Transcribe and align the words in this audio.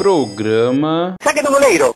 Programa. 0.00 1.16
Saque 1.22 1.42
do 1.42 1.50
goleiro! 1.50 1.94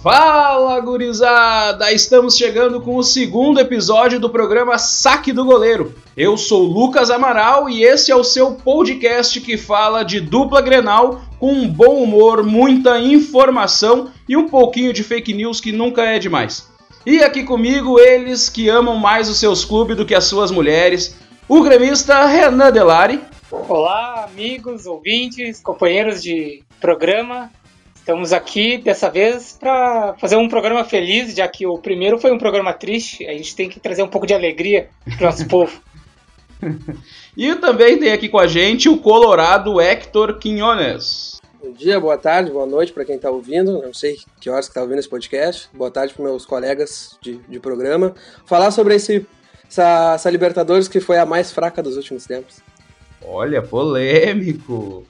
Fala, 0.00 0.78
gurizada! 0.78 1.90
Estamos 1.90 2.36
chegando 2.36 2.80
com 2.80 2.94
o 2.94 3.02
segundo 3.02 3.58
episódio 3.58 4.20
do 4.20 4.30
programa 4.30 4.78
Saque 4.78 5.32
do 5.32 5.44
Goleiro. 5.44 5.92
Eu 6.16 6.36
sou 6.36 6.62
Lucas 6.62 7.10
Amaral 7.10 7.68
e 7.68 7.82
esse 7.82 8.12
é 8.12 8.14
o 8.14 8.22
seu 8.22 8.52
podcast 8.52 9.40
que 9.40 9.58
fala 9.58 10.04
de 10.04 10.20
dupla 10.20 10.62
Grenal 10.62 11.20
com 11.40 11.52
um 11.52 11.68
bom 11.68 12.00
humor, 12.00 12.44
muita 12.44 13.00
informação 13.00 14.12
e 14.28 14.36
um 14.36 14.48
pouquinho 14.48 14.92
de 14.92 15.02
fake 15.02 15.34
news 15.34 15.60
que 15.60 15.72
nunca 15.72 16.02
é 16.02 16.20
demais. 16.20 16.75
E 17.06 17.22
aqui 17.22 17.44
comigo 17.44 18.00
eles 18.00 18.48
que 18.48 18.68
amam 18.68 18.96
mais 18.96 19.28
os 19.28 19.38
seus 19.38 19.64
clubes 19.64 19.96
do 19.96 20.04
que 20.04 20.12
as 20.12 20.24
suas 20.24 20.50
mulheres, 20.50 21.16
o 21.48 21.62
gremista 21.62 22.26
Renan 22.26 22.72
Delari. 22.72 23.20
Olá, 23.48 24.24
amigos, 24.24 24.86
ouvintes, 24.86 25.60
companheiros 25.60 26.20
de 26.20 26.64
programa. 26.80 27.48
Estamos 27.94 28.32
aqui 28.32 28.78
dessa 28.78 29.08
vez 29.08 29.52
para 29.52 30.16
fazer 30.18 30.34
um 30.34 30.48
programa 30.48 30.84
feliz, 30.84 31.32
já 31.32 31.46
que 31.46 31.64
o 31.64 31.78
primeiro 31.78 32.18
foi 32.18 32.32
um 32.32 32.38
programa 32.38 32.72
triste. 32.72 33.24
A 33.24 33.32
gente 33.34 33.54
tem 33.54 33.68
que 33.68 33.78
trazer 33.78 34.02
um 34.02 34.08
pouco 34.08 34.26
de 34.26 34.34
alegria 34.34 34.88
para 35.16 35.28
o 35.28 35.30
nosso 35.30 35.46
povo. 35.46 35.80
E 37.36 37.54
também 37.54 38.00
tem 38.00 38.10
aqui 38.10 38.28
com 38.28 38.40
a 38.40 38.48
gente 38.48 38.88
o 38.88 38.98
Colorado 38.98 39.80
Hector 39.80 40.40
Quinones. 40.40 41.35
Bom 41.62 41.72
dia, 41.72 41.98
boa 41.98 42.18
tarde, 42.18 42.50
boa 42.50 42.66
noite 42.66 42.92
para 42.92 43.04
quem 43.04 43.16
está 43.16 43.30
ouvindo. 43.30 43.80
Não 43.80 43.94
sei 43.94 44.18
que 44.38 44.50
horas 44.50 44.66
que 44.66 44.72
está 44.72 44.82
ouvindo 44.82 44.98
esse 44.98 45.08
podcast. 45.08 45.70
Boa 45.72 45.90
tarde 45.90 46.12
para 46.12 46.24
meus 46.24 46.44
colegas 46.44 47.16
de, 47.22 47.38
de 47.48 47.58
programa. 47.58 48.14
Falar 48.44 48.70
sobre 48.70 48.94
esse, 48.94 49.26
essa, 49.66 50.12
essa 50.14 50.30
Libertadores 50.30 50.86
que 50.86 51.00
foi 51.00 51.18
a 51.18 51.24
mais 51.24 51.50
fraca 51.50 51.82
dos 51.82 51.96
últimos 51.96 52.26
tempos. 52.26 52.56
Olha, 53.24 53.62
polêmico. 53.62 55.06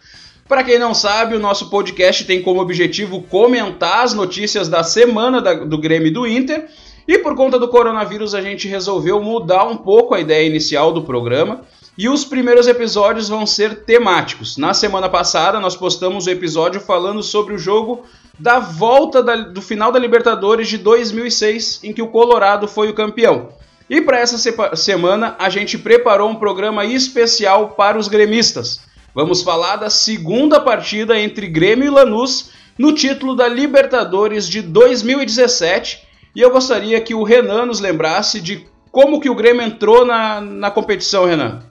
Para 0.47 0.62
quem 0.62 0.78
não 0.78 0.94
sabe, 0.94 1.34
o 1.34 1.41
nosso 1.41 1.69
podcast 1.69 2.25
tem 2.25 2.41
como 2.41 2.60
objetivo 2.60 3.22
comentar 3.22 4.05
as 4.05 4.14
notícias 4.14 4.69
da 4.69 4.84
semana 4.84 5.42
da, 5.42 5.53
do 5.53 5.78
Grêmio 5.78 6.08
e 6.08 6.12
do 6.12 6.27
Inter. 6.27 6.69
E 7.08 7.19
por 7.19 7.34
conta 7.34 7.58
do 7.58 7.69
coronavírus, 7.69 8.36
a 8.36 8.41
gente 8.41 8.69
resolveu 8.69 9.20
mudar 9.20 9.64
um 9.64 9.77
pouco 9.77 10.14
a 10.14 10.20
ideia 10.20 10.47
inicial 10.47 10.92
do 10.92 11.03
programa. 11.03 11.66
E 11.98 12.11
os 12.11 12.27
primeiros 12.27 12.66
episódios 12.66 13.28
vão 13.28 13.47
ser 13.47 13.84
temáticos. 13.84 14.58
Na 14.58 14.75
semana 14.75 15.08
passada, 15.08 15.58
nós 15.58 15.75
postamos 15.75 16.27
o 16.27 16.28
um 16.28 16.33
episódio 16.33 16.78
falando 16.78 17.22
sobre 17.22 17.55
o 17.55 17.58
jogo 17.58 18.05
da 18.38 18.58
volta 18.58 19.22
da, 19.22 19.36
do 19.36 19.62
final 19.62 19.91
da 19.91 19.98
Libertadores 19.98 20.69
de 20.69 20.77
2006, 20.77 21.80
em 21.83 21.94
que 21.94 22.03
o 22.03 22.08
Colorado 22.08 22.69
foi 22.69 22.91
o 22.91 22.94
campeão. 22.94 23.48
E 23.88 24.03
para 24.03 24.19
essa 24.19 24.36
semana, 24.77 25.36
a 25.38 25.48
gente 25.48 25.78
preparou 25.78 26.28
um 26.28 26.34
programa 26.34 26.84
especial 26.84 27.70
para 27.70 27.97
os 27.97 28.08
gremistas. 28.08 28.81
Vamos 29.14 29.41
falar 29.41 29.77
da 29.77 29.88
segunda 29.88 30.60
partida 30.60 31.19
entre 31.19 31.47
Grêmio 31.47 31.86
e 31.86 31.91
Lanús 31.91 32.50
no 32.77 32.92
título 32.92 33.34
da 33.34 33.48
Libertadores 33.48 34.47
de 34.47 34.60
2017. 34.60 36.03
E 36.34 36.42
eu 36.42 36.50
gostaria 36.50 37.00
que 37.00 37.14
o 37.14 37.22
Renan 37.22 37.64
nos 37.64 37.81
lembrasse 37.81 38.38
de 38.38 38.66
como 38.92 39.19
que 39.20 39.31
o 39.31 39.34
Grêmio 39.34 39.62
entrou 39.62 40.05
na, 40.05 40.42
na 40.42 40.70
competição, 40.70 41.25
Renan. 41.25 41.62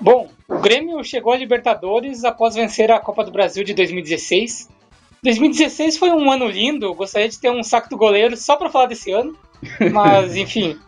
Bom, 0.00 0.28
o 0.48 0.58
Grêmio 0.58 1.04
chegou 1.04 1.32
à 1.32 1.36
Libertadores 1.36 2.24
após 2.24 2.54
vencer 2.54 2.90
a 2.90 2.98
Copa 2.98 3.22
do 3.22 3.30
Brasil 3.30 3.62
de 3.62 3.74
2016. 3.74 4.68
2016 5.22 5.98
foi 5.98 6.10
um 6.10 6.30
ano 6.30 6.48
lindo, 6.48 6.94
gostaria 6.94 7.28
de 7.28 7.38
ter 7.38 7.50
um 7.50 7.62
saco 7.62 7.90
do 7.90 7.96
goleiro 7.98 8.36
só 8.36 8.56
para 8.56 8.70
falar 8.70 8.86
desse 8.86 9.10
ano. 9.12 9.36
Mas, 9.92 10.34
enfim, 10.36 10.78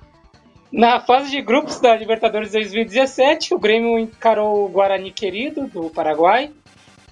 na 0.73 0.99
fase 1.01 1.31
de 1.31 1.43
grupos 1.43 1.79
da 1.79 1.95
Libertadores 1.95 2.53
2017, 2.53 3.55
o 3.55 3.59
Grêmio 3.59 3.99
encarou 3.99 4.65
o 4.65 4.69
Guarani 4.69 5.11
Querido, 5.11 5.67
do 5.67 5.91
Paraguai, 5.91 6.51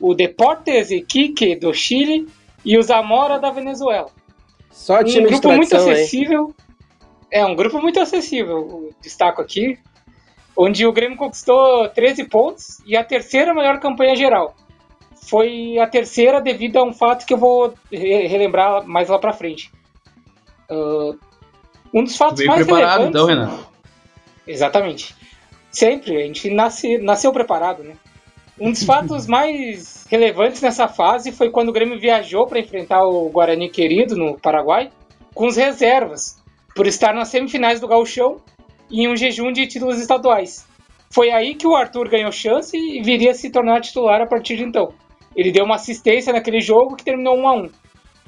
o 0.00 0.14
Deportes 0.14 0.90
Iquique, 0.90 1.54
do 1.54 1.74
Chile, 1.74 2.26
e 2.64 2.78
o 2.78 2.82
Zamora, 2.82 3.38
da 3.38 3.50
Venezuela. 3.50 4.10
Só 4.70 5.04
time 5.04 5.26
um 5.26 5.28
grupo 5.28 5.42
tradição, 5.42 5.56
muito 5.56 5.76
acessível. 5.76 6.46
Hein? 6.46 6.54
É, 7.30 7.44
um 7.44 7.54
grupo 7.54 7.80
muito 7.80 8.00
acessível, 8.00 8.90
destaco 9.02 9.42
aqui, 9.42 9.78
onde 10.62 10.86
o 10.86 10.92
Grêmio 10.92 11.16
conquistou 11.16 11.88
13 11.88 12.24
pontos 12.24 12.82
e 12.84 12.94
a 12.94 13.02
terceira 13.02 13.54
melhor 13.54 13.80
campanha 13.80 14.14
geral. 14.14 14.54
Foi 15.22 15.78
a 15.78 15.86
terceira 15.86 16.38
devido 16.38 16.76
a 16.76 16.84
um 16.84 16.92
fato 16.92 17.24
que 17.24 17.32
eu 17.32 17.38
vou 17.38 17.72
relembrar 17.90 18.86
mais 18.86 19.08
lá 19.08 19.18
pra 19.18 19.32
frente. 19.32 19.72
Uh, 20.70 21.18
um 21.94 22.04
dos 22.04 22.14
fatos 22.14 22.40
Bem 22.40 22.46
mais 22.46 22.66
preparado, 22.66 23.04
relevantes. 23.04 23.08
então, 23.08 23.26
Renan. 23.26 23.58
Exatamente. 24.46 25.16
Sempre, 25.70 26.16
a 26.18 26.26
gente 26.26 26.50
nasce, 26.50 26.98
nasceu 26.98 27.32
preparado, 27.32 27.82
né? 27.82 27.94
Um 28.58 28.70
dos 28.70 28.82
fatos 28.82 29.24
mais 29.28 30.06
relevantes 30.10 30.60
nessa 30.60 30.88
fase 30.88 31.32
foi 31.32 31.48
quando 31.48 31.70
o 31.70 31.72
Grêmio 31.72 31.98
viajou 31.98 32.46
para 32.46 32.60
enfrentar 32.60 33.02
o 33.06 33.30
Guarani 33.30 33.70
Querido 33.70 34.14
no 34.14 34.38
Paraguai 34.38 34.90
com 35.32 35.46
as 35.46 35.56
reservas, 35.56 36.36
por 36.74 36.86
estar 36.86 37.14
nas 37.14 37.28
semifinais 37.28 37.80
do 37.80 37.88
Gauchão 37.88 38.42
em 38.90 39.08
um 39.08 39.16
jejum 39.16 39.52
de 39.52 39.66
títulos 39.66 40.00
estaduais. 40.00 40.66
Foi 41.10 41.30
aí 41.30 41.54
que 41.54 41.66
o 41.66 41.74
Arthur 41.74 42.08
ganhou 42.08 42.30
chance 42.30 42.76
e 42.76 43.02
viria 43.02 43.32
a 43.32 43.34
se 43.34 43.50
tornar 43.50 43.80
titular 43.80 44.20
a 44.20 44.26
partir 44.26 44.56
de 44.56 44.64
então. 44.64 44.92
Ele 45.34 45.50
deu 45.50 45.64
uma 45.64 45.76
assistência 45.76 46.32
naquele 46.32 46.60
jogo 46.60 46.96
que 46.96 47.04
terminou 47.04 47.36
1 47.38 47.48
a 47.48 47.52
1. 47.54 47.70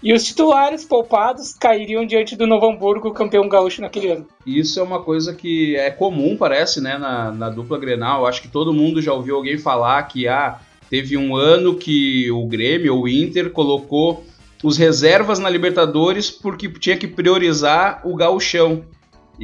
E 0.03 0.13
os 0.13 0.25
titulares 0.25 0.85
poupados 0.85 1.53
cairiam 1.53 2.05
diante 2.05 2.35
do 2.35 2.45
Novo 2.45 2.67
Hamburgo, 2.67 3.13
campeão 3.13 3.49
gaúcho 3.49 3.81
naquele 3.81 4.11
ano. 4.11 4.27
Isso 4.45 4.81
é 4.81 4.83
uma 4.83 5.01
coisa 5.01 5.33
que 5.33 5.77
é 5.77 5.91
comum, 5.91 6.37
parece, 6.37 6.81
né, 6.81 6.99
na, 6.99 7.31
na 7.31 7.49
dupla 7.49 7.79
Grenal. 7.79 8.27
Acho 8.27 8.43
que 8.43 8.49
todo 8.49 8.73
mundo 8.73 9.01
já 9.01 9.13
ouviu 9.13 9.37
alguém 9.37 9.57
falar 9.59 10.03
que 10.05 10.27
ah, 10.27 10.59
teve 10.91 11.17
um 11.17 11.37
ano 11.37 11.77
que 11.77 12.29
o 12.33 12.45
Grêmio 12.47 12.97
ou 12.97 13.05
o 13.05 13.09
Inter 13.09 13.51
colocou 13.51 14.25
os 14.61 14.77
reservas 14.77 15.39
na 15.39 15.49
Libertadores 15.49 16.33
porque 16.33 16.69
tinha 16.69 16.97
que 16.97 17.07
priorizar 17.07 18.01
o 18.05 18.17
gauchão. 18.17 18.85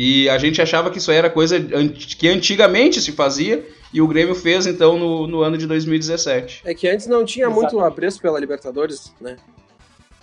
E 0.01 0.29
a 0.29 0.39
gente 0.39 0.63
achava 0.63 0.93
que 0.93 0.99
isso 0.99 1.11
era 1.11 1.29
coisa 1.29 1.59
que 1.61 2.29
antigamente 2.29 3.01
se 3.01 3.11
fazia 3.11 3.69
e 3.93 4.01
o 4.01 4.07
Grêmio 4.07 4.33
fez 4.33 4.65
então 4.65 4.97
no, 4.97 5.27
no 5.27 5.43
ano 5.43 5.59
de 5.59 5.67
2017. 5.67 6.63
É 6.65 6.73
que 6.73 6.87
antes 6.87 7.09
não 7.09 7.25
tinha 7.25 7.47
Exatamente. 7.47 7.75
muito 7.75 7.85
apreço 7.85 8.21
pela 8.23 8.39
Libertadores, 8.39 9.13
né? 9.21 9.37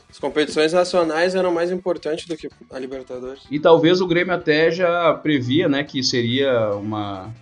As 0.09 0.17
competições 0.17 0.71
nacionais 0.71 1.35
eram 1.35 1.53
mais 1.53 1.71
importantes 1.71 2.25
do 2.25 2.37
que 2.37 2.47
a 2.71 2.79
Libertadores. 2.79 3.41
E 3.51 3.59
talvez 3.59 3.99
o 3.99 4.07
Grêmio 4.07 4.33
até 4.33 4.71
já 4.71 5.13
previa, 5.13 5.67
né, 5.67 5.83
que 5.83 6.01
seria 6.01 6.69
uma, 6.75 7.35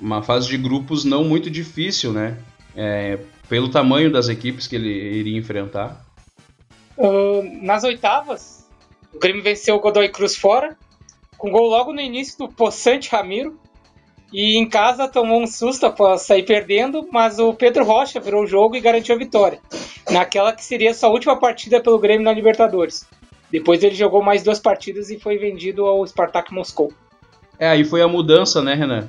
uma 0.00 0.22
fase 0.22 0.48
de 0.48 0.56
grupos 0.56 1.04
não 1.04 1.22
muito 1.22 1.50
difícil, 1.50 2.14
né? 2.14 2.38
É, 2.74 3.18
pelo 3.46 3.68
tamanho 3.68 4.10
das 4.10 4.30
equipes 4.30 4.66
que 4.66 4.74
ele 4.74 4.88
iria 4.88 5.36
enfrentar. 5.36 6.02
Uh, 6.96 7.42
nas 7.60 7.84
oitavas, 7.84 8.66
o 9.12 9.18
Grêmio 9.18 9.42
venceu 9.42 9.76
o 9.76 9.80
Godoy 9.80 10.08
Cruz 10.08 10.34
fora, 10.34 10.74
com 11.44 11.50
gol 11.50 11.68
logo 11.68 11.92
no 11.92 12.00
início 12.00 12.38
do 12.38 12.48
Poçante 12.48 13.10
Ramiro. 13.10 13.58
E 14.32 14.56
em 14.56 14.66
casa 14.66 15.06
tomou 15.06 15.42
um 15.42 15.46
susto 15.46 15.84
após 15.84 16.22
sair 16.22 16.42
perdendo, 16.42 17.06
mas 17.12 17.38
o 17.38 17.52
Pedro 17.52 17.84
Rocha 17.84 18.18
virou 18.18 18.44
o 18.44 18.46
jogo 18.46 18.74
e 18.74 18.80
garantiu 18.80 19.14
a 19.14 19.18
vitória. 19.18 19.60
Naquela 20.10 20.54
que 20.54 20.64
seria 20.64 20.94
sua 20.94 21.10
última 21.10 21.38
partida 21.38 21.82
pelo 21.82 21.98
Grêmio 21.98 22.24
na 22.24 22.32
Libertadores. 22.32 23.06
Depois 23.50 23.84
ele 23.84 23.94
jogou 23.94 24.22
mais 24.22 24.42
duas 24.42 24.58
partidas 24.58 25.10
e 25.10 25.20
foi 25.20 25.36
vendido 25.36 25.84
ao 25.84 26.04
Spartak 26.06 26.52
Moscou. 26.52 26.90
É, 27.58 27.68
aí 27.68 27.84
foi 27.84 28.00
a 28.00 28.08
mudança, 28.08 28.62
né, 28.62 28.74
Renan? 28.74 29.08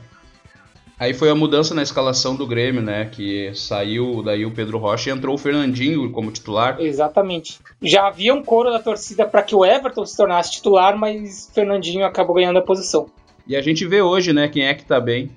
Aí 0.98 1.14
foi 1.14 1.30
a 1.30 1.36
mudança 1.36 1.76
na 1.76 1.84
escalação 1.84 2.36
do 2.36 2.48
Grêmio, 2.48 2.82
né? 2.82 3.06
Que 3.12 3.52
saiu 3.54 4.24
daí 4.24 4.46
o 4.46 4.52
Pedro 4.52 4.78
Rocha 4.78 5.10
e 5.10 5.14
entrou 5.14 5.36
o 5.36 5.38
Fernandinho 5.38 6.10
como 6.12 6.32
titular. 6.32 6.80
Exatamente. 6.80 7.60
Já 7.82 8.08
havia 8.08 8.34
um 8.34 8.42
coro 8.42 8.72
da 8.72 8.80
torcida 8.80 9.26
para 9.26 9.44
que 9.44 9.54
o 9.54 9.66
Everton 9.66 10.06
se 10.06 10.16
tornasse 10.16 10.52
titular, 10.52 10.98
mas 10.98 11.52
Fernandinho 11.54 12.06
acabou 12.06 12.36
ganhando 12.36 12.60
a 12.60 12.62
posição. 12.62 13.08
E 13.46 13.56
a 13.56 13.62
gente 13.62 13.86
vê 13.86 14.02
hoje, 14.02 14.32
né, 14.32 14.48
quem 14.48 14.66
é 14.66 14.74
que 14.74 14.86
tá 14.86 15.00
bem. 15.00 15.30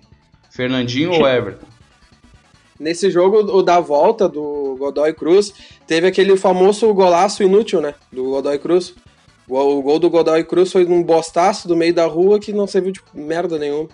Fernandinho 0.51 1.13
ou 1.13 1.29
Everton? 1.29 1.67
Nesse 2.79 3.11
jogo, 3.11 3.39
o 3.39 3.61
da 3.61 3.81
volta 3.81 4.29
do 4.29 4.77
Godoy 4.79 5.13
Cruz, 5.13 5.53
teve 5.87 6.07
aquele 6.07 6.37
famoso 6.37 6.93
golaço 6.95 7.43
inútil, 7.43 7.81
né? 7.81 7.95
Do 8.13 8.25
Godoy 8.25 8.59
Cruz. 8.59 8.95
O 9.49 9.83
gol 9.83 9.99
do 9.99 10.09
Godoy 10.09 10.45
Cruz 10.45 10.71
foi 10.71 10.85
num 10.85 11.03
bostaço 11.03 11.67
do 11.67 11.77
meio 11.77 11.93
da 11.93 12.07
rua 12.07 12.39
que 12.39 12.53
não 12.53 12.67
serviu 12.69 12.93
de 12.93 13.01
merda 13.13 13.59
nenhuma. 13.59 13.89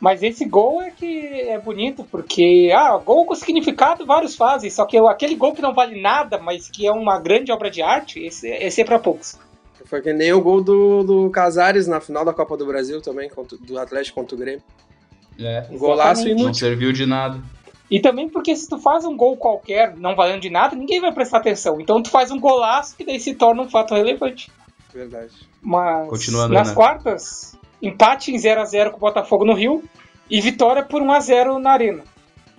Mas 0.00 0.22
esse 0.22 0.44
gol 0.44 0.80
é 0.80 0.90
que 0.90 1.40
é 1.48 1.58
bonito, 1.58 2.04
porque, 2.04 2.70
ah, 2.74 2.96
gol 2.98 3.24
com 3.26 3.34
significado 3.34 4.06
vários 4.06 4.36
fazem, 4.36 4.70
só 4.70 4.86
que 4.86 4.96
aquele 4.96 5.34
gol 5.34 5.52
que 5.52 5.62
não 5.62 5.74
vale 5.74 6.00
nada, 6.00 6.38
mas 6.38 6.70
que 6.70 6.86
é 6.86 6.92
uma 6.92 7.18
grande 7.18 7.50
obra 7.50 7.68
de 7.68 7.82
arte, 7.82 8.20
esse, 8.20 8.48
esse 8.48 8.80
é 8.80 8.84
pra 8.84 8.98
poucos. 8.98 9.36
Foi 9.86 10.00
que 10.00 10.12
nem 10.12 10.32
o 10.32 10.40
gol 10.40 10.62
do, 10.62 11.02
do 11.02 11.30
Casares 11.30 11.86
na 11.88 12.00
final 12.00 12.24
da 12.24 12.32
Copa 12.32 12.56
do 12.56 12.66
Brasil 12.66 13.00
também, 13.00 13.28
contra, 13.28 13.56
do 13.58 13.78
Atlético 13.78 14.20
contra 14.20 14.36
o 14.36 14.38
Grêmio. 14.38 14.62
É. 15.38 15.66
Um 15.70 15.78
golaço 15.78 16.28
inútil. 16.28 16.46
Não 16.46 16.54
serviu 16.54 16.92
de 16.92 17.06
nada. 17.06 17.40
E 17.90 18.00
também 18.00 18.28
porque 18.28 18.54
se 18.54 18.68
tu 18.68 18.78
faz 18.78 19.04
um 19.04 19.16
gol 19.16 19.36
qualquer, 19.36 19.96
não 19.96 20.14
valendo 20.14 20.42
de 20.42 20.50
nada, 20.50 20.76
ninguém 20.76 21.00
vai 21.00 21.12
prestar 21.12 21.38
atenção. 21.38 21.80
Então 21.80 22.02
tu 22.02 22.10
faz 22.10 22.30
um 22.30 22.38
golaço 22.38 22.96
que 22.96 23.04
daí 23.04 23.18
se 23.18 23.34
torna 23.34 23.62
um 23.62 23.70
fato 23.70 23.94
relevante. 23.94 24.50
Verdade. 24.92 25.32
Mas 25.62 26.08
Continuando, 26.08 26.52
nas 26.52 26.68
né? 26.68 26.74
quartas, 26.74 27.56
empate 27.82 28.32
em 28.32 28.38
0 28.38 28.60
a 28.60 28.64
0 28.64 28.90
com 28.90 28.96
o 28.96 29.00
Botafogo 29.00 29.44
no 29.44 29.54
Rio 29.54 29.82
e 30.30 30.40
vitória 30.40 30.82
por 30.82 31.00
1 31.00 31.12
a 31.12 31.20
0 31.20 31.58
na 31.58 31.72
Arena. 31.72 32.04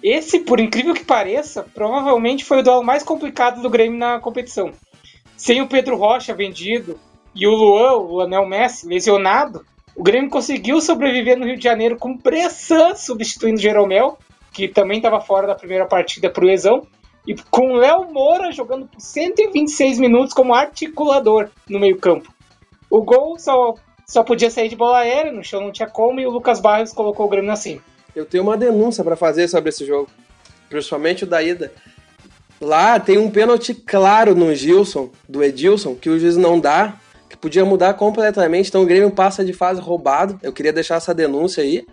Esse, 0.01 0.39
por 0.39 0.59
incrível 0.59 0.93
que 0.93 1.03
pareça, 1.03 1.65
provavelmente 1.73 2.45
foi 2.45 2.59
o 2.59 2.63
duelo 2.63 2.83
mais 2.83 3.03
complicado 3.03 3.61
do 3.61 3.69
Grêmio 3.69 3.99
na 3.99 4.19
competição. 4.19 4.71
Sem 5.35 5.61
o 5.61 5.67
Pedro 5.67 5.97
Rocha 5.97 6.33
vendido 6.33 6.99
e 7.35 7.45
o 7.45 7.51
Luan, 7.51 7.93
o 7.93 8.15
Lanel 8.15 8.45
Messi, 8.45 8.87
lesionado, 8.87 9.65
o 9.95 10.03
Grêmio 10.03 10.29
conseguiu 10.29 10.79
sobreviver 10.79 11.37
no 11.37 11.45
Rio 11.45 11.57
de 11.57 11.63
Janeiro 11.63 11.97
com 11.97 12.15
Bressan 12.15 12.95
substituindo 12.95 13.57
o 13.57 13.61
Jeromel, 13.61 14.17
que 14.53 14.67
também 14.67 14.97
estava 14.97 15.19
fora 15.19 15.45
da 15.45 15.55
primeira 15.55 15.85
partida 15.85 16.29
por 16.29 16.43
lesão, 16.43 16.87
e 17.27 17.35
com 17.51 17.73
Léo 17.73 18.11
Moura 18.11 18.51
jogando 18.51 18.87
por 18.87 18.99
126 18.99 19.99
minutos 19.99 20.33
como 20.33 20.53
articulador 20.53 21.49
no 21.69 21.79
meio-campo. 21.79 22.33
O 22.89 23.01
gol 23.03 23.37
só, 23.37 23.75
só 24.09 24.23
podia 24.23 24.49
sair 24.49 24.67
de 24.69 24.75
bola 24.75 24.97
aérea, 24.97 25.31
no 25.31 25.43
chão 25.43 25.61
não 25.61 25.71
tinha 25.71 25.87
como, 25.87 26.19
e 26.19 26.25
o 26.25 26.31
Lucas 26.31 26.59
Barros 26.59 26.91
colocou 26.91 27.27
o 27.27 27.29
Grêmio 27.29 27.51
assim. 27.51 27.79
Eu 28.15 28.25
tenho 28.25 28.41
uma 28.41 28.57
denúncia 28.57 29.03
para 29.03 29.15
fazer 29.15 29.47
sobre 29.47 29.69
esse 29.69 29.85
jogo, 29.85 30.09
principalmente 30.67 31.25
o 31.25 31.27
da 31.27 31.43
ida. 31.43 31.71
Lá 32.59 32.99
tem 32.99 33.19
um 33.19 33.29
pênalti 33.29 33.71
claro 33.75 34.33
no 34.33 34.53
Gilson, 34.55 35.11
do 35.29 35.43
Edilson, 35.43 35.93
que 35.93 36.09
o 36.09 36.19
juiz 36.19 36.35
não 36.35 36.59
dá, 36.59 36.95
que 37.29 37.37
podia 37.37 37.63
mudar 37.63 37.93
completamente. 37.93 38.69
Então 38.69 38.81
o 38.81 38.85
Grêmio 38.85 39.11
passa 39.11 39.45
de 39.45 39.53
fase 39.53 39.79
roubado. 39.79 40.39
Eu 40.41 40.51
queria 40.51 40.73
deixar 40.73 40.95
essa 40.95 41.13
denúncia 41.13 41.63
aí. 41.63 41.85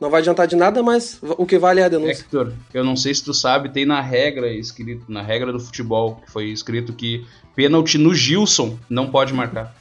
Não 0.00 0.08
vai 0.08 0.20
adiantar 0.20 0.46
de 0.46 0.54
nada, 0.54 0.84
mas 0.84 1.18
o 1.20 1.44
que 1.44 1.58
vale 1.58 1.80
é 1.80 1.84
a 1.84 1.88
denúncia. 1.88 2.22
Hector, 2.22 2.52
eu 2.72 2.84
não 2.84 2.94
sei 2.94 3.12
se 3.12 3.24
tu 3.24 3.34
sabe, 3.34 3.70
tem 3.70 3.84
na 3.84 4.00
regra 4.00 4.48
escrito, 4.52 5.10
na 5.10 5.20
regra 5.20 5.52
do 5.52 5.58
futebol, 5.58 6.20
que 6.24 6.30
foi 6.30 6.46
escrito 6.46 6.92
que 6.92 7.26
pênalti 7.56 7.98
no 7.98 8.14
Gilson 8.14 8.78
não 8.88 9.10
pode 9.10 9.34
marcar. 9.34 9.74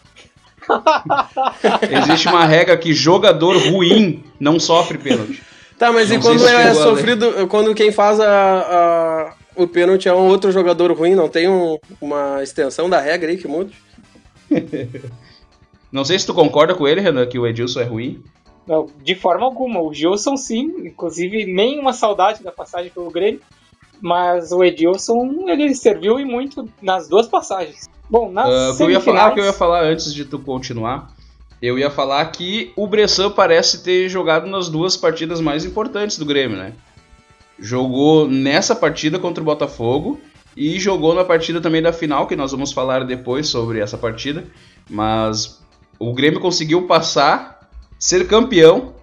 Existe 2.04 2.28
uma 2.28 2.46
regra 2.46 2.78
que 2.78 2.94
jogador 2.94 3.58
ruim 3.58 4.24
não 4.40 4.60
sofre 4.60 4.98
pênalti. 4.98 5.42
Tá, 5.78 5.92
mas 5.92 6.10
não 6.10 6.18
e 6.18 6.22
quando 6.22 6.48
é 6.48 6.74
sofrido, 6.74 7.48
quando 7.48 7.76
quem 7.76 7.92
faz 7.92 8.20
a, 8.20 8.30
a, 8.30 9.34
o 9.56 9.68
pênalti 9.68 10.08
é 10.08 10.14
um 10.14 10.28
outro 10.28 10.52
jogador 10.52 10.92
ruim, 10.92 11.16
não 11.16 11.28
tem 11.28 11.50
um, 11.50 11.78
uma 12.00 12.42
extensão 12.42 12.90
da 12.90 13.00
regra 13.00 13.30
aí 13.30 13.38
que 13.38 13.48
mude? 13.48 13.74
não 15.92 16.06
sei 16.06 16.18
se 16.18 16.26
tu 16.26 16.34
concorda 16.34 16.74
com 16.74 16.88
ele, 16.88 17.02
Renan, 17.02 17.26
que 17.26 17.38
o 17.38 17.46
Edilson 17.46 17.82
é 17.82 17.86
ruim. 17.86 18.24
Não, 18.68 18.88
de 19.04 19.16
forma 19.16 19.46
alguma. 19.46 19.82
O 19.82 19.94
Gilson, 19.94 20.36
sim. 20.36 20.74
Inclusive, 20.86 21.46
nem 21.46 21.80
uma 21.80 21.94
saudade 21.94 22.44
da 22.44 22.52
passagem 22.52 22.92
pelo 22.92 23.12
Grêmio. 23.12 23.42
Mas 24.02 24.52
o 24.52 24.64
Edilson, 24.64 25.46
ele 25.48 25.74
serviu 25.74 26.20
e 26.20 26.26
muito 26.26 26.68
nas 26.82 27.08
duas 27.08 27.28
passagens. 27.28 27.90
Bom, 28.10 28.32
nas 28.32 28.80
uh, 28.80 28.84
eu 28.84 28.92
ia 28.92 29.00
falar, 29.00 29.32
que 29.32 29.40
eu 29.40 29.46
ia 29.46 29.54
falar 29.54 29.84
antes 29.84 30.14
de 30.14 30.26
tu 30.26 30.40
continuar. 30.40 31.14
Eu 31.62 31.80
ia 31.80 31.90
falar 31.90 32.26
que 32.28 32.72
o 32.76 32.86
Bressan 32.86 33.32
parece 33.32 33.82
ter 33.82 34.08
jogado 34.10 34.46
nas 34.46 34.70
duas 34.70 34.96
partidas 34.96 35.42
mais 35.42 35.66
importantes 35.66 36.18
do 36.18 36.26
Grêmio, 36.26 36.58
né? 36.58 36.74
Jogou 37.58 38.28
nessa 38.28 38.76
partida 38.76 39.18
contra 39.18 39.42
o 39.42 39.46
Botafogo 39.46 40.20
e 40.56 40.80
jogou 40.80 41.16
na 41.16 41.24
partida 41.24 41.62
também 41.62 41.82
da 41.82 41.94
final, 41.94 42.28
que 42.28 42.36
nós 42.36 42.52
vamos 42.52 42.72
falar 42.72 43.04
depois 43.06 43.48
sobre 43.48 43.80
essa 43.80 43.98
partida. 43.98 44.46
Mas 44.90 45.62
o 45.98 46.14
Grêmio 46.14 46.40
conseguiu 46.40 46.86
passar 46.86 47.70
ser 47.98 48.28
campeão 48.28 48.94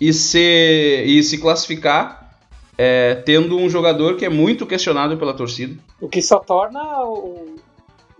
e, 0.00 0.12
ser, 0.12 1.06
e 1.06 1.22
se 1.22 1.38
classificar 1.38 2.24
é, 2.76 3.14
tendo 3.14 3.56
um 3.56 3.68
jogador 3.68 4.16
que 4.16 4.24
é 4.24 4.28
muito 4.28 4.66
questionado 4.66 5.16
pela 5.16 5.34
torcida. 5.34 5.76
O 6.00 6.08
que 6.08 6.20
só 6.20 6.38
torna 6.38 7.04
o, 7.04 7.56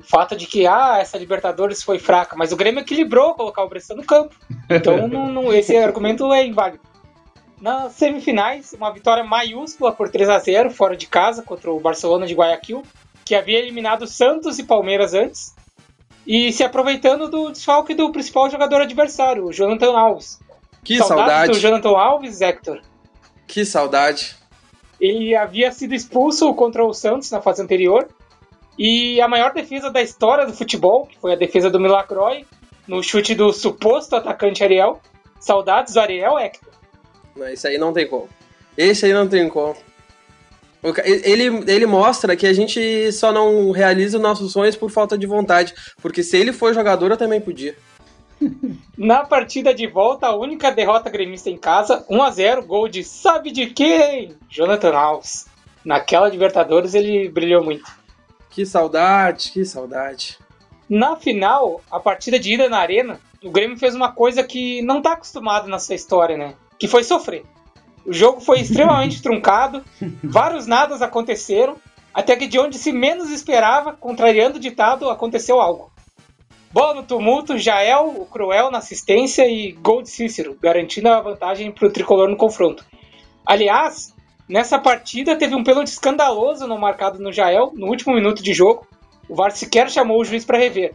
o 0.05 0.09
fato 0.09 0.37
de 0.37 0.47
que 0.47 0.67
ah, 0.67 0.99
essa 1.01 1.17
Libertadores 1.17 1.83
foi 1.83 1.99
fraca, 1.99 2.37
mas 2.37 2.53
o 2.53 2.57
Grêmio 2.57 2.81
equilibrou 2.81 3.35
colocar 3.35 3.65
o 3.65 3.69
Bressan 3.69 3.95
no 3.95 4.05
campo. 4.05 4.35
Então 4.69 5.09
não, 5.09 5.33
não, 5.33 5.53
esse 5.53 5.77
argumento 5.77 6.33
é 6.33 6.47
inválido. 6.47 6.81
Nas 7.61 7.93
semifinais, 7.95 8.75
uma 8.75 8.93
vitória 8.93 9.25
maiúscula 9.25 9.93
por 9.93 10.11
3 10.11 10.29
a 10.29 10.39
0 10.39 10.71
fora 10.71 10.97
de 10.97 11.07
casa 11.07 11.43
contra 11.43 11.71
o 11.73 11.81
Barcelona 11.81 12.27
de 12.27 12.35
Guayaquil, 12.35 12.83
que 13.25 13.35
havia 13.35 13.59
eliminado 13.59 14.07
Santos 14.07 14.59
e 14.59 14.65
Palmeiras 14.65 15.15
antes 15.15 15.55
e 16.27 16.53
se 16.53 16.63
aproveitando 16.63 17.31
do 17.31 17.51
desfalque 17.51 17.95
do 17.95 18.11
principal 18.13 18.51
jogador 18.51 18.83
adversário, 18.83 19.47
o 19.47 19.53
Jonathan 19.53 19.97
Alves. 19.97 20.39
Que 20.83 20.99
Saudades 20.99 21.17
saudade. 21.17 21.53
do 21.53 21.59
Jonathan 21.59 21.99
Alves, 21.99 22.41
Hector. 22.41 22.81
Que 23.47 23.65
saudade. 23.65 24.37
Ele 25.01 25.35
havia 25.35 25.73
sido 25.73 25.95
expulso 25.95 26.53
contra 26.55 26.85
o 26.85 26.93
Santos 26.93 27.31
na 27.31 27.41
fase 27.41 27.63
anterior. 27.63 28.09
E 28.79 29.21
a 29.21 29.29
maior 29.29 29.53
defesa 29.53 29.91
da 29.91 30.03
história 30.03 30.47
do 30.47 30.53
futebol, 30.53 31.07
que 31.07 31.19
foi 31.19 31.33
a 31.33 31.37
defesa 31.37 31.71
do 31.71 31.81
Milacroy, 31.81 32.45
no 32.87 33.03
chute 33.03 33.35
do 33.35 33.53
suposto 33.53 34.17
atacante 34.17 34.63
Ariel. 34.63 35.01
Saudades 35.41 35.95
do 35.95 36.01
Ariel, 36.01 36.39
Hector. 36.39 36.73
Não, 37.37 37.49
isso 37.49 37.67
aí 37.67 37.79
não 37.79 37.93
tem 37.93 38.07
como. 38.07 38.29
Esse 38.77 39.07
aí 39.07 39.13
não 39.13 39.29
tem 39.29 39.49
como. 39.49 39.77
Ele, 41.05 41.65
ele 41.67 41.87
mostra 41.87 42.37
que 42.37 42.47
a 42.47 42.53
gente 42.53 43.11
só 43.13 43.33
não 43.33 43.71
realiza 43.71 44.19
nossos 44.19 44.53
sonhos 44.53 44.77
por 44.77 44.91
falta 44.91 45.17
de 45.17 45.27
vontade. 45.27 45.75
Porque 46.03 46.23
se 46.23 46.37
ele 46.37 46.53
for 46.53 46.75
jogador, 46.75 47.11
eu 47.11 47.17
também 47.17 47.41
podia. 47.41 47.75
Na 48.97 49.25
partida 49.25 49.73
de 49.73 49.87
volta, 49.87 50.27
a 50.27 50.37
única 50.37 50.71
derrota 50.71 51.09
gremista 51.09 51.49
em 51.49 51.57
casa, 51.57 52.05
1 52.09 52.23
a 52.23 52.31
0 52.31 52.67
gol 52.67 52.89
de 52.89 53.03
sabe 53.03 53.51
de 53.51 53.67
quem? 53.67 54.37
Jonathan 54.49 54.95
Alves. 54.95 55.47
Naquela 55.85 56.29
Libertadores 56.29 56.95
ele 56.95 57.29
brilhou 57.29 57.63
muito. 57.65 57.85
Que 58.55 58.65
saudade, 58.65 59.51
que 59.51 59.65
saudade. 59.65 60.39
Na 60.89 61.17
final, 61.17 61.81
a 61.91 61.99
partida 61.99 62.39
de 62.39 62.55
ida 62.55 62.69
na 62.69 62.79
arena, 62.79 63.19
o 63.43 63.51
Grêmio 63.51 63.77
fez 63.77 63.97
uma 63.97 64.13
coisa 64.13 64.45
que 64.45 64.81
não 64.83 64.99
está 64.99 65.15
acostumado 65.15 65.67
na 65.69 65.81
sua 65.81 65.97
história, 65.97 66.37
né? 66.37 66.55
Que 66.79 66.87
foi 66.87 67.03
sofrer. 67.03 67.45
O 68.07 68.13
jogo 68.13 68.41
foi 68.41 68.61
extremamente 68.61 69.21
truncado, 69.23 69.83
vários 70.23 70.69
nadas 70.69 71.03
aconteceram, 71.03 71.77
até 72.13 72.37
que 72.37 72.47
de 72.47 72.57
onde 72.57 72.79
se 72.79 72.93
menos 72.93 73.29
esperava, 73.29 73.93
contrariando 73.93 74.59
o 74.59 74.61
ditado, 74.61 75.11
aconteceu 75.11 75.61
algo. 75.61 75.91
Bola 76.71 76.95
no 76.95 77.03
tumulto, 77.03 77.59
Jael, 77.59 78.15
o 78.17 78.25
Cruel 78.27 78.71
na 78.71 78.79
assistência 78.79 79.49
e 79.49 79.73
gol 79.73 80.01
de 80.01 80.11
Cícero, 80.11 80.57
garantindo 80.63 81.09
a 81.09 81.21
vantagem 81.21 81.73
para 81.73 81.89
o 81.89 81.93
tricolor 81.93 82.29
no 82.29 82.37
confronto. 82.37 82.85
Aliás, 83.45 84.14
nessa 84.49 84.79
partida 84.79 85.37
teve 85.37 85.55
um 85.55 85.65
pênalti 85.65 85.89
escandaloso 85.89 86.67
não 86.67 86.79
marcado 86.79 87.19
no 87.19 87.33
Jael, 87.33 87.73
no 87.75 87.87
último 87.87 88.15
minuto 88.15 88.43
de 88.43 88.53
jogo. 88.53 88.87
O 89.29 89.35
VAR 89.35 89.53
sequer 89.53 89.91
chamou 89.91 90.21
o 90.21 90.25
juiz 90.25 90.45
para 90.45 90.59
rever. 90.59 90.95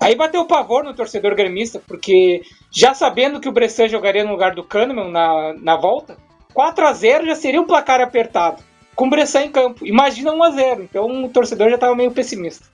Aí 0.00 0.14
bateu 0.14 0.40
o 0.40 0.46
pavor 0.46 0.84
no 0.84 0.94
torcedor 0.94 1.34
gremista, 1.34 1.80
porque 1.86 2.42
já 2.70 2.94
sabendo 2.94 3.40
que 3.40 3.48
o 3.48 3.52
Bressan 3.52 3.88
jogaria 3.88 4.24
no 4.24 4.32
lugar 4.32 4.54
do 4.54 4.64
Kahneman 4.64 5.10
na, 5.10 5.54
na 5.60 5.76
volta, 5.76 6.16
4 6.54 6.86
a 6.86 6.92
0 6.92 7.26
já 7.26 7.34
seria 7.36 7.60
um 7.60 7.66
placar 7.66 8.00
apertado, 8.00 8.62
com 8.94 9.08
Bressan 9.08 9.42
em 9.42 9.50
campo. 9.50 9.86
Imagina 9.86 10.32
1 10.32 10.42
a 10.42 10.50
0 10.50 10.82
então 10.82 11.24
o 11.24 11.28
torcedor 11.28 11.68
já 11.68 11.76
estava 11.76 11.94
meio 11.94 12.10
pessimista. 12.10 12.66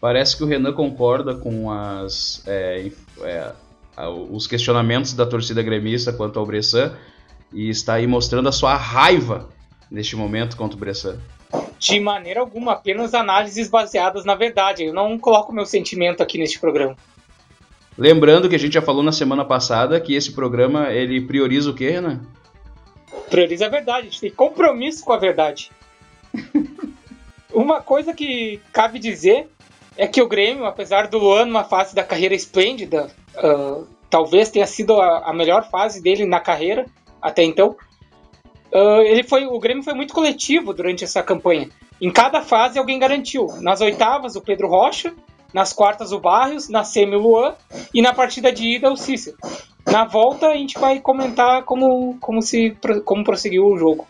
Parece 0.00 0.36
que 0.36 0.44
o 0.44 0.46
Renan 0.46 0.72
concorda 0.72 1.34
com 1.34 1.70
as, 1.70 2.42
é, 2.46 2.90
é, 3.22 3.52
os 4.30 4.46
questionamentos 4.46 5.14
da 5.14 5.24
torcida 5.24 5.62
gremista 5.62 6.12
quanto 6.12 6.38
ao 6.38 6.46
Bressan 6.46 6.94
e 7.52 7.70
está 7.70 7.94
aí 7.94 8.06
mostrando 8.06 8.48
a 8.48 8.52
sua 8.52 8.76
raiva 8.76 9.48
neste 9.90 10.16
momento 10.16 10.56
contra 10.56 10.76
o 10.76 10.80
Bressan. 10.80 11.18
De 11.78 12.00
maneira 12.00 12.40
alguma, 12.40 12.72
apenas 12.72 13.14
análises 13.14 13.68
baseadas 13.68 14.24
na 14.24 14.34
verdade. 14.34 14.84
Eu 14.84 14.94
não 14.94 15.18
coloco 15.18 15.52
meu 15.52 15.66
sentimento 15.66 16.22
aqui 16.22 16.38
neste 16.38 16.58
programa. 16.58 16.96
Lembrando 17.96 18.48
que 18.48 18.54
a 18.54 18.58
gente 18.58 18.74
já 18.74 18.82
falou 18.82 19.02
na 19.02 19.12
semana 19.12 19.44
passada 19.44 20.00
que 20.00 20.14
esse 20.14 20.32
programa 20.32 20.92
ele 20.92 21.20
prioriza 21.20 21.70
o 21.70 21.74
que, 21.74 21.88
Renan? 21.88 22.20
prioriza 23.28 23.66
a 23.66 23.68
verdade, 23.68 24.06
a 24.06 24.10
gente 24.10 24.20
tem 24.20 24.30
compromisso 24.30 25.04
com 25.04 25.12
a 25.12 25.18
verdade. 25.18 25.70
Uma 27.52 27.80
coisa 27.80 28.12
que 28.12 28.60
cabe 28.72 28.98
dizer 28.98 29.48
é 29.96 30.06
que 30.06 30.20
o 30.20 30.28
Grêmio, 30.28 30.66
apesar 30.66 31.06
do 31.06 31.18
Luan 31.18 31.46
numa 31.46 31.64
fase 31.64 31.94
da 31.94 32.04
carreira 32.04 32.34
esplêndida, 32.34 33.10
uh, 33.36 33.86
talvez 34.10 34.50
tenha 34.50 34.66
sido 34.66 35.00
a, 35.00 35.30
a, 35.30 35.32
melhor 35.32 35.68
fase 35.70 36.02
dele 36.02 36.26
na 36.26 36.38
carreira 36.38 36.86
até 37.20 37.42
então. 37.42 37.76
Uh, 38.72 39.02
ele 39.02 39.22
foi, 39.22 39.46
o 39.46 39.58
Grêmio 39.58 39.82
foi 39.82 39.94
muito 39.94 40.12
coletivo 40.12 40.72
durante 40.72 41.04
essa 41.04 41.22
campanha. 41.22 41.68
Em 42.00 42.10
cada 42.10 42.42
fase 42.42 42.78
alguém 42.78 42.98
garantiu. 42.98 43.48
Nas 43.60 43.80
oitavas 43.80 44.36
o 44.36 44.40
Pedro 44.40 44.68
Rocha, 44.68 45.14
nas 45.52 45.72
quartas 45.72 46.12
o 46.12 46.20
Barrios, 46.20 46.68
na 46.68 46.84
semi 46.84 47.16
o 47.16 47.20
Luan 47.20 47.54
e 47.94 48.02
na 48.02 48.12
partida 48.12 48.52
de 48.52 48.76
ida 48.76 48.90
o 48.90 48.96
Cícero. 48.96 49.36
Na 49.86 50.04
volta 50.04 50.48
a 50.48 50.56
gente 50.56 50.78
vai 50.78 51.00
comentar 51.00 51.62
como, 51.62 52.16
como, 52.20 52.42
se, 52.42 52.76
como 53.04 53.24
prosseguiu 53.24 53.66
o 53.66 53.78
jogo. 53.78 54.06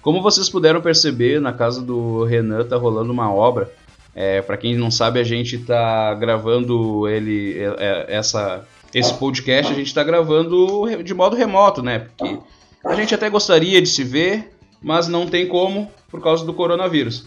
Como 0.00 0.22
vocês 0.22 0.48
puderam 0.48 0.80
perceber, 0.80 1.40
na 1.40 1.52
casa 1.52 1.82
do 1.82 2.24
Renan 2.24 2.64
tá 2.64 2.76
rolando 2.76 3.12
uma 3.12 3.32
obra. 3.32 3.70
É, 4.14 4.40
para 4.40 4.56
quem 4.56 4.76
não 4.76 4.90
sabe, 4.90 5.20
a 5.20 5.24
gente 5.24 5.58
tá 5.58 6.14
gravando 6.14 7.06
ele 7.08 7.58
é, 7.58 7.76
é, 7.78 8.16
essa 8.16 8.66
esse 8.94 9.12
podcast, 9.14 9.70
a 9.70 9.76
gente 9.76 9.92
tá 9.92 10.02
gravando 10.02 10.84
de 11.02 11.12
modo 11.12 11.36
remoto, 11.36 11.82
né? 11.82 12.06
Porque 12.16 12.38
a 12.84 12.94
gente 12.94 13.14
até 13.14 13.28
gostaria 13.28 13.80
de 13.80 13.88
se 13.88 14.04
ver, 14.04 14.52
mas 14.82 15.08
não 15.08 15.26
tem 15.26 15.46
como 15.46 15.90
por 16.10 16.22
causa 16.22 16.44
do 16.44 16.54
coronavírus. 16.54 17.26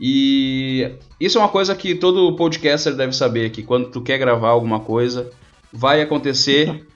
E 0.00 0.92
isso 1.18 1.38
é 1.38 1.40
uma 1.40 1.48
coisa 1.48 1.74
que 1.74 1.94
todo 1.94 2.34
podcaster 2.36 2.94
deve 2.94 3.12
saber, 3.12 3.50
que 3.50 3.62
quando 3.62 3.90
tu 3.90 4.00
quer 4.00 4.18
gravar 4.18 4.48
alguma 4.48 4.80
coisa, 4.80 5.30
vai 5.72 6.02
acontecer 6.02 6.86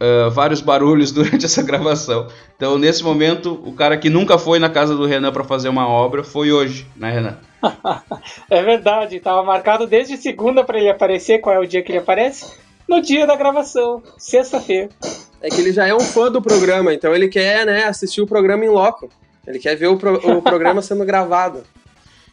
uh, 0.00 0.30
vários 0.32 0.60
barulhos 0.60 1.12
durante 1.12 1.44
essa 1.44 1.62
gravação. 1.62 2.28
Então, 2.56 2.78
nesse 2.78 3.02
momento, 3.02 3.60
o 3.64 3.72
cara 3.72 3.96
que 3.96 4.08
nunca 4.08 4.38
foi 4.38 4.58
na 4.58 4.70
casa 4.70 4.94
do 4.94 5.06
Renan 5.06 5.32
para 5.32 5.44
fazer 5.44 5.68
uma 5.68 5.86
obra 5.86 6.24
foi 6.24 6.52
hoje, 6.52 6.86
né, 6.96 7.10
Renan? 7.10 7.38
é 8.50 8.62
verdade, 8.62 9.20
tava 9.20 9.42
marcado 9.42 9.86
desde 9.86 10.16
segunda 10.16 10.64
para 10.64 10.78
ele 10.78 10.88
aparecer. 10.88 11.40
Qual 11.40 11.54
é 11.54 11.58
o 11.58 11.66
dia 11.66 11.82
que 11.82 11.92
ele 11.92 11.98
aparece? 11.98 12.54
No 12.88 13.00
dia 13.00 13.26
da 13.26 13.36
gravação, 13.36 14.02
sexta-feira. 14.16 14.88
É 15.42 15.48
que 15.48 15.60
ele 15.60 15.72
já 15.72 15.86
é 15.86 15.94
um 15.94 16.00
fã 16.00 16.30
do 16.30 16.42
programa, 16.42 16.92
então 16.92 17.14
ele 17.14 17.28
quer 17.28 17.64
né, 17.64 17.84
assistir 17.84 18.20
o 18.20 18.26
programa 18.26 18.64
em 18.64 18.68
loco. 18.68 19.08
Ele 19.46 19.58
quer 19.58 19.74
ver 19.74 19.86
o, 19.86 19.96
pro, 19.96 20.14
o 20.36 20.42
programa 20.42 20.82
sendo 20.82 21.04
gravado. 21.04 21.62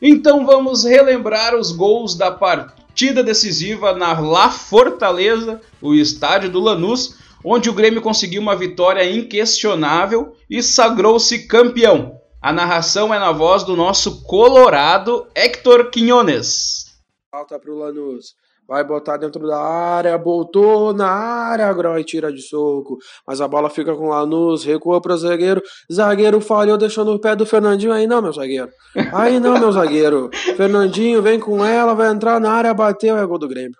Então 0.01 0.45
vamos 0.45 0.83
relembrar 0.83 1.55
os 1.55 1.71
gols 1.71 2.15
da 2.15 2.29
partida 2.29 3.23
decisiva 3.23 3.93
na 3.93 4.19
La 4.19 4.51
Fortaleza, 4.51 5.61
o 5.81 5.93
estádio 5.93 6.51
do 6.51 6.59
Lanús, 6.59 7.15
onde 7.43 7.69
o 7.69 7.73
Grêmio 7.73 8.01
conseguiu 8.01 8.41
uma 8.41 8.55
vitória 8.55 9.09
inquestionável 9.09 10.35
e 10.49 10.61
sagrou-se 10.61 11.47
campeão. 11.47 12.19
A 12.41 12.53
narração 12.53 13.13
é 13.13 13.19
na 13.19 13.31
voz 13.31 13.63
do 13.63 13.75
nosso 13.75 14.23
colorado 14.23 15.27
Héctor 15.33 15.89
Quinones. 15.89 16.99
Falta 17.31 17.57
para 17.57 17.71
o 17.71 17.77
Lanús. 17.77 18.35
Vai 18.67 18.83
botar 18.83 19.15
dentro 19.15 19.47
da 19.47 19.57
área, 19.57 20.17
botou 20.17 20.91
na 20.93 21.07
área, 21.07 21.71
Groy 21.71 22.03
tira 22.03 22.33
de 22.33 22.41
soco. 22.41 22.97
Mas 23.25 23.39
a 23.39 23.47
bola 23.47 23.69
fica 23.69 23.95
com 23.95 24.07
o 24.07 24.09
Lanús, 24.09 24.65
recua 24.65 24.99
pro 24.99 25.15
zagueiro. 25.15 25.61
Zagueiro 25.91 26.41
falhou, 26.41 26.77
deixou 26.77 27.05
no 27.05 27.19
pé 27.19 27.33
do 27.33 27.45
Fernandinho. 27.45 27.93
Aí 27.93 28.05
não, 28.05 28.21
meu 28.21 28.33
zagueiro. 28.33 28.69
Aí 29.13 29.39
não, 29.39 29.57
meu 29.57 29.71
zagueiro. 29.71 30.29
Fernandinho 30.57 31.21
vem 31.21 31.39
com 31.39 31.63
ela, 31.63 31.93
vai 31.93 32.11
entrar 32.11 32.41
na 32.41 32.51
área, 32.51 32.73
bateu, 32.73 33.17
é 33.17 33.25
gol 33.25 33.39
do 33.39 33.47
Grêmio. 33.47 33.77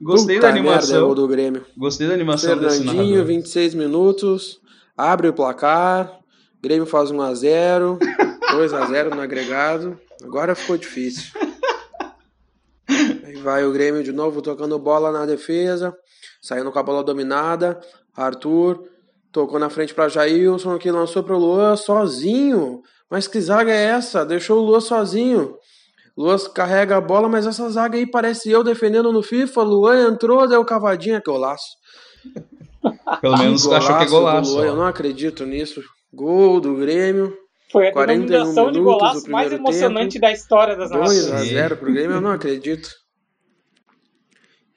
Gostei 0.00 0.36
Puta 0.36 0.46
da 0.46 0.52
animação. 0.54 0.92
Merda, 0.92 0.96
é 0.96 1.00
gol 1.00 1.14
do 1.14 1.28
Grêmio. 1.28 1.66
Gostei 1.76 2.08
da 2.08 2.14
animação 2.14 2.58
Fernandinho, 2.58 3.24
26 3.24 3.74
minutos. 3.74 4.58
Abre 4.96 5.28
o 5.28 5.32
placar. 5.34 6.12
Grêmio 6.62 6.86
faz 6.86 7.10
1 7.10 7.20
a 7.20 7.34
0 7.34 7.98
2 8.52 8.72
a 8.72 8.86
0 8.86 9.14
no 9.14 9.20
agregado. 9.20 9.98
Agora 10.22 10.54
ficou 10.54 10.78
difícil. 10.78 11.30
Aí 12.88 13.36
vai 13.36 13.64
o 13.64 13.72
Grêmio 13.72 14.02
de 14.02 14.12
novo 14.12 14.40
tocando 14.40 14.78
bola 14.78 15.10
na 15.10 15.26
defesa, 15.26 15.94
saindo 16.40 16.70
com 16.70 16.78
a 16.78 16.82
bola 16.82 17.02
dominada. 17.02 17.80
Arthur 18.14 18.82
tocou 19.32 19.58
na 19.58 19.68
frente 19.68 19.94
para 19.94 20.08
Jailson, 20.08 20.78
que 20.78 20.90
lançou 20.90 21.22
para 21.22 21.36
o 21.36 21.38
Luan 21.38 21.76
sozinho. 21.76 22.80
Mas 23.10 23.28
que 23.28 23.40
zaga 23.40 23.72
é 23.72 23.84
essa? 23.84 24.24
Deixou 24.24 24.58
o 24.58 24.64
Luan 24.64 24.80
sozinho. 24.80 25.56
Luan 26.16 26.38
carrega 26.54 26.96
a 26.96 27.00
bola, 27.00 27.28
mas 27.28 27.46
essa 27.46 27.68
zaga 27.68 27.98
aí 27.98 28.10
parece 28.10 28.50
eu 28.50 28.64
defendendo 28.64 29.12
no 29.12 29.22
FIFA. 29.22 29.62
Luan 29.62 30.08
entrou, 30.08 30.48
deu 30.48 30.64
cavadinha, 30.64 31.20
que 31.20 31.30
golaço. 31.30 31.76
Pelo 33.20 33.36
menos 33.36 33.66
achou 33.66 33.98
que 33.98 34.04
é 34.04 34.08
golaço. 34.08 34.54
Luan, 34.54 34.64
eu 34.64 34.76
não 34.76 34.86
acredito 34.86 35.44
nisso. 35.44 35.82
Gol 36.12 36.60
do 36.60 36.74
Grêmio. 36.76 37.36
Foi 37.70 37.88
a 37.88 38.06
denominação 38.06 38.70
de 38.70 38.80
golaço 38.80 39.30
mais 39.30 39.52
emocionante 39.52 40.14
tempo. 40.14 40.26
da 40.26 40.32
história 40.32 40.76
das 40.76 40.90
2 40.90 41.00
nações. 41.00 41.26
2 41.26 41.32
a 41.32 41.44
0 41.44 41.76
pro 41.76 41.92
Grêmio, 41.92 42.16
eu 42.16 42.20
não 42.20 42.30
acredito. 42.30 42.88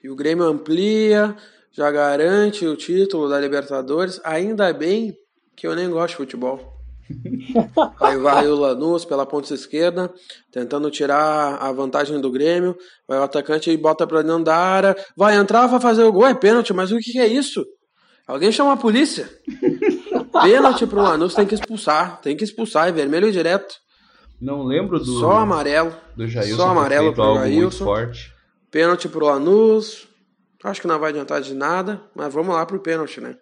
E 0.02 0.08
o 0.08 0.16
Grêmio 0.16 0.44
amplia, 0.44 1.36
já 1.70 1.90
garante 1.90 2.66
o 2.66 2.76
título 2.76 3.28
da 3.28 3.38
Libertadores. 3.38 4.20
Ainda 4.24 4.72
bem 4.72 5.14
que 5.54 5.66
eu 5.66 5.74
nem 5.74 5.88
gosto 5.88 6.10
de 6.10 6.16
futebol. 6.16 6.80
Aí 8.00 8.16
vai 8.16 8.46
o 8.46 8.54
Lanús 8.54 9.04
pela 9.04 9.26
ponta 9.26 9.52
esquerda, 9.52 10.12
tentando 10.50 10.90
tirar 10.90 11.56
a 11.56 11.70
vantagem 11.72 12.20
do 12.20 12.30
Grêmio. 12.30 12.76
Vai 13.06 13.18
o 13.18 13.22
atacante 13.22 13.70
e 13.70 13.76
bota 13.76 14.06
pra 14.06 14.22
dentro 14.22 14.44
da 14.44 14.56
área. 14.56 14.96
Vai 15.16 15.36
entrar, 15.36 15.66
vai 15.66 15.80
fazer 15.80 16.02
o 16.02 16.12
gol, 16.12 16.26
é 16.26 16.34
pênalti, 16.34 16.72
mas 16.72 16.90
o 16.90 16.98
que 16.98 17.18
é 17.18 17.26
isso? 17.26 17.64
Alguém 18.26 18.52
chama 18.52 18.72
a 18.72 18.76
polícia. 18.76 19.28
Pênalti 20.32 20.86
pro 20.86 21.02
Lanús, 21.02 21.34
tem 21.34 21.46
que 21.46 21.54
expulsar. 21.54 22.20
Tem 22.20 22.36
que 22.36 22.44
expulsar, 22.44 22.88
é 22.88 22.92
vermelho 22.92 23.30
direto. 23.32 23.74
Não 24.40 24.62
lembro 24.62 24.98
do. 24.98 25.18
Só 25.18 25.32
amarelo. 25.32 25.94
Do 26.16 26.26
Jailson. 26.26 26.56
Só 26.56 26.68
amarelo 26.68 27.12
pro 27.12 27.34
Jailson. 27.36 27.84
Forte. 27.84 28.32
Pênalti 28.70 29.08
pro 29.08 29.26
Lanús. 29.26 30.08
Acho 30.62 30.80
que 30.80 30.86
não 30.86 30.98
vai 30.98 31.10
adiantar 31.10 31.40
de 31.40 31.54
nada, 31.54 32.02
mas 32.14 32.32
vamos 32.32 32.54
lá 32.54 32.64
pro 32.64 32.80
pênalti, 32.80 33.20
né? 33.20 33.36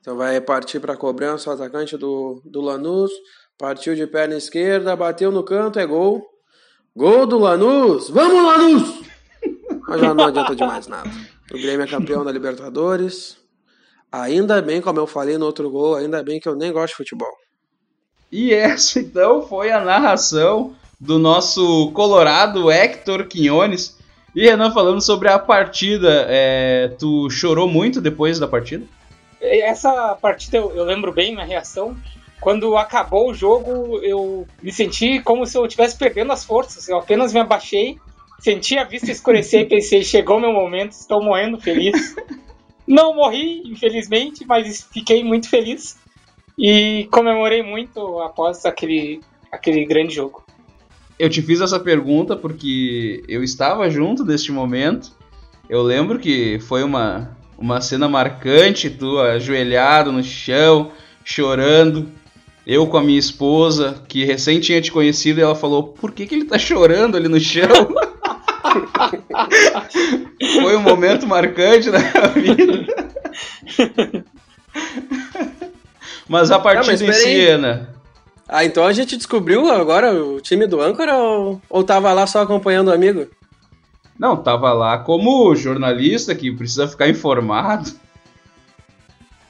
Então 0.00 0.16
vai 0.16 0.40
partir 0.40 0.78
para 0.78 0.96
cobrança 0.96 1.50
o 1.50 1.52
atacante 1.52 1.96
do, 1.96 2.40
do 2.44 2.60
Lanús. 2.60 3.10
Partiu 3.58 3.94
de 3.94 4.06
perna 4.06 4.36
esquerda, 4.36 4.94
bateu 4.94 5.32
no 5.32 5.42
canto, 5.42 5.78
é 5.78 5.86
gol. 5.86 6.24
Gol 6.94 7.26
do 7.26 7.38
Lanús! 7.38 8.08
Vamos, 8.08 8.44
Lanús! 8.44 9.00
Mas 9.88 10.00
já 10.00 10.14
não 10.14 10.24
adianta 10.24 10.54
de 10.54 10.64
mais 10.64 10.86
nada. 10.86 11.10
O 11.52 11.54
Grêmio 11.54 11.82
é 11.82 11.86
campeão 11.86 12.24
da 12.24 12.30
Libertadores. 12.30 13.36
Ainda 14.10 14.62
bem, 14.62 14.80
como 14.80 14.98
eu 14.98 15.06
falei 15.06 15.36
no 15.36 15.46
outro 15.46 15.70
gol, 15.70 15.96
ainda 15.96 16.22
bem 16.22 16.40
que 16.40 16.48
eu 16.48 16.56
nem 16.56 16.72
gosto 16.72 16.92
de 16.92 16.96
futebol. 16.96 17.32
E 18.30 18.52
essa 18.52 19.00
então 19.00 19.46
foi 19.46 19.70
a 19.70 19.80
narração 19.80 20.74
do 21.00 21.18
nosso 21.18 21.90
colorado 21.92 22.70
Hector 22.70 23.26
Quinones. 23.26 23.96
E 24.34 24.44
Renan 24.44 24.72
falando 24.72 25.00
sobre 25.00 25.28
a 25.28 25.38
partida, 25.38 26.26
é, 26.28 26.88
tu 26.98 27.28
chorou 27.30 27.68
muito 27.68 28.00
depois 28.00 28.38
da 28.38 28.46
partida? 28.46 28.84
Essa 29.40 30.16
partida 30.20 30.58
eu, 30.58 30.74
eu 30.74 30.84
lembro 30.84 31.12
bem 31.12 31.32
minha 31.32 31.46
reação. 31.46 31.96
Quando 32.40 32.76
acabou 32.76 33.30
o 33.30 33.34
jogo, 33.34 33.98
eu 34.02 34.46
me 34.62 34.72
senti 34.72 35.20
como 35.20 35.44
se 35.44 35.56
eu 35.56 35.64
estivesse 35.64 35.96
perdendo 35.96 36.32
as 36.32 36.44
forças. 36.44 36.88
Eu 36.88 36.98
apenas 36.98 37.32
me 37.32 37.40
abaixei, 37.40 37.98
senti 38.38 38.78
a 38.78 38.84
vista 38.84 39.10
escurecer 39.10 39.62
e 39.62 39.68
pensei: 39.68 40.02
chegou 40.04 40.40
meu 40.40 40.52
momento, 40.52 40.92
estou 40.92 41.22
morrendo 41.22 41.58
feliz. 41.58 42.14
Não 42.88 43.14
morri, 43.14 43.62
infelizmente, 43.66 44.46
mas 44.46 44.88
fiquei 44.90 45.22
muito 45.22 45.46
feliz 45.50 45.98
e 46.58 47.06
comemorei 47.12 47.62
muito 47.62 48.18
após 48.20 48.64
aquele, 48.64 49.20
aquele 49.52 49.84
grande 49.84 50.14
jogo. 50.14 50.42
Eu 51.18 51.28
te 51.28 51.42
fiz 51.42 51.60
essa 51.60 51.78
pergunta 51.78 52.34
porque 52.34 53.22
eu 53.28 53.44
estava 53.44 53.90
junto 53.90 54.24
neste 54.24 54.50
momento. 54.50 55.12
Eu 55.68 55.82
lembro 55.82 56.18
que 56.18 56.58
foi 56.60 56.82
uma, 56.82 57.36
uma 57.58 57.78
cena 57.82 58.08
marcante, 58.08 58.88
tu 58.88 59.18
ajoelhado 59.18 60.10
no 60.10 60.22
chão, 60.22 60.90
chorando. 61.22 62.08
Eu 62.66 62.86
com 62.86 62.96
a 62.96 63.02
minha 63.02 63.18
esposa, 63.18 64.02
que 64.08 64.24
recém 64.24 64.60
tinha 64.60 64.80
te 64.80 64.90
conhecido, 64.90 65.40
e 65.40 65.42
ela 65.42 65.54
falou: 65.54 65.88
Por 65.88 66.12
que, 66.12 66.26
que 66.26 66.34
ele 66.34 66.44
tá 66.44 66.58
chorando 66.58 67.16
ali 67.16 67.28
no 67.28 67.40
chão? 67.40 67.68
Foi 70.62 70.76
um 70.76 70.80
momento 70.80 71.26
marcante 71.26 71.90
na 71.90 71.98
minha 71.98 72.28
vida. 72.28 72.86
Mas 76.28 76.50
a 76.50 76.58
partida 76.58 76.82
Não, 76.82 76.92
mas 76.92 77.02
em 77.02 77.12
si, 77.12 77.46
Ana. 77.46 77.94
Ah, 78.48 78.64
então 78.64 78.84
a 78.84 78.92
gente 78.92 79.16
descobriu 79.16 79.70
agora 79.70 80.12
o 80.12 80.40
time 80.40 80.66
do 80.66 80.80
âncora 80.80 81.16
ou, 81.16 81.60
ou 81.68 81.84
tava 81.84 82.12
lá 82.12 82.26
só 82.26 82.42
acompanhando 82.42 82.88
o 82.88 82.92
amigo? 82.92 83.26
Não, 84.18 84.36
tava 84.36 84.72
lá 84.72 84.98
como 84.98 85.54
jornalista 85.54 86.34
que 86.34 86.50
precisa 86.50 86.88
ficar 86.88 87.08
informado. 87.08 87.90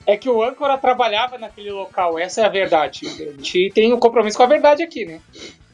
É 0.05 0.17
que 0.17 0.29
o 0.29 0.43
âncora 0.43 0.77
trabalhava 0.79 1.39
naquele 1.39 1.71
local, 1.71 2.19
essa 2.19 2.41
é 2.41 2.45
a 2.45 2.49
verdade. 2.49 3.07
A 3.07 3.37
gente 3.37 3.71
tem 3.75 3.93
um 3.93 4.01
compromisso 4.01 4.37
com 4.37 4.43
a 4.43 4.47
verdade 4.47 4.83
aqui, 4.83 5.05
né? 5.05 5.21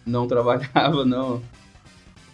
Não 0.06 0.26
trabalhava, 0.26 1.04
não 1.04 1.42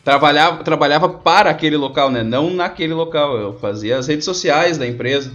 trabalhava, 0.05 0.65
trabalhava 0.65 1.09
para 1.09 1.51
aquele 1.51 1.77
local, 1.77 2.11
né? 2.11 2.23
Não 2.23 2.51
naquele 2.51 2.95
local. 2.95 3.37
Eu 3.37 3.53
fazia 3.59 3.99
as 3.99 4.07
redes 4.07 4.25
sociais 4.25 4.79
da 4.79 4.87
empresa. 4.87 5.33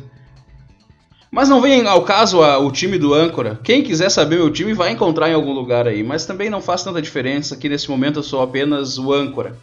Mas 1.32 1.50
não 1.50 1.62
vem 1.62 1.86
ao 1.86 2.04
caso 2.04 2.42
a, 2.42 2.58
o 2.58 2.72
time 2.72 2.98
do 2.98 3.14
âncora. 3.14 3.60
Quem 3.64 3.84
quiser 3.84 4.10
saber 4.10 4.38
meu 4.38 4.50
time 4.50 4.74
vai 4.74 4.92
encontrar 4.92 5.30
em 5.30 5.34
algum 5.34 5.52
lugar 5.52 5.88
aí. 5.88 6.04
Mas 6.04 6.26
também 6.26 6.50
não 6.50 6.62
faz 6.62 6.84
tanta 6.84 7.02
diferença 7.02 7.58
que 7.58 7.70
nesse 7.70 7.90
momento 7.90 8.20
eu 8.20 8.24
sou 8.24 8.42
apenas 8.42 8.98
o 8.98 9.14
âncora. 9.14 9.58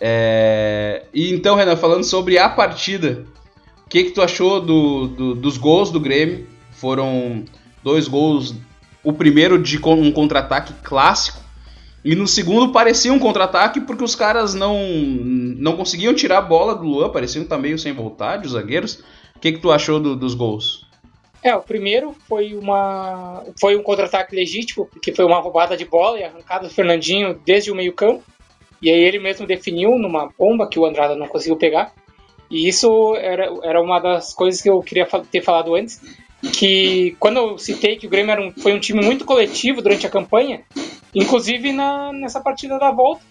É... 0.00 1.04
E 1.12 1.32
então, 1.32 1.56
Renan, 1.56 1.76
falando 1.76 2.04
sobre 2.04 2.38
a 2.38 2.48
partida, 2.48 3.24
o 3.84 3.88
que, 3.88 4.04
que 4.04 4.10
tu 4.10 4.22
achou 4.22 4.60
do, 4.60 5.08
do, 5.08 5.34
dos 5.34 5.56
gols 5.56 5.90
do 5.90 5.98
Grêmio? 6.00 6.46
Foram 6.72 7.44
dois 7.82 8.06
gols. 8.06 8.54
O 9.02 9.12
primeiro 9.12 9.60
de 9.60 9.80
um 9.84 10.12
contra-ataque 10.12 10.72
clássico 10.82 11.45
e 12.06 12.14
no 12.14 12.28
segundo 12.28 12.70
parecia 12.70 13.12
um 13.12 13.18
contra-ataque 13.18 13.80
porque 13.80 14.04
os 14.04 14.14
caras 14.14 14.54
não 14.54 14.78
não 15.58 15.76
conseguiam 15.76 16.14
tirar 16.14 16.38
a 16.38 16.42
bola 16.42 16.72
do 16.72 16.84
Luan, 16.84 17.10
pareciam 17.10 17.42
estar 17.42 17.58
meio 17.58 17.76
sem 17.76 17.92
vontade, 17.92 18.46
os 18.46 18.52
zagueiros. 18.52 19.02
O 19.34 19.40
que, 19.40 19.50
que 19.50 19.58
tu 19.58 19.72
achou 19.72 19.98
do, 19.98 20.14
dos 20.14 20.32
gols? 20.32 20.86
É, 21.42 21.52
o 21.52 21.60
primeiro 21.60 22.14
foi 22.28 22.54
uma 22.54 23.42
foi 23.60 23.74
um 23.74 23.82
contra-ataque 23.82 24.36
legítimo, 24.36 24.86
porque 24.86 25.12
foi 25.12 25.24
uma 25.24 25.40
roubada 25.40 25.76
de 25.76 25.84
bola 25.84 26.20
e 26.20 26.22
arrancada 26.22 26.68
do 26.68 26.72
Fernandinho 26.72 27.40
desde 27.44 27.72
o 27.72 27.74
meio-campo. 27.74 28.22
E 28.80 28.88
aí 28.88 29.00
ele 29.00 29.18
mesmo 29.18 29.44
definiu 29.44 29.98
numa 29.98 30.30
bomba 30.38 30.68
que 30.68 30.78
o 30.78 30.86
Andrada 30.86 31.16
não 31.16 31.26
conseguiu 31.26 31.56
pegar. 31.56 31.92
E 32.48 32.68
isso 32.68 33.16
era, 33.16 33.50
era 33.64 33.82
uma 33.82 33.98
das 33.98 34.32
coisas 34.32 34.62
que 34.62 34.70
eu 34.70 34.80
queria 34.80 35.08
ter 35.28 35.42
falado 35.42 35.74
antes, 35.74 36.00
que 36.52 37.16
quando 37.18 37.38
eu 37.38 37.58
citei 37.58 37.96
que 37.96 38.06
o 38.06 38.10
Grêmio 38.10 38.40
um, 38.40 38.52
foi 38.52 38.72
um 38.72 38.78
time 38.78 39.04
muito 39.04 39.24
coletivo 39.24 39.82
durante 39.82 40.06
a 40.06 40.10
campanha, 40.10 40.62
inclusive 41.16 41.72
na, 41.72 42.12
nessa 42.12 42.40
partida 42.40 42.78
da 42.78 42.90
volta, 42.90 43.22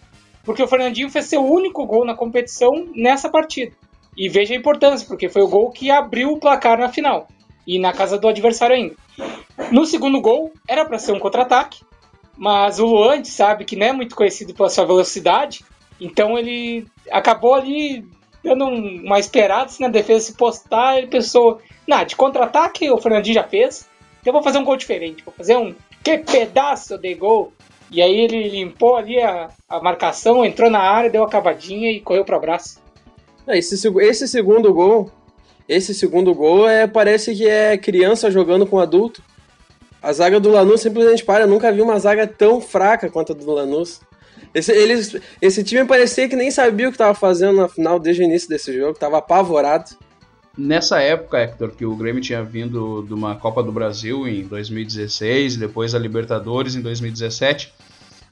porque 0.44 0.62
o 0.62 0.68
Fernandinho 0.68 1.10
fez 1.10 1.26
seu 1.26 1.46
único 1.46 1.86
gol 1.86 2.04
na 2.04 2.16
competição 2.16 2.88
nessa 2.96 3.30
partida. 3.30 3.74
E 4.18 4.28
veja 4.28 4.54
a 4.54 4.58
importância, 4.58 5.08
porque 5.08 5.30
foi 5.30 5.44
o 5.44 5.48
gol 5.48 5.70
que 5.70 5.92
abriu 5.92 6.32
o 6.32 6.40
placar 6.40 6.80
na 6.80 6.90
final. 6.90 7.28
E 7.68 7.78
na 7.78 7.94
casa 7.94 8.18
do 8.18 8.28
adversário 8.28 8.76
ainda. 8.76 8.96
No 9.72 9.86
segundo 9.86 10.20
gol, 10.20 10.52
era 10.68 10.84
para 10.84 10.98
ser 10.98 11.12
um 11.12 11.20
contra-ataque, 11.20 11.84
mas 12.36 12.80
o 12.80 12.86
Luan 12.86 13.24
sabe 13.24 13.66
que 13.66 13.76
não 13.76 13.86
é 13.86 13.94
muito 13.94 14.16
conhecido 14.16 14.54
pela 14.54 14.70
sua 14.70 14.86
velocidade, 14.86 15.64
então 16.02 16.38
ele 16.38 16.88
acabou 17.12 17.54
ali 17.54 18.06
dando 18.44 18.66
uma 18.66 19.20
esperada 19.20 19.70
se 19.70 19.82
na 19.82 19.88
defesa 19.88 20.26
se 20.26 20.34
postar, 20.34 20.98
ele 20.98 21.08
pensou, 21.08 21.62
nah, 21.88 22.04
de 22.04 22.16
contra-ataque 22.16 22.90
o 22.90 22.98
Fernandinho 22.98 23.36
já 23.36 23.44
fez, 23.44 23.90
então 24.22 24.32
eu 24.32 24.34
vou 24.34 24.44
fazer 24.44 24.58
um 24.58 24.64
gol 24.64 24.76
diferente, 24.76 25.24
vou 25.24 25.34
fazer 25.34 25.56
um 25.58 25.74
que 26.04 26.20
pedaço 26.20 27.00
de 27.00 27.16
gol. 27.16 27.52
E 27.96 28.02
aí 28.02 28.20
ele 28.20 28.50
limpou 28.50 28.98
ali 28.98 29.22
a, 29.22 29.48
a 29.70 29.80
marcação, 29.80 30.44
entrou 30.44 30.70
na 30.70 30.82
área, 30.82 31.10
deu 31.10 31.24
a 31.24 31.30
cavadinha 31.30 31.90
e 31.90 32.02
correu 32.02 32.26
para 32.26 32.38
o 32.38 32.42
braço. 32.42 32.78
Esse, 33.48 33.88
esse 34.02 34.28
segundo 34.28 34.74
gol, 34.74 35.10
esse 35.70 35.94
segundo 35.94 36.36
gol 36.36 36.68
é 36.68 36.86
parece 36.88 37.34
que 37.34 37.48
é 37.48 37.78
criança 37.78 38.30
jogando 38.30 38.68
com 38.68 38.82
adulto. 38.82 39.24
A 40.04 40.12
zaga 40.12 40.42
do 40.42 40.50
Lanús 40.50 40.82
simplesmente 40.82 41.24
para. 41.24 41.46
Eu 41.46 41.48
nunca 41.48 41.72
vi 41.72 41.82
uma 41.82 41.98
zaga 41.98 42.28
tão 42.28 42.60
fraca 42.60 43.10
quanto 43.10 43.32
a 43.32 43.36
do 43.36 43.50
Lanús. 43.50 44.02
Esse, 44.54 44.74
eles, 44.74 45.16
esse 45.42 45.64
time 45.64 45.86
parecia 45.86 46.28
que 46.28 46.36
nem 46.36 46.52
sabia 46.52 46.90
o 46.90 46.92
que 46.92 46.96
estava 46.96 47.14
fazendo 47.14 47.62
na 47.62 47.70
final 47.70 47.98
desde 47.98 48.24
o 48.24 48.26
início 48.26 48.50
desse 48.50 48.78
jogo, 48.78 48.92
estava 48.92 49.20
apavorado. 49.20 49.96
Nessa 50.58 51.02
época, 51.02 51.38
Hector, 51.38 51.72
que 51.72 51.86
o 51.86 51.96
Grêmio 51.96 52.22
tinha 52.22 52.42
vindo 52.42 53.04
de 53.04 53.14
uma 53.14 53.36
Copa 53.36 53.62
do 53.62 53.72
Brasil 53.72 54.26
em 54.26 54.44
2016, 54.44 55.58
depois 55.58 55.94
a 55.94 56.00
Libertadores 56.00 56.76
em 56.76 56.82
2017, 56.82 57.74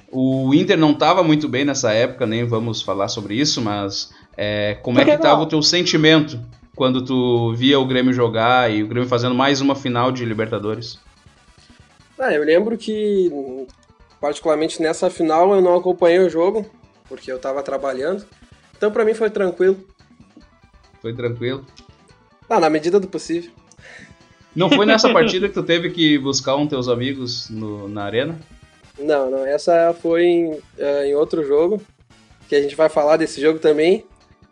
o 0.10 0.54
Inter 0.54 0.78
não 0.78 0.92
estava 0.92 1.22
muito 1.22 1.50
bem 1.50 1.66
nessa 1.66 1.92
época, 1.92 2.26
nem 2.26 2.46
vamos 2.46 2.82
falar 2.82 3.10
sobre 3.10 3.36
isso, 3.36 3.62
mas 3.62 4.12
é, 4.38 4.78
como 4.82 5.00
é 5.00 5.06
que 5.06 5.12
estava 5.12 5.42
o 5.42 5.46
teu 5.46 5.62
sentimento 5.62 6.40
quando 6.76 7.04
tu 7.04 7.54
via 7.56 7.80
o 7.80 7.86
Grêmio 7.86 8.14
jogar 8.14 8.72
e 8.72 8.84
o 8.84 8.88
Grêmio 8.88 9.10
fazendo 9.10 9.36
mais 9.36 9.60
uma 9.60 9.76
final 9.76 10.12
de 10.12 10.24
Libertadores? 10.24 11.00
Ah, 12.18 12.32
eu 12.32 12.44
lembro 12.44 12.78
que, 12.78 13.30
particularmente 14.22 14.82
nessa 14.82 15.10
final, 15.10 15.54
eu 15.54 15.62
não 15.62 15.76
acompanhei 15.76 16.20
o 16.20 16.30
jogo, 16.30 16.66
porque 17.10 17.30
eu 17.30 17.36
estava 17.36 17.62
trabalhando. 17.62 18.24
Então, 18.78 18.92
para 18.92 19.04
mim, 19.04 19.14
foi 19.14 19.30
tranquilo. 19.30 19.78
Foi 21.02 21.14
tranquilo? 21.14 21.66
Ah, 22.50 22.60
na 22.60 22.70
medida 22.70 23.00
do 23.00 23.08
possível. 23.08 23.52
Não 24.56 24.70
foi 24.70 24.86
nessa 24.86 25.12
partida 25.14 25.48
que 25.48 25.54
tu 25.54 25.64
teve 25.64 25.90
que 25.90 26.18
buscar 26.18 26.56
um 26.56 26.68
teus 26.68 26.88
amigos 26.88 27.50
no, 27.50 27.88
na 27.88 28.04
arena? 28.04 28.40
Não, 29.00 29.30
não. 29.30 29.46
Essa 29.46 29.96
foi 30.02 30.24
em, 30.24 30.52
uh, 30.52 31.04
em 31.06 31.16
outro 31.16 31.46
jogo, 31.46 31.82
que 32.48 32.56
a 32.56 32.62
gente 32.62 32.76
vai 32.76 32.90
falar 32.90 33.18
desse 33.18 33.42
jogo 33.42 33.60
também, 33.60 34.06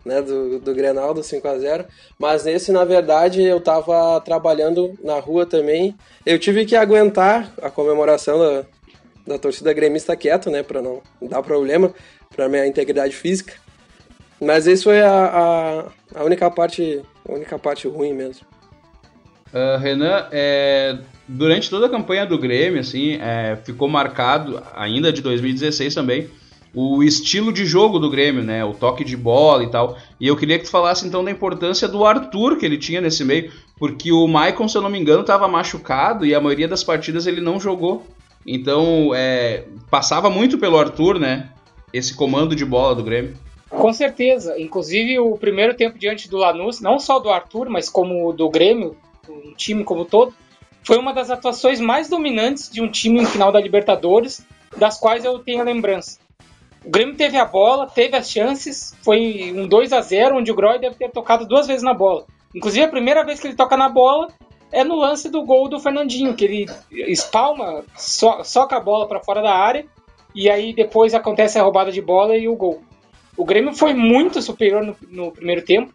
né, 0.03 0.21
do, 0.21 0.59
do 0.59 0.73
Grenal, 0.73 1.13
do 1.13 1.21
5 1.21 1.47
a 1.47 1.59
0 1.59 1.85
Mas 2.17 2.43
nesse, 2.43 2.71
na 2.71 2.83
verdade, 2.83 3.43
eu 3.43 3.59
tava 3.59 4.19
trabalhando 4.21 4.97
na 5.03 5.19
rua 5.19 5.45
também. 5.45 5.95
Eu 6.25 6.39
tive 6.39 6.65
que 6.65 6.75
aguentar 6.75 7.53
a 7.61 7.69
comemoração 7.69 8.39
da, 8.39 8.65
da 9.27 9.37
torcida 9.37 9.71
gremista 9.73 10.15
quieto, 10.15 10.49
né, 10.49 10.63
para 10.63 10.81
não 10.81 11.01
dar 11.21 11.43
problema 11.43 11.93
para 12.35 12.49
minha 12.49 12.65
integridade 12.65 13.15
física. 13.15 13.53
Mas 14.39 14.65
isso 14.65 14.85
foi 14.85 15.01
a, 15.01 15.25
a, 16.15 16.19
a, 16.19 16.23
única 16.23 16.49
parte 16.49 17.01
a 17.27 17.33
única 17.33 17.57
parte 17.57 17.87
ruim 17.87 18.13
mesmo. 18.13 18.45
Uh, 19.53 19.77
Renan, 19.77 20.27
é, 20.31 20.97
durante 21.27 21.69
toda 21.69 21.87
a 21.87 21.89
campanha 21.89 22.25
do 22.25 22.37
Grêmio, 22.37 22.79
assim, 22.79 23.17
é, 23.21 23.57
ficou 23.63 23.87
marcado, 23.87 24.61
ainda 24.73 25.11
de 25.11 25.21
2016 25.21 25.93
também, 25.93 26.29
o 26.73 27.03
estilo 27.03 27.51
de 27.51 27.65
jogo 27.65 27.99
do 27.99 28.09
Grêmio, 28.09 28.43
né? 28.43 28.63
O 28.63 28.73
toque 28.73 29.03
de 29.03 29.17
bola 29.17 29.63
e 29.63 29.69
tal. 29.69 29.97
E 30.19 30.27
eu 30.27 30.37
queria 30.37 30.57
que 30.57 30.63
tu 30.63 30.71
falasse 30.71 31.05
então 31.05 31.23
da 31.23 31.29
importância 31.29 31.87
do 31.87 32.05
Arthur 32.05 32.57
que 32.57 32.65
ele 32.65 32.77
tinha 32.77 33.01
nesse 33.01 33.25
meio, 33.25 33.51
porque 33.77 34.11
o 34.11 34.25
Maicon, 34.25 34.69
se 34.69 34.77
eu 34.77 34.81
não 34.81 34.89
me 34.89 34.97
engano, 34.97 35.21
estava 35.21 35.47
machucado 35.49 36.25
e 36.25 36.33
a 36.33 36.39
maioria 36.39 36.67
das 36.67 36.83
partidas 36.83 37.27
ele 37.27 37.41
não 37.41 37.59
jogou. 37.59 38.07
Então, 38.47 39.11
é, 39.13 39.65
passava 39.89 40.29
muito 40.29 40.57
pelo 40.57 40.77
Arthur, 40.77 41.19
né? 41.19 41.49
Esse 41.93 42.13
comando 42.13 42.55
de 42.55 42.63
bola 42.63 42.95
do 42.95 43.03
Grêmio. 43.03 43.35
Com 43.71 43.93
certeza. 43.93 44.59
Inclusive, 44.59 45.17
o 45.19 45.37
primeiro 45.37 45.73
tempo 45.73 45.97
diante 45.97 46.29
do 46.29 46.37
Lanús, 46.37 46.81
não 46.81 46.99
só 46.99 47.19
do 47.19 47.29
Arthur, 47.29 47.69
mas 47.69 47.89
como 47.89 48.31
do 48.33 48.49
Grêmio, 48.49 48.97
um 49.29 49.53
time 49.55 49.83
como 49.83 50.05
todo, 50.05 50.33
foi 50.83 50.97
uma 50.97 51.13
das 51.13 51.29
atuações 51.29 51.79
mais 51.79 52.09
dominantes 52.09 52.69
de 52.69 52.81
um 52.81 52.89
time 52.89 53.21
em 53.21 53.25
final 53.25 53.51
da 53.51 53.61
Libertadores, 53.61 54.45
das 54.77 54.99
quais 54.99 55.23
eu 55.23 55.39
tenho 55.39 55.61
a 55.61 55.65
lembrança. 55.65 56.19
O 56.83 56.89
Grêmio 56.89 57.15
teve 57.15 57.37
a 57.37 57.45
bola, 57.45 57.87
teve 57.87 58.17
as 58.17 58.29
chances, 58.29 58.95
foi 59.03 59.53
um 59.55 59.67
2 59.67 59.93
a 59.93 60.01
0 60.01 60.37
onde 60.37 60.51
o 60.51 60.55
Groy 60.55 60.79
deve 60.79 60.95
ter 60.95 61.09
tocado 61.09 61.47
duas 61.47 61.67
vezes 61.67 61.83
na 61.83 61.93
bola. 61.93 62.25
Inclusive, 62.53 62.85
a 62.85 62.89
primeira 62.89 63.23
vez 63.23 63.39
que 63.39 63.47
ele 63.47 63.55
toca 63.55 63.77
na 63.77 63.87
bola 63.87 64.27
é 64.71 64.83
no 64.83 64.95
lance 64.95 65.29
do 65.29 65.43
gol 65.43 65.69
do 65.69 65.79
Fernandinho, 65.79 66.33
que 66.33 66.43
ele 66.43 66.65
espalma, 66.91 67.83
so, 67.95 68.43
soca 68.43 68.77
a 68.77 68.79
bola 68.79 69.07
para 69.07 69.23
fora 69.23 69.41
da 69.41 69.53
área, 69.53 69.85
e 70.33 70.49
aí 70.49 70.73
depois 70.73 71.13
acontece 71.13 71.59
a 71.59 71.63
roubada 71.63 71.91
de 71.91 72.01
bola 72.01 72.35
e 72.35 72.47
o 72.47 72.55
gol. 72.55 72.81
O 73.41 73.43
Grêmio 73.43 73.73
foi 73.73 73.91
muito 73.95 74.39
superior 74.39 74.85
no, 74.85 74.95
no 75.09 75.31
primeiro 75.31 75.63
tempo. 75.63 75.91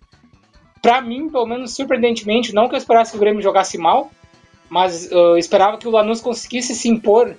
Para 0.83 1.01
mim, 1.01 1.31
pelo 1.31 1.47
menos 1.47 1.77
surpreendentemente, 1.77 2.53
não 2.53 2.69
que 2.69 2.75
eu 2.75 2.79
esperasse 2.79 3.13
que 3.13 3.17
o 3.17 3.21
Grêmio 3.21 3.41
jogasse 3.41 3.79
mal, 3.79 4.11
mas 4.69 5.09
eu 5.13 5.39
esperava 5.39 5.79
que 5.79 5.87
o 5.87 5.93
Lanús 5.93 6.21
conseguisse 6.21 6.75
se 6.75 6.89
impor 6.89 7.37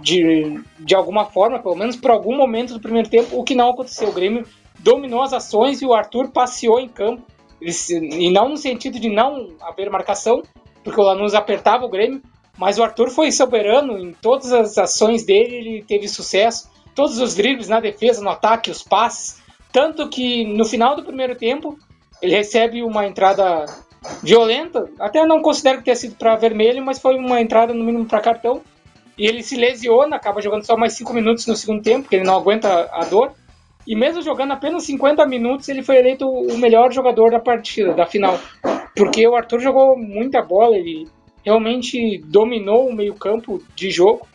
de, 0.00 0.58
de 0.78 0.94
alguma 0.94 1.26
forma, 1.26 1.58
pelo 1.58 1.76
menos 1.76 1.96
por 1.96 2.12
algum 2.12 2.34
momento 2.34 2.72
do 2.72 2.80
primeiro 2.80 3.10
tempo, 3.10 3.38
o 3.38 3.44
que 3.44 3.54
não 3.54 3.68
aconteceu. 3.68 4.08
O 4.08 4.12
Grêmio 4.12 4.46
dominou 4.78 5.20
as 5.20 5.34
ações 5.34 5.82
e 5.82 5.84
o 5.84 5.92
Arthur 5.92 6.30
passeou 6.30 6.80
em 6.80 6.88
campo, 6.88 7.22
e 7.60 8.30
não 8.30 8.48
no 8.48 8.56
sentido 8.56 8.98
de 8.98 9.10
não 9.10 9.50
haver 9.60 9.90
marcação, 9.90 10.42
porque 10.82 10.98
o 10.98 11.04
Lanús 11.04 11.34
apertava 11.34 11.84
o 11.84 11.90
Grêmio, 11.90 12.22
mas 12.56 12.78
o 12.78 12.82
Arthur 12.82 13.10
foi 13.10 13.30
soberano 13.30 13.98
em 13.98 14.14
todas 14.14 14.50
as 14.50 14.78
ações 14.78 15.26
dele, 15.26 15.56
ele 15.56 15.82
teve 15.82 16.08
sucesso, 16.08 16.74
todos 16.96 17.20
os 17.20 17.36
dribles 17.36 17.68
na 17.68 17.78
defesa, 17.78 18.22
no 18.22 18.30
ataque, 18.30 18.70
os 18.70 18.82
passes, 18.82 19.40
tanto 19.70 20.08
que 20.08 20.46
no 20.46 20.64
final 20.64 20.96
do 20.96 21.04
primeiro 21.04 21.36
tempo 21.36 21.78
ele 22.22 22.34
recebe 22.34 22.82
uma 22.82 23.06
entrada 23.06 23.66
violenta, 24.22 24.88
até 24.98 25.24
não 25.26 25.42
considero 25.42 25.78
que 25.78 25.84
tenha 25.84 25.96
sido 25.96 26.16
para 26.16 26.34
vermelho, 26.36 26.82
mas 26.82 26.98
foi 26.98 27.16
uma 27.16 27.40
entrada 27.40 27.74
no 27.74 27.84
mínimo 27.84 28.06
para 28.06 28.20
cartão, 28.20 28.62
e 29.18 29.26
ele 29.26 29.42
se 29.42 29.56
lesiona, 29.56 30.16
acaba 30.16 30.40
jogando 30.40 30.64
só 30.64 30.76
mais 30.76 30.94
5 30.94 31.12
minutos 31.12 31.46
no 31.46 31.54
segundo 31.54 31.82
tempo, 31.82 32.02
porque 32.02 32.16
ele 32.16 32.24
não 32.24 32.36
aguenta 32.36 32.88
a 32.92 33.04
dor. 33.04 33.32
E 33.86 33.94
mesmo 33.94 34.20
jogando 34.20 34.52
apenas 34.52 34.84
50 34.84 35.24
minutos, 35.26 35.68
ele 35.68 35.82
foi 35.82 35.96
eleito 35.96 36.28
o 36.28 36.58
melhor 36.58 36.92
jogador 36.92 37.30
da 37.30 37.40
partida, 37.40 37.94
da 37.94 38.04
final. 38.04 38.38
Porque 38.94 39.26
o 39.26 39.34
Arthur 39.34 39.60
jogou 39.60 39.96
muita 39.96 40.42
bola, 40.42 40.76
ele 40.76 41.08
realmente 41.42 42.18
dominou 42.26 42.88
o 42.88 42.94
meio-campo 42.94 43.62
de 43.74 43.90
jogo 43.90 44.26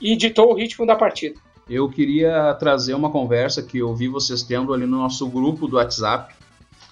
e 0.00 0.16
ditou 0.16 0.50
o 0.50 0.54
ritmo 0.54 0.86
da 0.86 0.96
partida. 0.96 1.38
Eu 1.70 1.88
queria 1.88 2.52
trazer 2.54 2.94
uma 2.94 3.12
conversa 3.12 3.62
que 3.62 3.78
eu 3.78 3.94
vi 3.94 4.08
vocês 4.08 4.42
tendo 4.42 4.74
ali 4.74 4.84
no 4.86 4.98
nosso 4.98 5.28
grupo 5.28 5.68
do 5.68 5.76
WhatsApp 5.76 6.34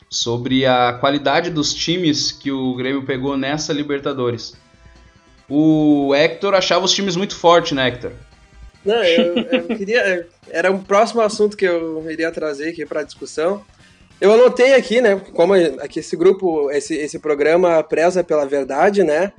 sobre 0.09 0.65
a 0.65 0.93
qualidade 0.93 1.51
dos 1.51 1.75
times 1.75 2.31
que 2.31 2.53
o 2.53 2.77
Grêmio 2.77 3.05
pegou 3.05 3.37
nessa 3.37 3.73
Libertadores. 3.73 4.55
O 5.49 6.15
Hector 6.15 6.55
achava 6.55 6.85
os 6.85 6.93
times 6.93 7.17
muito 7.17 7.35
fortes, 7.35 7.73
né, 7.73 7.89
Hector? 7.89 8.13
Não, 8.85 9.03
eu, 9.03 9.37
eu 9.39 9.77
queria. 9.77 10.29
Era 10.49 10.71
um 10.71 10.79
próximo 10.79 11.23
assunto 11.23 11.57
que 11.57 11.65
eu 11.65 12.09
iria 12.09 12.31
trazer 12.31 12.69
aqui 12.69 12.87
para 12.87 13.03
discussão. 13.03 13.65
Eu 14.21 14.33
anotei 14.33 14.75
aqui, 14.75 15.01
né? 15.01 15.21
Como 15.35 15.55
aqui 15.55 15.99
esse 15.99 16.17
grupo, 16.17 16.71
esse, 16.71 16.95
esse 16.95 17.19
programa 17.19 17.83
preza 17.83 18.23
pela 18.23 18.47
verdade, 18.47 19.03
né? 19.03 19.33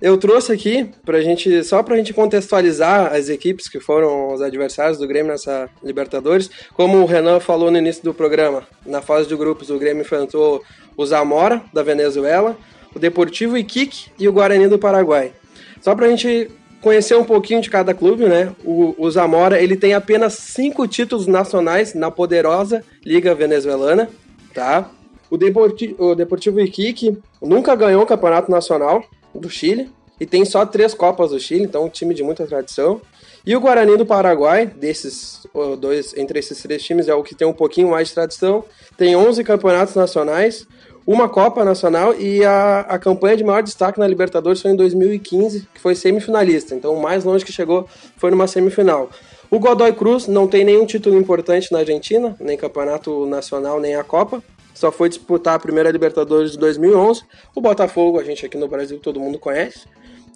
Eu 0.00 0.18
trouxe 0.18 0.52
aqui 0.52 0.90
pra 1.06 1.22
gente, 1.22 1.64
só 1.64 1.82
pra 1.82 1.96
gente 1.96 2.12
contextualizar 2.12 3.14
as 3.14 3.30
equipes 3.30 3.66
que 3.66 3.80
foram 3.80 4.34
os 4.34 4.42
adversários 4.42 4.98
do 4.98 5.06
Grêmio 5.06 5.32
nessa 5.32 5.70
Libertadores. 5.82 6.50
Como 6.74 6.98
o 6.98 7.06
Renan 7.06 7.40
falou 7.40 7.70
no 7.70 7.78
início 7.78 8.04
do 8.04 8.12
programa, 8.12 8.62
na 8.84 9.00
fase 9.00 9.26
de 9.26 9.34
grupos 9.34 9.70
o 9.70 9.78
Grêmio 9.78 10.02
enfrentou 10.02 10.62
o 10.94 11.06
Zamora, 11.06 11.62
da 11.72 11.82
Venezuela, 11.82 12.58
o 12.94 12.98
Deportivo 12.98 13.56
Iquique 13.56 14.10
e 14.18 14.28
o 14.28 14.32
Guarani 14.32 14.68
do 14.68 14.78
Paraguai. 14.78 15.32
Só 15.80 15.94
para 15.94 16.06
a 16.06 16.10
gente 16.10 16.50
conhecer 16.82 17.16
um 17.16 17.24
pouquinho 17.24 17.62
de 17.62 17.70
cada 17.70 17.94
clube, 17.94 18.26
né? 18.26 18.54
O, 18.64 18.94
o, 18.98 19.10
Zamora 19.10 19.60
ele 19.62 19.76
tem 19.76 19.94
apenas 19.94 20.34
cinco 20.34 20.86
títulos 20.86 21.26
nacionais 21.26 21.94
na 21.94 22.10
poderosa 22.10 22.84
Liga 23.04 23.34
Venezuelana, 23.34 24.10
tá? 24.52 24.90
O, 25.30 25.38
Deporti 25.38 25.96
o 25.98 26.14
Deportivo 26.14 26.60
Iquique 26.60 27.16
nunca 27.40 27.74
ganhou 27.74 28.02
o 28.02 28.06
Campeonato 28.06 28.50
Nacional 28.50 29.02
do 29.40 29.50
Chile 29.50 29.90
e 30.18 30.24
tem 30.24 30.44
só 30.44 30.64
três 30.64 30.94
Copas 30.94 31.30
do 31.30 31.38
Chile, 31.38 31.64
então 31.64 31.84
um 31.84 31.88
time 31.88 32.14
de 32.14 32.22
muita 32.22 32.46
tradição. 32.46 33.00
E 33.44 33.54
o 33.54 33.60
Guarani 33.60 33.96
do 33.96 34.06
Paraguai, 34.06 34.66
desses 34.66 35.46
dois, 35.78 36.16
entre 36.16 36.38
esses 36.38 36.60
três 36.60 36.82
times, 36.82 37.06
é 37.06 37.14
o 37.14 37.22
que 37.22 37.34
tem 37.34 37.46
um 37.46 37.52
pouquinho 37.52 37.90
mais 37.90 38.08
de 38.08 38.14
tradição. 38.14 38.64
Tem 38.96 39.14
11 39.14 39.44
campeonatos 39.44 39.94
nacionais, 39.94 40.66
uma 41.06 41.28
Copa 41.28 41.64
Nacional 41.64 42.14
e 42.18 42.44
a, 42.44 42.80
a 42.80 42.98
campanha 42.98 43.36
de 43.36 43.44
maior 43.44 43.62
destaque 43.62 44.00
na 44.00 44.08
Libertadores 44.08 44.60
foi 44.60 44.72
em 44.72 44.76
2015, 44.76 45.68
que 45.72 45.80
foi 45.80 45.94
semifinalista. 45.94 46.74
Então, 46.74 46.92
o 46.94 47.00
mais 47.00 47.22
longe 47.22 47.44
que 47.44 47.52
chegou 47.52 47.86
foi 48.16 48.32
numa 48.32 48.48
semifinal. 48.48 49.08
O 49.48 49.60
Godoy 49.60 49.92
Cruz 49.92 50.26
não 50.26 50.48
tem 50.48 50.64
nenhum 50.64 50.84
título 50.84 51.16
importante 51.16 51.70
na 51.70 51.78
Argentina, 51.78 52.34
nem 52.40 52.56
campeonato 52.56 53.24
nacional, 53.26 53.78
nem 53.78 53.94
a 53.94 54.02
Copa. 54.02 54.42
Só 54.76 54.92
foi 54.92 55.08
disputar 55.08 55.54
a 55.54 55.58
primeira 55.58 55.90
Libertadores 55.90 56.52
de 56.52 56.58
2011. 56.58 57.22
O 57.54 57.62
Botafogo, 57.62 58.20
a 58.20 58.24
gente 58.24 58.44
aqui 58.44 58.58
no 58.58 58.68
Brasil 58.68 58.98
todo 58.98 59.18
mundo 59.18 59.38
conhece. 59.38 59.86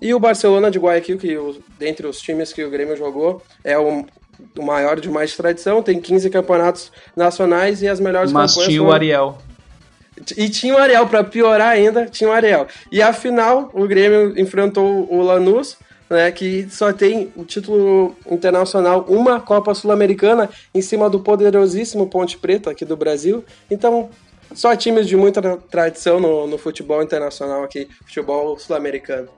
E 0.01 0.15
o 0.15 0.19
Barcelona 0.19 0.71
de 0.71 0.79
Guayaquil, 0.79 1.19
que 1.19 1.37
dentre 1.79 2.07
os 2.07 2.23
times 2.23 2.51
que 2.51 2.65
o 2.65 2.71
Grêmio 2.71 2.97
jogou, 2.97 3.43
é 3.63 3.79
o, 3.79 4.07
o 4.59 4.63
maior 4.63 4.99
de 4.99 5.11
mais 5.11 5.37
tradição, 5.37 5.83
tem 5.83 6.01
15 6.01 6.31
campeonatos 6.31 6.91
nacionais 7.15 7.83
e 7.83 7.89
as 7.89 8.01
melhores 8.01 8.33
Mas 8.33 8.53
campanhas. 8.53 8.73
tinha 8.73 8.83
o 8.83 8.91
Ariel. 8.91 9.39
E 10.35 10.49
tinha 10.49 10.75
o 10.75 10.79
Ariel, 10.79 11.07
para 11.07 11.23
piorar 11.23 11.69
ainda, 11.69 12.07
tinha 12.07 12.31
o 12.31 12.33
Ariel. 12.33 12.67
E 12.91 13.03
a 13.03 13.13
final, 13.13 13.71
o 13.75 13.87
Grêmio 13.87 14.41
enfrentou 14.41 15.07
o 15.13 15.21
Lanús, 15.21 15.77
né, 16.09 16.33
que 16.33 16.67
só 16.71 16.93
tem 16.93 17.31
o 17.37 17.45
título 17.45 18.17
internacional, 18.29 19.05
uma 19.07 19.39
Copa 19.39 19.75
Sul-Americana, 19.75 20.49
em 20.75 20.81
cima 20.81 21.11
do 21.11 21.21
poderosíssimo 21.21 22.09
Ponte 22.09 22.39
Preta 22.39 22.71
aqui 22.71 22.87
do 22.87 22.97
Brasil. 22.97 23.45
Então, 23.71 24.11
só 24.55 24.75
times 24.77 25.07
de 25.07 25.17
muita 25.17 25.57
tradição 25.57 26.21
no, 26.21 26.47
no 26.47 26.59
futebol 26.59 27.03
internacional 27.03 27.63
aqui, 27.63 27.89
futebol 28.05 28.59
sul-americano. 28.59 29.29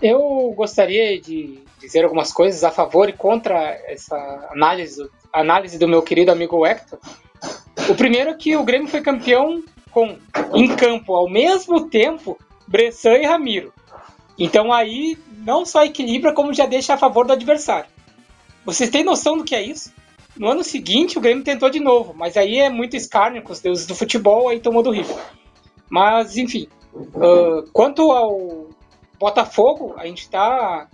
Eu 0.00 0.52
gostaria 0.56 1.20
de 1.20 1.58
dizer 1.80 2.04
algumas 2.04 2.32
coisas 2.32 2.62
a 2.64 2.70
favor 2.70 3.08
e 3.08 3.12
contra 3.12 3.56
essa 3.86 4.16
análise, 4.50 5.08
análise 5.32 5.78
do 5.78 5.88
meu 5.88 6.02
querido 6.02 6.30
amigo 6.30 6.64
Hector. 6.64 6.98
O 7.88 7.94
primeiro 7.94 8.30
é 8.30 8.34
que 8.34 8.56
o 8.56 8.64
Grêmio 8.64 8.88
foi 8.88 9.00
campeão 9.00 9.62
com, 9.90 10.16
em 10.54 10.74
campo, 10.76 11.14
ao 11.14 11.28
mesmo 11.28 11.88
tempo, 11.88 12.38
Bressan 12.66 13.14
e 13.14 13.26
Ramiro. 13.26 13.72
Então 14.38 14.72
aí 14.72 15.18
não 15.38 15.64
só 15.64 15.84
equilibra, 15.84 16.32
como 16.32 16.54
já 16.54 16.66
deixa 16.66 16.94
a 16.94 16.98
favor 16.98 17.26
do 17.26 17.32
adversário. 17.32 17.90
Vocês 18.64 18.90
têm 18.90 19.02
noção 19.02 19.38
do 19.38 19.44
que 19.44 19.54
é 19.54 19.62
isso? 19.62 19.92
No 20.38 20.48
ano 20.48 20.62
seguinte, 20.62 21.18
o 21.18 21.20
Grêmio 21.20 21.42
tentou 21.42 21.68
de 21.68 21.80
novo, 21.80 22.14
mas 22.16 22.36
aí 22.36 22.58
é 22.58 22.70
muito 22.70 22.96
escárnio 22.96 23.42
com 23.42 23.52
os 23.52 23.60
deuses 23.60 23.86
do 23.86 23.94
futebol, 23.94 24.48
aí 24.48 24.60
tomou 24.60 24.82
do 24.82 24.90
River. 24.90 25.16
Mas, 25.90 26.36
enfim. 26.36 26.68
Uh, 26.94 27.68
quanto 27.72 28.12
ao 28.12 28.68
Botafogo, 29.18 29.94
a 29.96 30.06
gente 30.06 30.28
tá. 30.30 30.86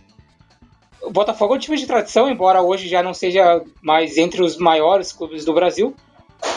O 1.03 1.11
Botafogo 1.11 1.55
é 1.55 1.57
um 1.57 1.61
time 1.61 1.77
de 1.77 1.87
tradição, 1.87 2.31
embora 2.31 2.63
hoje 2.63 2.89
já 2.89 3.03
não 3.03 3.13
seja 3.13 3.63
mais 3.83 4.17
entre 4.17 4.43
os 4.43 4.57
maiores 4.57 5.13
clubes 5.13 5.45
do 5.45 5.53
Brasil. 5.53 5.95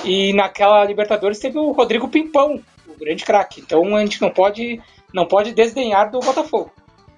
E 0.05 0.31
naquela 0.33 0.83
Libertadores 0.85 1.39
teve 1.39 1.57
o 1.57 1.71
Rodrigo 1.71 2.07
Pimpão, 2.07 2.61
o 2.87 2.97
grande 2.97 3.25
craque. 3.25 3.59
Então 3.59 3.95
a 3.95 3.99
gente 3.99 4.21
não 4.21 4.29
pode, 4.29 4.81
não 5.13 5.25
pode 5.25 5.53
desdenhar 5.53 6.09
do 6.09 6.19
Botafogo. 6.19 6.71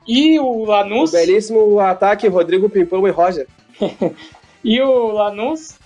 E 0.07 0.39
o 0.39 0.65
Lanús. 0.65 1.11
O 1.11 1.13
belíssimo 1.13 1.79
ataque 1.79 2.27
Rodrigo 2.27 2.69
Pimpão 2.69 3.07
e 3.07 3.11
Roger. 3.11 3.47
e 4.63 4.81
o 4.81 5.11
Lanús, 5.11 5.77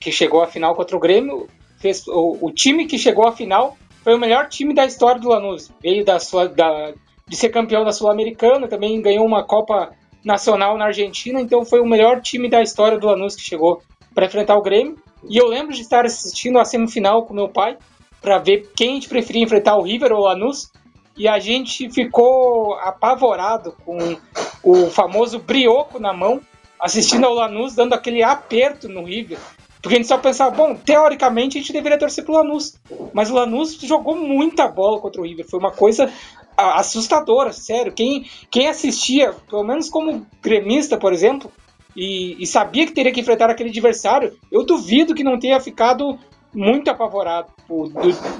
que 0.00 0.12
chegou 0.12 0.42
à 0.42 0.46
final 0.46 0.74
contra 0.74 0.96
o 0.96 1.00
Grêmio, 1.00 1.48
fez 1.78 2.06
o, 2.08 2.38
o, 2.40 2.52
time 2.52 2.86
que 2.86 2.98
chegou 2.98 3.26
à 3.26 3.32
final 3.32 3.76
foi 4.02 4.14
o 4.14 4.18
melhor 4.18 4.48
time 4.48 4.74
da 4.74 4.84
história 4.84 5.20
do 5.20 5.28
Lanús. 5.28 5.70
Veio 5.82 6.04
da, 6.04 6.18
sua, 6.18 6.48
da 6.48 6.92
de 7.26 7.36
ser 7.36 7.50
campeão 7.50 7.84
da 7.84 7.92
Sul-Americana, 7.92 8.66
também 8.66 9.00
ganhou 9.00 9.26
uma 9.26 9.44
Copa 9.44 9.92
Nacional 10.24 10.76
na 10.76 10.86
Argentina, 10.86 11.40
então 11.40 11.64
foi 11.64 11.80
o 11.80 11.86
melhor 11.86 12.20
time 12.20 12.48
da 12.48 12.62
história 12.62 12.98
do 12.98 13.06
Lanús 13.06 13.36
que 13.36 13.42
chegou 13.42 13.82
para 14.14 14.26
enfrentar 14.26 14.56
o 14.56 14.62
Grêmio. 14.62 14.96
E 15.28 15.36
eu 15.36 15.46
lembro 15.46 15.74
de 15.74 15.82
estar 15.82 16.04
assistindo 16.04 16.58
a 16.58 16.64
semifinal 16.64 17.24
com 17.24 17.34
meu 17.34 17.48
pai 17.48 17.76
para 18.20 18.38
ver 18.38 18.70
quem 18.74 18.90
a 18.90 18.94
gente 18.94 19.08
preferia 19.08 19.42
enfrentar, 19.42 19.76
o 19.76 19.82
River 19.82 20.12
ou 20.12 20.20
o 20.20 20.24
Lanús. 20.24 20.72
E 21.16 21.26
a 21.28 21.38
gente 21.38 21.90
ficou 21.90 22.74
apavorado 22.74 23.74
com 23.84 24.16
o 24.62 24.88
famoso 24.88 25.38
brioco 25.40 25.98
na 25.98 26.12
mão, 26.12 26.40
assistindo 26.80 27.26
ao 27.26 27.34
Lanús 27.34 27.74
dando 27.74 27.94
aquele 27.94 28.22
aperto 28.22 28.88
no 28.88 29.04
River. 29.04 29.38
Porque 29.80 29.94
a 29.94 29.98
gente 29.98 30.08
só 30.08 30.18
pensava, 30.18 30.50
bom, 30.50 30.74
teoricamente 30.74 31.56
a 31.56 31.60
gente 31.60 31.72
deveria 31.72 31.98
torcer 31.98 32.24
pro 32.24 32.34
Lanús. 32.34 32.74
Mas 33.12 33.30
o 33.30 33.34
Lanús 33.34 33.74
jogou 33.74 34.16
muita 34.16 34.66
bola 34.66 35.00
contra 35.00 35.20
o 35.20 35.24
River. 35.24 35.46
Foi 35.48 35.58
uma 35.58 35.70
coisa 35.70 36.10
assustadora, 36.56 37.52
sério. 37.52 37.92
Quem, 37.92 38.28
quem 38.50 38.66
assistia, 38.66 39.32
pelo 39.48 39.62
menos 39.62 39.88
como 39.88 40.26
gremista, 40.42 40.96
por 40.96 41.12
exemplo, 41.12 41.50
e, 41.96 42.36
e, 42.38 42.46
sabia 42.46 42.86
que 42.86 42.92
teria 42.92 43.12
que 43.12 43.20
enfrentar 43.20 43.50
aquele 43.50 43.70
adversário, 43.70 44.36
eu 44.50 44.64
duvido 44.64 45.14
que 45.14 45.24
não 45.24 45.38
tenha 45.38 45.60
ficado 45.60 46.18
muito 46.52 46.90
apavorado. 46.90 47.48
Do, 47.68 47.88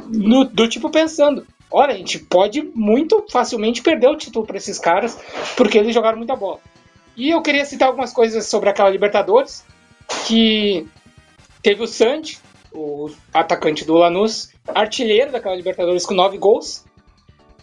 do, 0.09 0.45
do 0.45 0.69
tipo 0.69 0.91
pensando, 0.91 1.47
olha, 1.71 1.95
a 1.95 1.97
gente 1.97 2.19
pode 2.19 2.63
muito 2.75 3.25
facilmente 3.31 3.83
perder 3.83 4.09
o 4.09 4.17
título 4.17 4.47
para 4.47 4.57
esses 4.57 4.79
caras, 4.79 5.19
porque 5.57 5.79
eles 5.79 5.95
jogaram 5.95 6.19
muita 6.19 6.35
bola. 6.35 6.61
E 7.19 7.31
eu 7.31 7.43
queria 7.43 7.65
citar 7.65 7.89
algumas 7.89 8.13
coisas 8.13 8.47
sobre 8.47 8.71
aquela 8.71 8.89
Libertadores, 8.89 9.65
que 10.25 10.87
teve 11.61 11.83
o 11.83 11.87
Santi, 11.89 12.39
o 12.73 13.11
atacante 13.35 13.85
do 13.85 13.95
Lanús, 13.95 14.51
artilheiro 14.69 15.33
daquela 15.33 15.57
Libertadores 15.57 16.07
com 16.07 16.15
nove 16.15 16.39
gols, 16.39 16.85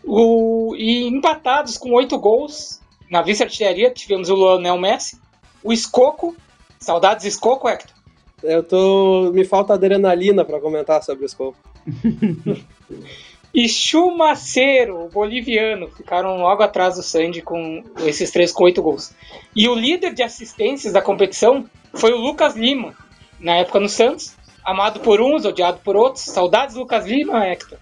o, 0.03 0.75
e 0.75 1.07
empatados 1.07 1.77
com 1.77 1.93
oito 1.93 2.19
gols 2.19 2.81
na 3.09 3.21
vice-artilharia 3.21 3.91
tivemos 3.91 4.29
o 4.29 4.35
Lionel 4.35 4.77
Messi, 4.77 5.17
o 5.63 5.71
Escoco, 5.71 6.35
saudades 6.77 7.25
Escoco, 7.25 7.69
Hector? 7.69 7.95
Eu 8.43 8.61
tô. 8.61 9.31
Me 9.33 9.45
falta 9.45 9.73
adrenalina 9.73 10.43
para 10.43 10.59
comentar 10.59 11.01
sobre 11.01 11.23
o 11.23 11.25
Escoco. 11.25 11.57
e 13.55 13.69
Chumaceiro, 13.69 15.05
o 15.05 15.09
boliviano, 15.09 15.89
ficaram 15.89 16.41
logo 16.41 16.61
atrás 16.61 16.95
do 16.95 17.01
Sandy 17.01 17.41
com 17.41 17.81
esses 17.99 18.29
três 18.29 18.51
com 18.51 18.65
oito 18.65 18.81
gols. 18.81 19.13
E 19.55 19.69
o 19.69 19.73
líder 19.73 20.13
de 20.13 20.21
assistências 20.21 20.91
da 20.91 21.01
competição 21.01 21.65
foi 21.93 22.11
o 22.11 22.17
Lucas 22.17 22.57
Lima, 22.57 22.93
na 23.39 23.55
época 23.55 23.79
no 23.79 23.87
Santos, 23.87 24.35
amado 24.61 24.99
por 24.99 25.21
uns, 25.21 25.45
odiado 25.45 25.79
por 25.85 25.95
outros. 25.95 26.25
Saudades 26.25 26.75
Lucas 26.75 27.05
Lima, 27.05 27.47
Hector? 27.47 27.77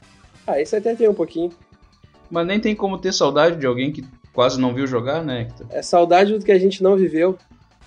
Ah, 0.46 0.62
isso 0.62 0.76
até 0.76 0.94
tem 0.94 1.10
um 1.10 1.14
pouquinho. 1.16 1.52
Mas 2.30 2.46
nem 2.46 2.60
tem 2.60 2.76
como 2.76 3.00
ter 3.00 3.12
saudade 3.12 3.56
de 3.56 3.66
alguém 3.66 3.92
que 3.92 4.06
quase 4.32 4.62
não 4.62 4.76
viu 4.76 4.86
jogar, 4.86 5.24
né, 5.24 5.42
Hector? 5.42 5.66
É 5.72 5.82
saudade 5.82 6.38
do 6.38 6.46
que 6.46 6.52
a 6.52 6.60
gente 6.60 6.84
não 6.84 6.96
viveu. 6.96 7.36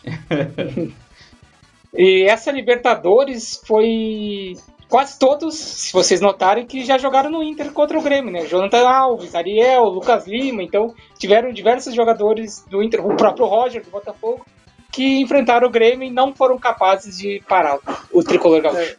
e 1.94 2.25
essa 2.25 2.51
Libertadores 2.51 3.62
foi 3.64 4.57
quase 4.88 5.18
todos, 5.18 5.55
se 5.55 5.92
vocês 5.92 6.20
notarem, 6.20 6.66
que 6.66 6.85
já 6.85 6.99
jogaram 6.99 7.31
no 7.31 7.42
Inter 7.42 7.72
contra 7.72 7.99
o 7.99 8.03
Grêmio, 8.03 8.33
né? 8.33 8.46
Jonathan 8.46 8.88
Alves, 8.88 9.35
Ariel, 9.35 9.85
Lucas 9.85 10.27
Lima, 10.27 10.62
então 10.62 10.94
tiveram 11.18 11.53
diversos 11.53 11.94
jogadores 11.94 12.64
do 12.68 12.83
Inter, 12.83 13.05
o 13.05 13.16
próprio 13.16 13.46
Roger 13.46 13.83
do 13.85 13.90
Botafogo, 13.90 14.46
que 14.92 15.20
enfrentaram 15.20 15.68
o 15.68 15.70
Grêmio 15.70 16.09
e 16.09 16.11
não 16.11 16.35
foram 16.35 16.59
capazes 16.59 17.18
de 17.18 17.42
parar 17.49 17.79
o 18.12 18.22
tricolor 18.22 18.62
gaúcho. 18.62 18.81
É, 18.81 18.96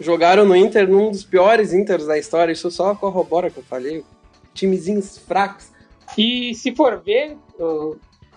jogaram 0.00 0.44
no 0.44 0.56
Inter 0.56 0.88
num 0.88 1.10
dos 1.10 1.24
piores 1.24 1.72
Inters 1.72 2.06
da 2.06 2.18
história, 2.18 2.52
isso 2.52 2.70
só 2.70 2.94
corrobora 2.94 3.50
que 3.50 3.58
eu 3.58 3.64
falei. 3.64 4.04
Timezinhos 4.54 5.18
fracos. 5.18 5.70
E 6.16 6.54
se 6.54 6.74
for 6.74 6.98
ver, 6.98 7.36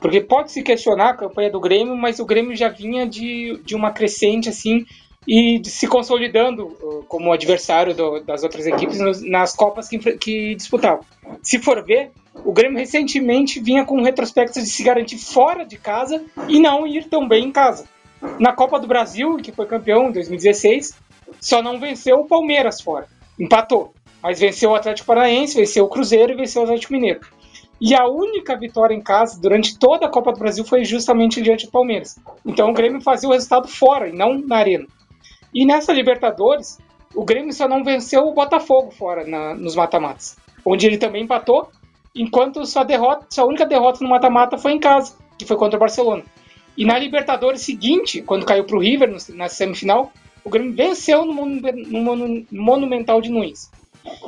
porque 0.01 0.19
pode 0.21 0.51
se 0.51 0.62
questionar 0.62 1.12
a 1.12 1.17
campanha 1.17 1.49
do 1.49 1.59
Grêmio, 1.59 1.95
mas 1.95 2.19
o 2.19 2.25
Grêmio 2.25 2.55
já 2.55 2.67
vinha 2.67 3.07
de, 3.07 3.59
de 3.63 3.75
uma 3.75 3.91
crescente 3.91 4.49
assim 4.49 4.85
e 5.32 5.62
se 5.63 5.88
consolidando 5.88 6.65
uh, 6.65 7.06
como 7.08 7.32
adversário 7.32 7.94
do, 7.94 8.20
das 8.22 8.42
outras 8.42 8.65
equipes 8.65 8.98
nas 9.22 9.56
Copas 9.56 9.88
que, 9.88 10.00
que 10.18 10.56
disputavam. 10.56 11.06
Se 11.44 11.60
for 11.60 11.86
ver, 11.86 12.10
o 12.44 12.52
Grêmio 12.52 12.80
recentemente 12.80 13.60
vinha 13.60 13.86
com 13.86 14.00
um 14.00 14.04
retrospecto 14.04 14.60
de 14.60 14.65
se 14.65 14.82
garantir 14.82 15.20
fora 15.20 15.63
de 15.63 15.78
casa 15.78 16.26
e 16.48 16.60
não 16.60 16.88
ir 16.88 17.08
tão 17.10 17.28
bem 17.28 17.46
em 17.46 17.52
casa. 17.52 17.86
Na 18.39 18.54
Copa 18.54 18.80
do 18.80 18.88
Brasil, 18.88 19.38
que 19.38 19.52
foi 19.52 19.68
campeão 19.68 20.10
em 20.10 20.12
2016, 20.13 20.98
só 21.39 21.62
não 21.62 21.80
venceu 21.80 22.22
o 22.22 22.28
Palmeiras 22.28 22.82
fora. 22.82 23.06
Empatou. 23.39 23.94
Mas 24.24 24.39
venceu 24.39 24.72
o 24.72 24.76
Atlético 24.76 25.06
Paranaense, 25.06 25.56
venceu 25.56 25.86
o 25.86 25.89
Cruzeiro 25.89 26.34
e 26.34 26.38
venceu 26.38 26.63
o 26.63 26.65
Atlético 26.65 26.94
Mineiro. 26.94 27.20
E 27.80 27.94
a 27.94 28.08
única 28.08 28.58
vitória 28.58 28.96
em 28.96 29.02
casa 29.02 29.39
durante 29.39 29.78
toda 29.78 30.08
a 30.08 30.10
Copa 30.10 30.34
do 30.34 30.39
Brasil 30.39 30.65
foi 30.65 30.84
justamente 30.84 31.39
diante 31.39 31.68
do 31.68 31.72
Palmeiras. 31.72 32.18
Então 32.44 32.72
o 32.72 32.74
Grêmio 32.74 33.00
fazia 33.00 33.30
o 33.30 33.32
resultado 33.32 33.68
fora 33.68 34.10
e 34.10 34.12
não 34.12 34.39
na 34.39 34.58
arena. 34.58 34.88
E 35.53 35.65
nessa 35.65 35.91
Libertadores, 35.93 36.77
o 37.13 37.23
Grêmio 37.23 37.53
só 37.53 37.67
não 37.67 37.83
venceu 37.83 38.27
o 38.27 38.33
Botafogo 38.33 38.91
fora 38.91 39.25
na, 39.25 39.53
nos 39.55 39.75
mata-matas, 39.75 40.38
onde 40.63 40.85
ele 40.85 40.97
também 40.97 41.23
empatou, 41.23 41.69
enquanto 42.15 42.65
sua 42.65 42.83
derrota, 42.83 43.25
sua 43.29 43.45
única 43.45 43.65
derrota 43.65 44.03
no 44.03 44.09
mata-mata 44.09 44.57
foi 44.57 44.73
em 44.73 44.79
casa, 44.79 45.15
que 45.38 45.45
foi 45.45 45.57
contra 45.57 45.77
o 45.77 45.79
Barcelona. 45.79 46.23
E 46.77 46.85
na 46.85 46.97
Libertadores 46.97 47.62
seguinte, 47.62 48.21
quando 48.21 48.45
caiu 48.45 48.63
para 48.63 48.77
o 48.77 48.79
River 48.79 49.15
na 49.29 49.49
semifinal, 49.49 50.12
o 50.43 50.49
Grêmio 50.49 50.73
venceu 50.73 51.25
no, 51.25 51.45
no 51.45 52.45
Monumental 52.51 53.21
de 53.21 53.29
Nunes. 53.29 53.69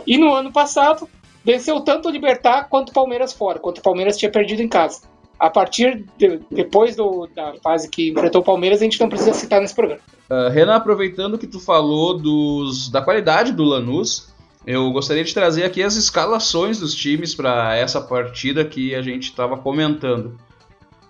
E 0.05 0.17
no 0.17 0.33
ano 0.33 0.51
passado, 0.51 1.07
venceu 1.43 1.79
tanto 1.81 2.09
o 2.09 2.11
Libertar 2.11 2.67
quanto 2.67 2.89
o 2.89 2.93
Palmeiras 2.93 3.31
fora, 3.31 3.59
quanto 3.59 3.77
o 3.77 3.81
Palmeiras 3.81 4.17
tinha 4.17 4.31
perdido 4.31 4.61
em 4.61 4.67
casa. 4.67 5.01
A 5.41 5.49
partir 5.49 6.05
de, 6.19 6.39
depois 6.51 6.95
do, 6.95 7.27
da 7.35 7.55
fase 7.63 7.89
que 7.89 8.11
enfrentou 8.11 8.41
o 8.41 8.43
Palmeiras, 8.45 8.79
a 8.79 8.83
gente 8.83 8.99
não 8.99 9.09
precisa 9.09 9.33
citar 9.33 9.59
nesse 9.59 9.73
programa. 9.73 9.99
Uh, 10.29 10.51
Renan, 10.51 10.75
aproveitando 10.75 11.35
que 11.35 11.47
tu 11.47 11.59
falou 11.59 12.15
dos, 12.15 12.89
da 12.89 13.01
qualidade 13.01 13.51
do 13.51 13.63
Lanús, 13.63 14.31
eu 14.67 14.91
gostaria 14.91 15.23
de 15.23 15.33
trazer 15.33 15.63
aqui 15.63 15.81
as 15.81 15.95
escalações 15.95 16.79
dos 16.79 16.93
times 16.93 17.33
para 17.33 17.75
essa 17.75 17.99
partida 17.99 18.63
que 18.63 18.93
a 18.93 19.01
gente 19.01 19.23
estava 19.23 19.57
comentando. 19.57 20.37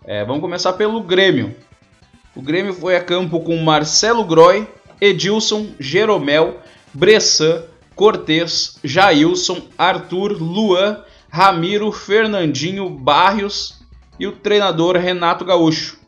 É, 0.06 0.24
vamos 0.24 0.40
começar 0.40 0.72
pelo 0.74 1.02
Grêmio. 1.02 1.54
O 2.34 2.42
Grêmio 2.42 2.74
foi 2.74 2.96
a 2.96 3.04
campo 3.04 3.42
com 3.42 3.58
Marcelo 3.58 4.24
Groy, 4.24 4.66
Edilson, 5.02 5.72
Jeromel, 5.78 6.62
Bressan, 6.94 7.64
Cortez, 7.98 8.80
Jailson, 8.82 9.64
Arthur, 9.78 10.42
Luan, 10.42 11.04
Ramiro, 11.30 11.92
Fernandinho, 11.92 12.90
Barrios 12.90 13.81
e 14.20 14.28
o 14.28 14.32
treinador 14.32 14.98
Renato 14.98 15.46
Gaúcho. 15.46 16.00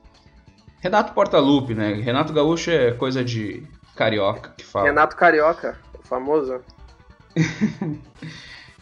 Renato 0.80 1.14
Portaluppi, 1.14 1.74
né? 1.74 1.94
Renato 1.94 2.34
Gaúcho 2.34 2.70
é 2.70 2.92
coisa 2.92 3.24
de 3.24 3.64
carioca 3.96 4.54
que 4.58 4.66
fala. 4.66 4.86
Renato 4.86 5.16
Carioca, 5.16 5.78
o 5.98 6.06
famoso. 6.06 6.60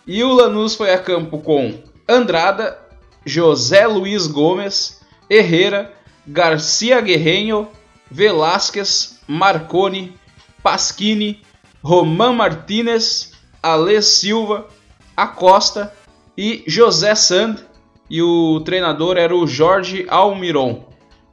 e 0.08 0.24
o 0.24 0.34
Lanús 0.34 0.76
foi 0.76 0.94
a 0.94 1.00
campo 1.00 1.40
com 1.40 1.84
Andrada, 2.08 2.78
José 3.26 3.86
Luiz 3.86 4.28
Gomes, 4.28 5.02
Herrera, 5.30 5.94
Garcia 6.26 7.00
Guerreiro, 7.02 7.70
Velásquez, 8.10 9.20
Marconi, 9.28 10.18
Pasquini, 10.62 11.42
Roman 11.84 12.34
Martinez, 12.34 13.34
Ale 13.62 14.02
Silva, 14.02 14.68
Acosta 15.16 15.94
e 16.38 16.64
José 16.68 17.16
Sand. 17.16 17.64
E 18.12 18.22
o 18.22 18.60
treinador 18.60 19.16
era 19.16 19.34
o 19.34 19.48
Jorge 19.48 20.06
Almiron. 20.10 20.84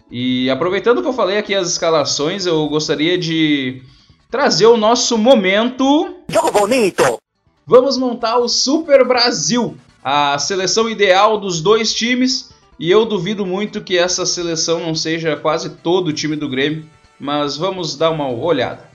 E 0.08 0.48
aproveitando 0.48 1.02
que 1.02 1.08
eu 1.08 1.12
falei 1.12 1.36
aqui 1.36 1.52
as 1.52 1.66
escalações, 1.66 2.46
eu 2.46 2.68
gostaria 2.68 3.18
de 3.18 3.82
trazer 4.30 4.66
o 4.66 4.76
nosso 4.76 5.18
momento. 5.18 6.14
Jogo 6.28 6.52
bonito! 6.52 7.18
Vamos 7.66 7.98
montar 7.98 8.38
o 8.38 8.48
Super 8.48 9.04
Brasil, 9.04 9.76
a 10.04 10.38
seleção 10.38 10.88
ideal 10.88 11.36
dos 11.36 11.60
dois 11.60 11.92
times. 11.92 12.54
E 12.78 12.88
eu 12.88 13.04
duvido 13.04 13.44
muito 13.44 13.80
que 13.80 13.98
essa 13.98 14.24
seleção 14.24 14.78
não 14.78 14.94
seja 14.94 15.34
quase 15.34 15.70
todo 15.70 16.06
o 16.06 16.12
time 16.12 16.36
do 16.36 16.48
Grêmio, 16.48 16.86
mas 17.18 17.56
vamos 17.56 17.96
dar 17.96 18.10
uma 18.10 18.30
olhada. 18.30 18.88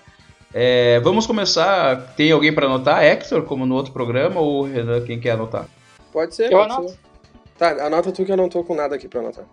É, 0.54 1.02
vamos 1.02 1.28
começar. 1.28 2.14
Tem 2.16 2.32
alguém 2.32 2.54
para 2.54 2.66
anotar? 2.66 3.04
Hector, 3.04 3.44
como 3.44 3.66
no 3.66 3.76
outro 3.76 3.92
programa, 3.92 4.40
ou 4.40 4.64
Renan, 4.64 5.02
quem 5.02 5.20
quer 5.20 5.32
anotar? 5.32 5.68
Pode 6.14 6.34
ser. 6.34 6.46
Eu 6.46 6.60
pode 6.60 6.72
anoto. 6.72 6.90
ser. 6.92 7.13
Tá, 7.58 7.86
anota 7.86 8.12
tu 8.12 8.26
que 8.26 8.32
eu 8.32 8.38
não 8.38 8.50
tô 8.50 8.64
com 8.64 8.76
nada 8.76 8.96
aqui 8.96 9.08
pra 9.08 9.20
anotar. 9.22 9.46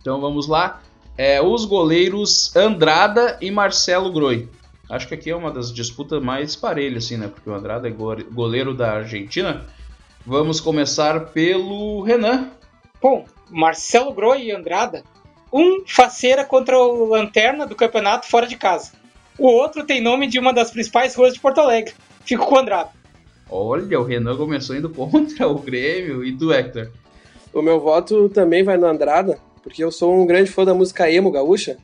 Então 0.00 0.20
vamos 0.20 0.46
lá. 0.46 0.80
É, 1.16 1.40
os 1.40 1.64
goleiros 1.64 2.54
Andrada 2.56 3.38
e 3.40 3.50
Marcelo 3.50 4.12
Groi. 4.12 4.48
Acho 4.90 5.08
que 5.08 5.14
aqui 5.14 5.30
é 5.30 5.36
uma 5.36 5.50
das 5.50 5.72
disputas 5.72 6.22
mais 6.22 6.54
parelhas, 6.54 7.04
assim, 7.06 7.16
né? 7.16 7.28
Porque 7.28 7.48
o 7.48 7.54
Andrada 7.54 7.88
é 7.88 7.90
go- 7.90 8.24
goleiro 8.32 8.74
da 8.74 8.92
Argentina. 8.92 9.66
Vamos 10.26 10.60
começar 10.60 11.26
pelo 11.32 12.02
Renan. 12.02 12.50
Bom, 13.00 13.24
Marcelo 13.50 14.12
Groi 14.12 14.44
e 14.44 14.52
Andrada. 14.52 15.02
Um 15.52 15.84
faceira 15.86 16.44
contra 16.44 16.76
o 16.78 17.06
Lanterna 17.06 17.66
do 17.66 17.74
campeonato 17.76 18.26
fora 18.26 18.46
de 18.46 18.56
casa. 18.56 18.92
O 19.38 19.46
outro 19.46 19.84
tem 19.84 20.00
nome 20.02 20.26
de 20.26 20.38
uma 20.38 20.52
das 20.52 20.70
principais 20.70 21.14
ruas 21.14 21.32
de 21.34 21.40
Porto 21.40 21.60
Alegre. 21.60 21.94
Fico 22.24 22.44
com 22.46 22.56
o 22.56 22.58
Andrada. 22.58 22.90
Olha, 23.48 24.00
o 24.00 24.04
Renan 24.04 24.36
começou 24.36 24.74
indo 24.76 24.90
contra 24.90 25.46
o 25.48 25.58
Grêmio. 25.58 26.24
E 26.24 26.36
tu, 26.36 26.52
Hector? 26.52 26.90
O 27.54 27.62
meu 27.62 27.80
voto 27.80 28.28
também 28.28 28.62
vai 28.64 28.76
no 28.76 28.86
Andrada, 28.86 29.38
porque 29.62 29.82
eu 29.84 29.90
sou 29.92 30.20
um 30.20 30.26
grande 30.26 30.50
fã 30.50 30.64
da 30.64 30.74
música 30.74 31.10
emo 31.10 31.30
gaúcha. 31.30 31.76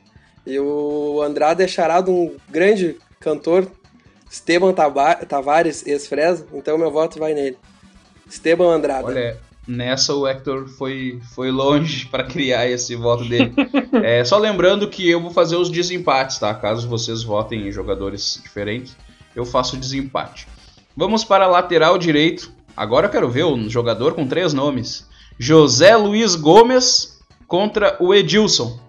E 0.45 0.59
o 0.59 1.21
Andrada 1.21 1.63
é 1.63 1.67
charado 1.67 2.11
um 2.11 2.35
grande 2.49 2.97
cantor, 3.19 3.67
Esteban 4.29 4.73
Tava- 4.73 5.15
Tavares, 5.15 5.85
ex-Fresa, 5.85 6.45
então 6.53 6.77
meu 6.77 6.91
voto 6.91 7.19
vai 7.19 7.33
nele. 7.33 7.57
Esteban 8.27 8.73
Andrada. 8.75 9.07
Olha, 9.07 9.37
nessa 9.67 10.13
o 10.15 10.27
Hector 10.27 10.67
foi, 10.67 11.19
foi 11.35 11.51
longe 11.51 12.05
para 12.11 12.23
criar 12.23 12.67
esse 12.67 12.95
voto 12.95 13.23
dele. 13.25 13.53
É, 14.03 14.23
só 14.23 14.37
lembrando 14.37 14.87
que 14.89 15.07
eu 15.07 15.21
vou 15.21 15.31
fazer 15.31 15.57
os 15.57 15.69
desempates, 15.69 16.39
tá? 16.39 16.53
Caso 16.55 16.87
vocês 16.87 17.23
votem 17.23 17.67
em 17.67 17.71
jogadores 17.71 18.39
diferentes, 18.41 18.95
eu 19.35 19.45
faço 19.45 19.75
o 19.75 19.79
desempate. 19.79 20.47
Vamos 20.97 21.23
para 21.23 21.43
a 21.43 21.47
lateral 21.47 21.97
direito. 21.97 22.51
Agora 22.75 23.05
eu 23.07 23.11
quero 23.11 23.29
ver 23.29 23.43
um 23.45 23.69
jogador 23.69 24.13
com 24.13 24.25
três 24.25 24.53
nomes: 24.53 25.05
José 25.37 25.95
Luiz 25.95 26.35
Gomes 26.35 27.19
contra 27.47 27.97
o 27.99 28.13
Edilson. 28.13 28.79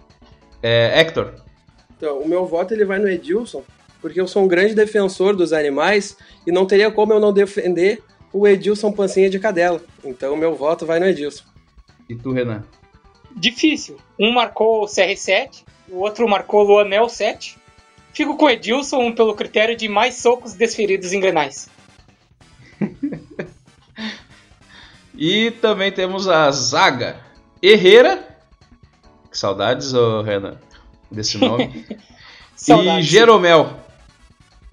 É, 0.63 1.01
Hector. 1.01 1.35
Então, 1.97 2.19
o 2.21 2.29
meu 2.29 2.47
voto 2.47 2.75
ele 2.75 2.85
vai 2.85 2.99
no 2.99 3.09
Edilson, 3.09 3.63
porque 4.01 4.21
eu 4.21 4.27
sou 4.27 4.45
um 4.45 4.49
grande 4.49 4.75
defensor 4.75 5.35
dos 5.35 5.53
animais 5.53 6.17
e 6.47 6.53
não 6.53 6.67
teria 6.67 6.91
como 6.91 7.13
eu 7.13 7.21
não 7.21 7.33
defender 7.33 8.03
o 8.33 8.47
Edilson 8.47 8.93
Pancinha 8.93 9.31
de 9.31 9.39
Cadela. 9.39 9.81
Então, 10.05 10.35
o 10.35 10.37
meu 10.37 10.55
voto 10.55 10.87
vai 10.87 10.99
no 10.99 11.07
Edilson. 11.07 11.45
E 12.09 12.15
tu, 12.15 12.33
Renan? 12.33 12.65
Difícil. 13.37 13.97
Um 14.19 14.33
marcou 14.33 14.83
o 14.83 14.87
CR7, 14.87 15.65
o 15.89 15.99
outro 15.99 16.29
marcou 16.29 16.61
o 16.61 16.65
Luanel 16.65 17.09
7. 17.09 17.57
Fico 18.13 18.37
com 18.37 18.45
o 18.45 18.51
Edilson 18.51 19.13
pelo 19.13 19.35
critério 19.35 19.77
de 19.77 19.89
mais 19.89 20.17
socos 20.17 20.53
desferidos 20.53 21.13
em 21.13 21.21
grenais. 21.21 21.69
E 25.15 25.51
também 25.51 25.93
temos 25.93 26.29
a 26.29 26.51
zaga 26.51 27.17
Herrera. 27.63 28.29
Que 29.31 29.39
saudades, 29.39 29.95
ô 29.95 30.23
Renan, 30.23 30.59
desse 31.11 31.39
nome. 31.39 31.87
e 31.91 31.97
Saudades. 32.55 33.07
Jeromel. 33.07 33.81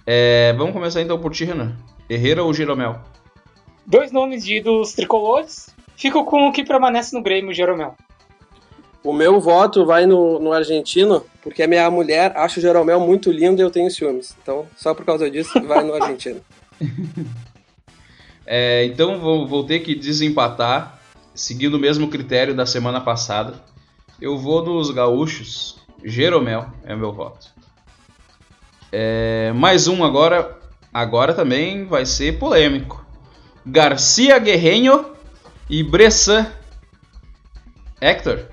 É, 0.05 0.53
vamos 0.57 0.73
começar 0.73 1.01
então 1.01 1.19
por 1.19 1.31
ti, 1.31 1.45
Renan. 1.45 1.77
Herrera 2.09 2.43
ou 2.43 2.53
Jeromel? 2.53 2.99
Dois 3.85 4.11
nomes 4.11 4.43
de 4.43 4.57
ídolos 4.57 4.93
tricolores. 4.93 5.69
Fico 5.95 6.23
com 6.25 6.47
o 6.47 6.51
que 6.51 6.63
permanece 6.63 7.15
no 7.15 7.21
Grêmio, 7.21 7.53
Jeromel. 7.53 7.95
O 9.03 9.13
meu 9.13 9.39
voto 9.39 9.85
vai 9.85 10.05
no, 10.05 10.39
no 10.39 10.51
argentino, 10.51 11.25
porque 11.41 11.63
a 11.63 11.67
minha 11.67 11.89
mulher 11.89 12.33
acha 12.35 12.59
o 12.59 12.61
Jeromel 12.61 12.99
muito 12.99 13.31
lindo 13.31 13.61
e 13.61 13.63
eu 13.63 13.71
tenho 13.71 13.89
ciúmes. 13.89 14.35
Então, 14.41 14.65
só 14.75 14.93
por 14.93 15.05
causa 15.05 15.29
disso, 15.29 15.59
vai 15.65 15.83
no 15.83 15.93
argentino. 15.93 16.41
É, 18.51 18.83
então 18.85 19.19
vou, 19.19 19.47
vou 19.47 19.63
ter 19.63 19.81
que 19.81 19.93
desempatar, 19.93 20.99
seguindo 21.35 21.75
o 21.75 21.79
mesmo 21.79 22.09
critério 22.09 22.55
da 22.55 22.65
semana 22.65 22.99
passada. 22.99 23.53
Eu 24.19 24.39
vou 24.39 24.65
nos 24.65 24.89
gaúchos. 24.89 25.77
Jeromel 26.03 26.65
é 26.83 26.95
meu 26.95 27.13
voto. 27.13 27.47
É, 28.91 29.51
mais 29.53 29.87
um 29.87 30.03
agora. 30.03 30.57
Agora 30.91 31.31
também 31.31 31.85
vai 31.85 32.07
ser 32.07 32.39
polêmico. 32.39 33.05
Garcia 33.63 34.39
Guerreiro 34.39 35.15
e 35.69 35.83
Bressan. 35.83 36.51
Hector. 38.01 38.47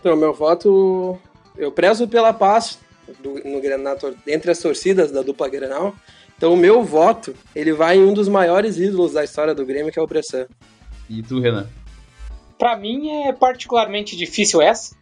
Então, 0.00 0.16
meu 0.16 0.32
voto. 0.32 1.18
Eu 1.54 1.70
prezo 1.70 2.08
pela 2.08 2.32
paz 2.32 2.78
do- 3.22 3.34
no, 3.44 3.60
na 3.78 3.94
entre 4.26 4.50
as 4.50 4.58
torcidas 4.58 5.12
da 5.12 5.20
dupla 5.20 5.48
Grenal. 5.50 5.94
Então, 6.44 6.52
o 6.52 6.58
meu 6.58 6.82
voto 6.82 7.34
ele 7.56 7.72
vai 7.72 7.96
em 7.96 8.04
um 8.04 8.12
dos 8.12 8.28
maiores 8.28 8.76
ídolos 8.76 9.14
da 9.14 9.24
história 9.24 9.54
do 9.54 9.64
Grêmio, 9.64 9.90
que 9.90 9.98
é 9.98 10.02
o 10.02 10.06
Bressan. 10.06 10.44
E 11.08 11.22
tu, 11.22 11.40
Renan? 11.40 11.66
Pra 12.58 12.76
mim 12.76 13.08
é 13.08 13.32
particularmente 13.32 14.14
difícil 14.14 14.60
essa, 14.60 14.94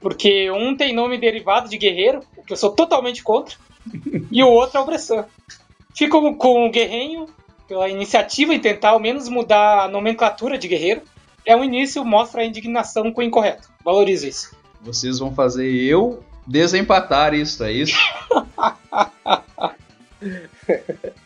porque 0.00 0.50
um 0.50 0.76
tem 0.76 0.92
nome 0.92 1.16
derivado 1.16 1.68
de 1.68 1.78
guerreiro, 1.78 2.22
o 2.36 2.42
que 2.42 2.52
eu 2.52 2.56
sou 2.56 2.72
totalmente 2.72 3.22
contra, 3.22 3.54
e 4.32 4.42
o 4.42 4.48
outro 4.48 4.78
é 4.78 4.80
o 4.80 4.84
Bressan. 4.84 5.26
Fico 5.94 6.34
com 6.34 6.66
o 6.66 6.70
Guerreiro 6.72 7.26
pela 7.68 7.88
iniciativa 7.88 8.52
em 8.52 8.58
tentar 8.58 8.88
ao 8.88 8.98
menos 8.98 9.28
mudar 9.28 9.84
a 9.84 9.88
nomenclatura 9.88 10.58
de 10.58 10.66
guerreiro. 10.66 11.02
É 11.46 11.54
um 11.54 11.62
início, 11.62 12.04
mostra 12.04 12.42
a 12.42 12.44
indignação 12.44 13.12
com 13.12 13.20
o 13.20 13.24
incorreto. 13.24 13.68
Valorizo 13.84 14.26
isso. 14.26 14.56
Vocês 14.80 15.20
vão 15.20 15.32
fazer 15.32 15.70
eu 15.72 16.20
desempatar 16.44 17.32
isso, 17.32 17.62
é 17.62 17.70
isso? 17.70 17.96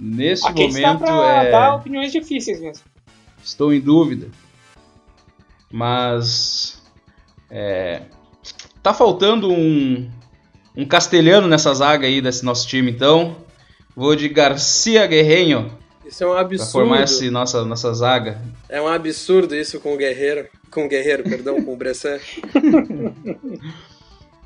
Nesse 0.00 0.46
Aqui 0.46 0.66
momento 0.66 0.98
pra 0.98 1.44
é. 1.44 1.50
dar 1.50 1.74
opiniões 1.74 2.10
difíceis 2.10 2.60
mesmo. 2.60 2.82
Estou 3.44 3.72
em 3.72 3.80
dúvida. 3.80 4.28
Mas. 5.70 6.82
É, 7.50 8.02
tá 8.82 8.94
faltando 8.94 9.50
um, 9.50 10.10
um 10.76 10.86
castelhano 10.86 11.46
nessa 11.48 11.74
zaga 11.74 12.06
aí 12.06 12.20
desse 12.20 12.44
nosso 12.44 12.66
time, 12.66 12.90
então. 12.90 13.36
Vou 13.94 14.14
de 14.14 14.28
Garcia 14.28 15.04
Guerreiro 15.06 15.70
Isso 16.06 16.22
é 16.22 16.26
um 16.26 16.30
pra 16.30 16.40
absurdo. 16.40 16.70
formar 16.70 17.02
esse 17.02 17.28
nossa, 17.28 17.64
nossa 17.64 17.92
zaga. 17.92 18.40
É 18.68 18.80
um 18.80 18.86
absurdo 18.86 19.54
isso 19.54 19.80
com 19.80 19.92
o 19.92 19.96
Guerreiro. 19.96 20.48
Com 20.70 20.86
o 20.86 20.88
Guerreiro, 20.88 21.24
perdão, 21.24 21.62
com 21.62 21.72
o 21.72 21.76
Bressan. 21.76 22.18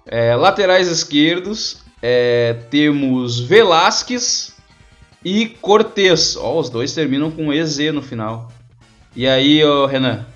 É, 0.06 0.36
laterais 0.36 0.88
esquerdos, 0.88 1.82
é, 2.02 2.54
temos 2.70 3.40
Velasquez 3.40 4.56
e 5.24 5.46
Cortez. 5.48 6.36
Ó, 6.36 6.58
os 6.58 6.68
dois 6.68 6.94
terminam 6.94 7.30
com 7.30 7.52
EZ 7.52 7.92
no 7.92 8.02
final. 8.02 8.50
E 9.16 9.26
aí, 9.26 9.64
ô, 9.64 9.86
Renan? 9.86 10.26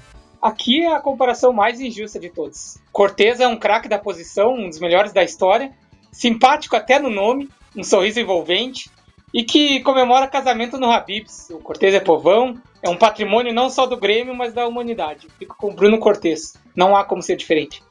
Aqui 0.41 0.85
é 0.85 0.95
a 0.95 1.01
comparação 1.01 1.53
mais 1.53 1.81
injusta 1.81 2.19
de 2.19 2.31
todos. 2.31 2.79
Cortez 2.93 3.41
é 3.41 3.49
um 3.49 3.57
craque 3.57 3.89
da 3.89 3.99
posição, 3.99 4.55
um 4.55 4.69
dos 4.69 4.79
melhores 4.79 5.13
da 5.13 5.25
história, 5.25 5.73
simpático 6.13 6.77
até 6.77 6.99
no 6.99 7.11
nome, 7.11 7.49
um 7.77 7.83
sorriso 7.83 8.21
envolvente 8.21 8.89
e 9.35 9.43
que 9.43 9.81
comemora 9.81 10.27
casamento 10.27 10.79
no 10.79 10.91
Habibs. 10.91 11.51
O 11.51 11.59
Cortez 11.59 11.93
é 11.95 12.01
povão, 12.01 12.55
é 12.83 12.89
um 12.89 12.97
patrimônio 12.97 13.53
não 13.53 13.69
só 13.69 13.87
do 13.87 13.97
Grêmio, 13.97 14.35
mas 14.35 14.55
da 14.55 14.67
humanidade. 14.67 15.29
Fico 15.39 15.57
com 15.57 15.71
o 15.71 15.75
Bruno 15.75 15.99
Cortez. 15.99 16.55
Não 16.75 16.97
há 16.97 17.05
como 17.05 17.23
ser 17.23 17.37
diferente. 17.37 17.83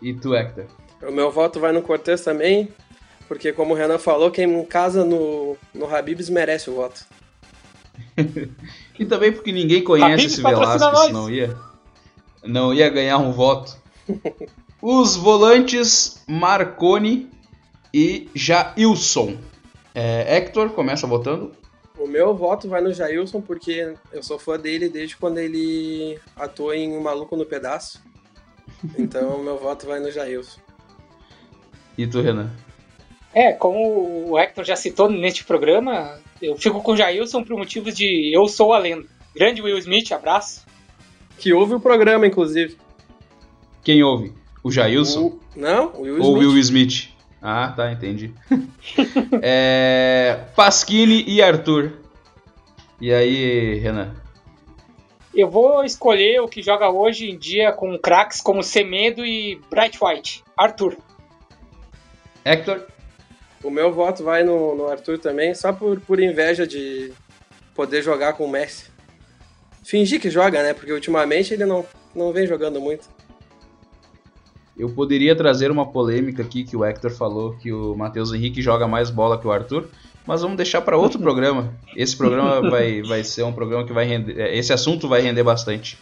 E 0.00 0.14
tu, 0.14 0.34
Hector? 0.34 0.66
O 1.02 1.12
meu 1.12 1.30
voto 1.30 1.60
vai 1.60 1.72
no 1.72 1.82
Cortez 1.82 2.22
também. 2.22 2.68
porque 3.26 3.52
como 3.52 3.74
o 3.74 3.76
Renan 3.76 3.98
falou, 3.98 4.30
quem 4.30 4.64
casa 4.64 5.04
no, 5.04 5.56
no 5.74 5.94
Habibs 5.94 6.28
merece 6.28 6.70
o 6.70 6.74
voto. 6.74 7.04
e 8.98 9.04
também 9.04 9.32
porque 9.32 9.52
ninguém 9.52 9.82
conhece 9.82 10.12
Habib's 10.12 10.32
esse 10.32 10.42
patrocina 10.42 10.78
Velasquez, 10.78 11.02
nós. 11.02 11.12
não 11.12 11.30
ia, 11.30 11.56
não 12.44 12.74
ia 12.74 12.88
ganhar 12.88 13.18
um 13.18 13.32
voto. 13.32 13.76
Os 14.80 15.16
volantes 15.16 16.22
Marconi 16.28 17.28
e 17.92 18.28
Jailson. 18.34 19.36
É, 19.94 20.36
Hector 20.36 20.70
começa 20.70 21.06
votando. 21.06 21.52
O 21.98 22.06
meu 22.06 22.32
voto 22.34 22.68
vai 22.68 22.80
no 22.80 22.92
Jailson, 22.92 23.40
porque 23.40 23.94
eu 24.12 24.22
sou 24.22 24.38
fã 24.38 24.56
dele 24.56 24.88
desde 24.88 25.16
quando 25.16 25.38
ele 25.38 26.18
atua 26.36 26.76
em 26.76 26.96
O 26.96 27.00
Maluco 27.00 27.36
no 27.36 27.44
Pedaço. 27.44 28.00
Então, 28.96 29.42
meu 29.42 29.58
voto 29.58 29.86
vai 29.86 29.98
no 29.98 30.08
Jailson. 30.08 30.60
E 31.98 32.06
tu, 32.06 32.20
Renan? 32.22 32.50
É, 33.34 33.52
como 33.52 34.30
o 34.30 34.38
Hector 34.38 34.64
já 34.64 34.74
citou 34.76 35.10
neste 35.10 35.44
programa, 35.44 36.18
eu 36.40 36.56
fico 36.56 36.80
com 36.80 36.92
o 36.92 36.96
Jailson 36.96 37.42
por 37.44 37.56
motivos 37.58 37.94
de 37.94 38.34
eu 38.34 38.46
sou 38.48 38.72
a 38.72 38.78
lenda. 38.78 39.06
Grande 39.34 39.60
Will 39.60 39.76
Smith, 39.78 40.10
abraço. 40.12 40.64
Que 41.38 41.52
ouve 41.52 41.74
o 41.74 41.80
programa, 41.80 42.26
inclusive. 42.26 42.76
Quem 43.84 44.02
ouve? 44.02 44.32
O 44.62 44.70
Jailson? 44.70 45.26
O- 45.26 45.40
Não, 45.54 45.92
o 45.94 46.00
Will 46.02 46.14
Smith. 46.18 46.26
Ou 46.26 46.34
Will 46.38 46.58
Smith? 46.58 47.08
Ah, 47.42 47.72
tá, 47.76 47.92
entendi. 47.92 48.32
é, 49.42 50.40
Pasquini 50.56 51.24
e 51.26 51.42
Arthur. 51.42 51.92
E 53.00 53.12
aí, 53.12 53.74
Renan? 53.78 54.14
Eu 55.34 55.48
vou 55.48 55.84
escolher 55.84 56.40
o 56.40 56.48
que 56.48 56.62
joga 56.62 56.90
hoje 56.90 57.30
em 57.30 57.38
dia 57.38 57.70
com 57.72 57.96
craques 57.98 58.40
como 58.40 58.62
Semedo 58.62 59.24
e 59.24 59.60
Bright 59.70 59.98
White. 60.02 60.42
Arthur. 60.56 60.96
Hector? 62.48 62.80
O 63.62 63.70
meu 63.70 63.92
voto 63.92 64.22
vai 64.22 64.42
no, 64.42 64.74
no 64.74 64.88
Arthur 64.88 65.18
também, 65.18 65.54
só 65.54 65.72
por, 65.72 66.00
por 66.00 66.20
inveja 66.20 66.66
de 66.66 67.12
poder 67.74 68.02
jogar 68.02 68.32
com 68.32 68.44
o 68.44 68.50
Messi. 68.50 68.90
Fingir 69.84 70.20
que 70.20 70.30
joga, 70.30 70.62
né? 70.62 70.74
Porque 70.74 70.92
ultimamente 70.92 71.52
ele 71.54 71.64
não, 71.64 71.84
não 72.14 72.32
vem 72.32 72.46
jogando 72.46 72.80
muito. 72.80 73.08
Eu 74.78 74.88
poderia 74.90 75.34
trazer 75.34 75.70
uma 75.70 75.90
polêmica 75.90 76.42
aqui 76.42 76.62
que 76.62 76.76
o 76.76 76.84
Hector 76.84 77.10
falou 77.10 77.56
que 77.56 77.72
o 77.72 77.96
Matheus 77.96 78.32
Henrique 78.32 78.62
joga 78.62 78.86
mais 78.86 79.10
bola 79.10 79.38
que 79.38 79.46
o 79.46 79.50
Arthur, 79.50 79.88
mas 80.24 80.42
vamos 80.42 80.56
deixar 80.56 80.80
para 80.82 80.96
outro 80.96 81.18
programa. 81.18 81.74
Esse 81.96 82.16
programa 82.16 82.60
vai, 82.70 83.02
vai 83.02 83.24
ser 83.24 83.42
um 83.42 83.52
programa 83.52 83.84
que 83.84 83.92
vai 83.92 84.04
render. 84.04 84.38
Esse 84.54 84.72
assunto 84.72 85.08
vai 85.08 85.20
render 85.20 85.42
bastante. 85.42 85.98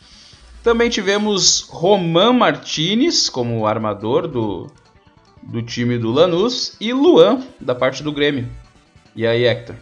Também 0.63 0.91
tivemos 0.91 1.67
Roman 1.71 2.33
Martinez 2.33 3.31
como 3.31 3.67
armador 3.67 4.27
do, 4.29 4.67
do 5.47 5.63
time 5.63 5.99
do 5.99 6.11
Lanús 6.11 6.77
e 6.81 6.93
Luan 6.93 7.45
da 7.61 7.75
parte 7.75 8.03
do 8.03 8.13
Grêmio. 8.13 8.49
E 9.15 9.27
aí, 9.27 9.45
Hector? 9.45 9.77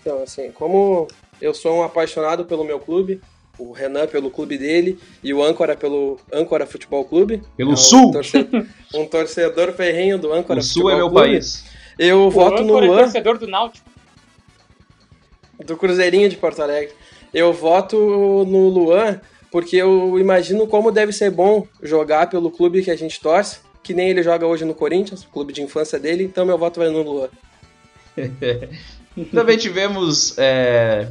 Então, 0.00 0.22
assim, 0.22 0.50
como 0.52 1.06
eu 1.40 1.52
sou 1.52 1.78
um 1.78 1.82
apaixonado 1.82 2.44
pelo 2.44 2.64
meu 2.64 2.78
clube, 2.80 3.20
o 3.58 3.72
Renan 3.72 4.06
pelo 4.06 4.30
clube 4.30 4.56
dele 4.56 4.98
e 5.22 5.34
o 5.34 5.42
Âncora 5.42 5.76
pelo 5.76 6.18
Âncora 6.32 6.66
Futebol 6.66 7.04
Clube. 7.04 7.42
Pelo 7.56 7.70
é 7.70 7.74
um 7.74 7.76
Sul. 7.76 8.10
torce- 8.12 8.48
um 8.94 9.04
torcedor 9.06 9.72
ferrenho 9.72 10.18
do 10.18 10.32
Âncora 10.32 10.60
O 10.60 10.62
Sul 10.62 10.84
Futebol 10.84 10.90
é 10.92 10.96
meu 10.96 11.10
Clube. 11.10 11.26
país. 11.28 11.64
Eu 11.98 12.26
O 12.26 12.30
voto 12.30 12.62
no 12.62 12.70
âncora 12.76 12.84
é 12.86 12.88
Luan, 12.88 12.98
torcedor 13.02 13.36
do 13.38 13.46
Náutico. 13.46 13.90
do 15.64 15.76
Cruzeirinho 15.76 16.28
de 16.28 16.36
Porto 16.36 16.62
Alegre. 16.62 16.94
Eu 17.34 17.52
voto 17.52 17.96
no 18.48 18.68
Luan 18.68 19.20
porque 19.50 19.76
eu 19.76 20.18
imagino 20.18 20.66
como 20.66 20.90
deve 20.90 21.12
ser 21.12 21.30
bom 21.30 21.66
jogar 21.82 22.30
pelo 22.30 22.50
clube 22.50 22.82
que 22.82 22.90
a 22.90 22.96
gente 22.96 23.20
torce, 23.20 23.58
que 23.82 23.94
nem 23.94 24.08
ele 24.10 24.22
joga 24.22 24.46
hoje 24.46 24.64
no 24.64 24.74
Corinthians, 24.74 25.26
clube 25.32 25.52
de 25.52 25.62
infância 25.62 25.98
dele, 25.98 26.24
então 26.24 26.44
meu 26.44 26.58
voto 26.58 26.78
vai 26.80 26.88
no 26.90 27.02
Luan. 27.02 27.28
Também 29.32 29.56
tivemos 29.58 30.36
é, 30.38 31.10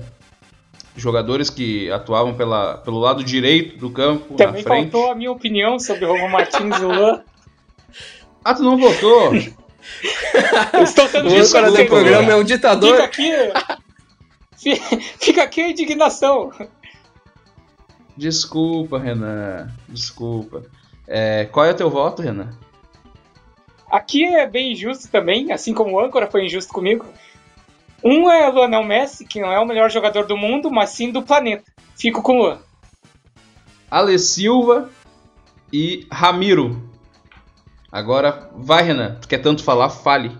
jogadores 0.96 1.50
que 1.50 1.92
atuavam 1.92 2.34
pela, 2.36 2.78
pelo 2.78 3.00
lado 3.00 3.24
direito 3.24 3.78
do 3.78 3.90
campo, 3.90 4.36
Também 4.36 4.64
na 4.64 4.70
frente. 4.70 4.92
faltou 4.92 5.12
a 5.12 5.16
minha 5.16 5.32
opinião 5.32 5.80
sobre 5.80 6.06
o 6.06 6.10
Roman 6.10 6.30
Martins 6.30 6.78
e 6.80 6.86
o 6.86 6.92
Luan. 6.92 7.22
Ah, 8.42 8.54
tu 8.54 8.64
não 8.64 8.78
votou? 8.78 9.36
Eu 9.36 10.82
estou 10.84 11.06
sendo 11.10 11.30
O 11.30 11.38
âncora 11.38 11.70
do 11.72 11.86
programa 11.88 12.32
é 12.32 12.36
um 12.38 12.44
ditador. 12.44 12.96
Fica 12.96 13.04
aqui. 13.04 13.32
fi- 14.58 15.02
Fica 15.20 15.44
aqui 15.44 15.60
a 15.62 15.70
indignação. 15.70 16.50
Desculpa, 18.16 18.98
Renan. 18.98 19.70
Desculpa. 19.90 20.64
É, 21.12 21.46
qual 21.46 21.66
é 21.66 21.72
o 21.72 21.76
teu 21.76 21.90
voto, 21.90 22.22
Renan? 22.22 22.52
Aqui 23.90 24.24
é 24.24 24.46
bem 24.46 24.74
injusto 24.74 25.10
também, 25.10 25.52
assim 25.52 25.74
como 25.74 25.96
o 25.96 26.00
âncora 26.00 26.30
foi 26.30 26.46
injusto 26.46 26.72
comigo. 26.72 27.04
Um 28.04 28.30
é 28.32 28.48
o 28.48 28.54
Luanel 28.54 28.84
Messi, 28.84 29.26
que 29.26 29.42
não 29.42 29.52
é 29.52 29.60
o 29.60 29.66
melhor 29.66 29.90
jogador 29.90 30.28
do 30.28 30.38
mundo, 30.38 30.70
mas 30.70 30.92
sim 30.92 31.12
do 31.12 31.24
planeta. 31.24 31.64
Fico 31.98 32.22
com 32.22 32.34
o 32.34 32.44
Luan. 32.44 32.60
Ale 33.90 34.20
Silva 34.20 34.90
e 35.74 36.08
Ramiro. 36.12 36.88
Agora, 37.92 38.52
vai, 38.56 38.84
Renan. 38.84 39.16
Tu 39.20 39.28
quer 39.28 39.40
tanto 39.40 39.64
falar? 39.64 39.90
Fale. 39.90 40.32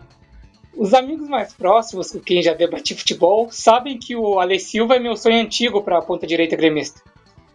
Os 0.78 0.94
amigos 0.94 1.28
mais 1.28 1.52
próximos, 1.52 2.12
com 2.12 2.20
quem 2.20 2.44
já 2.44 2.54
debati 2.54 2.94
futebol, 2.94 3.50
sabem 3.52 3.98
que 3.98 4.16
o 4.16 4.40
Ale 4.40 4.60
Silva 4.60 4.96
é 4.96 5.00
meu 5.00 5.18
sonho 5.18 5.42
antigo 5.42 5.82
para 5.82 5.98
a 5.98 6.02
ponta 6.02 6.28
direita 6.28 6.56
gremista. 6.56 7.02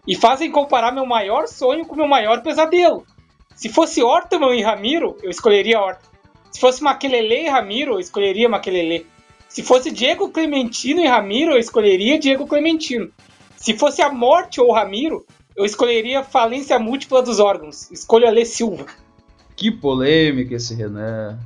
E 0.07 0.15
fazem 0.15 0.51
comparar 0.51 0.93
meu 0.93 1.07
maior 1.07 1.47
sonho 1.47 1.87
com 1.87 1.97
meu 1.97 2.07
maior 2.07 2.43
pesadelo. 2.43 3.07
Se 3.55 3.69
fosse 3.69 4.03
Ortman 4.03 4.55
e 4.59 4.63
Ramiro, 4.63 5.17
eu 5.23 5.31
escolheria 5.31 5.81
Ortman. 5.81 6.11
Se 6.51 6.61
fosse 6.61 6.83
Maquelele 6.83 7.47
e 7.47 7.49
Ramiro, 7.49 7.95
eu 7.95 8.01
escolheria 8.01 8.49
Maquelele. 8.49 9.07
Se 9.49 9.63
fosse 9.63 9.91
Diego 9.91 10.31
Clementino 10.31 11.01
e 11.01 11.07
Ramiro, 11.07 11.53
eu 11.53 11.59
escolheria 11.59 12.19
Diego 12.19 12.47
Clementino. 12.47 13.11
Se 13.57 13.75
fosse 13.75 14.03
a 14.03 14.13
morte 14.13 14.61
ou 14.61 14.73
Ramiro, 14.73 15.25
eu 15.57 15.65
escolheria 15.65 16.23
falência 16.23 16.79
múltipla 16.79 17.23
dos 17.23 17.39
órgãos. 17.39 17.91
Escolho 17.91 18.27
Ale 18.27 18.45
Silva. 18.45 18.87
Que 19.57 19.71
polêmica 19.71 20.57
esse 20.57 20.75
Renan. 20.75 21.39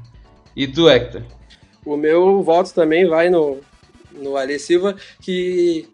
E 0.56 0.66
tu, 0.66 0.88
Hector? 0.88 1.22
O 1.84 1.96
meu 1.96 2.42
voto 2.42 2.72
também 2.74 3.06
vai 3.06 3.28
no, 3.28 3.58
no 4.12 4.36
Ale 4.36 4.58
Silva, 4.58 4.96
que 5.20 5.88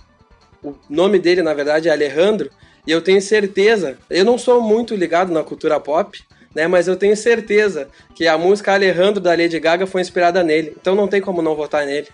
o 0.65 0.75
nome 0.89 1.19
dele, 1.19 1.43
na 1.43 1.55
verdade, 1.55 1.89
é 1.89 1.93
Alejandro, 1.93 2.51
e 2.87 2.91
eu 2.91 3.01
tenho 3.01 3.21
certeza, 3.21 3.97
eu 4.11 4.25
não 4.25 4.37
sou 4.39 4.61
muito 4.61 4.95
ligado 4.95 5.33
na 5.33 5.43
cultura 5.43 5.79
pop, 5.79 6.19
né, 6.55 6.67
mas 6.67 6.87
eu 6.89 6.97
tenho 6.97 7.17
certeza 7.17 7.89
que 8.15 8.27
a 8.27 8.39
música 8.39 8.73
Alejandro 8.73 9.21
da 9.21 9.31
Lady 9.31 9.59
Gaga 9.59 9.87
foi 9.87 10.01
inspirada 10.01 10.43
nele, 10.43 10.75
então 10.81 10.95
não 10.95 11.09
tem 11.09 11.21
como 11.21 11.43
não 11.43 11.55
votar 11.55 11.85
nele. 11.85 12.09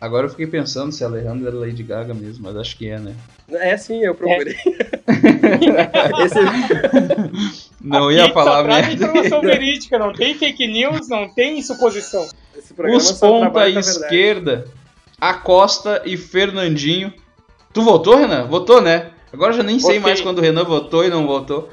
Agora 0.00 0.26
eu 0.26 0.30
fiquei 0.30 0.46
pensando 0.48 0.90
se 0.90 1.04
a 1.04 1.06
Alejandra 1.06 1.48
era 1.50 1.56
Lady 1.58 1.82
Gaga 1.82 2.12
mesmo, 2.12 2.44
mas 2.44 2.56
acho 2.56 2.76
que 2.76 2.88
é, 2.88 2.98
né? 2.98 3.14
É 3.52 3.76
sim, 3.76 4.02
eu 4.02 4.14
procurei. 4.14 4.56
Esse, 6.24 6.38
Não 7.82 8.08
Aqui 8.08 8.16
ia 8.16 8.32
falar 8.32 8.62
traz 8.62 8.86
merda. 8.88 9.04
informação 9.04 9.40
verídica, 9.40 9.98
não 9.98 10.12
tem 10.12 10.34
fake 10.36 10.66
news, 10.68 11.08
não 11.08 11.28
tem 11.34 11.60
suposição. 11.62 12.28
esse 12.56 12.72
programa 12.72 12.98
Os 12.98 13.12
ponta 13.12 13.68
esquerda, 13.68 14.66
Acosta 15.20 16.02
e 16.04 16.16
Fernandinho. 16.16 17.12
Tu 17.72 17.82
votou, 17.82 18.16
Renan? 18.16 18.46
Votou, 18.46 18.80
né? 18.80 19.12
Agora 19.32 19.52
eu 19.52 19.56
já 19.56 19.62
nem 19.62 19.78
sei 19.78 19.98
Votei. 19.98 20.00
mais 20.00 20.20
quando 20.20 20.38
o 20.38 20.42
Renan 20.42 20.64
votou 20.64 21.04
e 21.04 21.08
não 21.08 21.26
votou. 21.26 21.70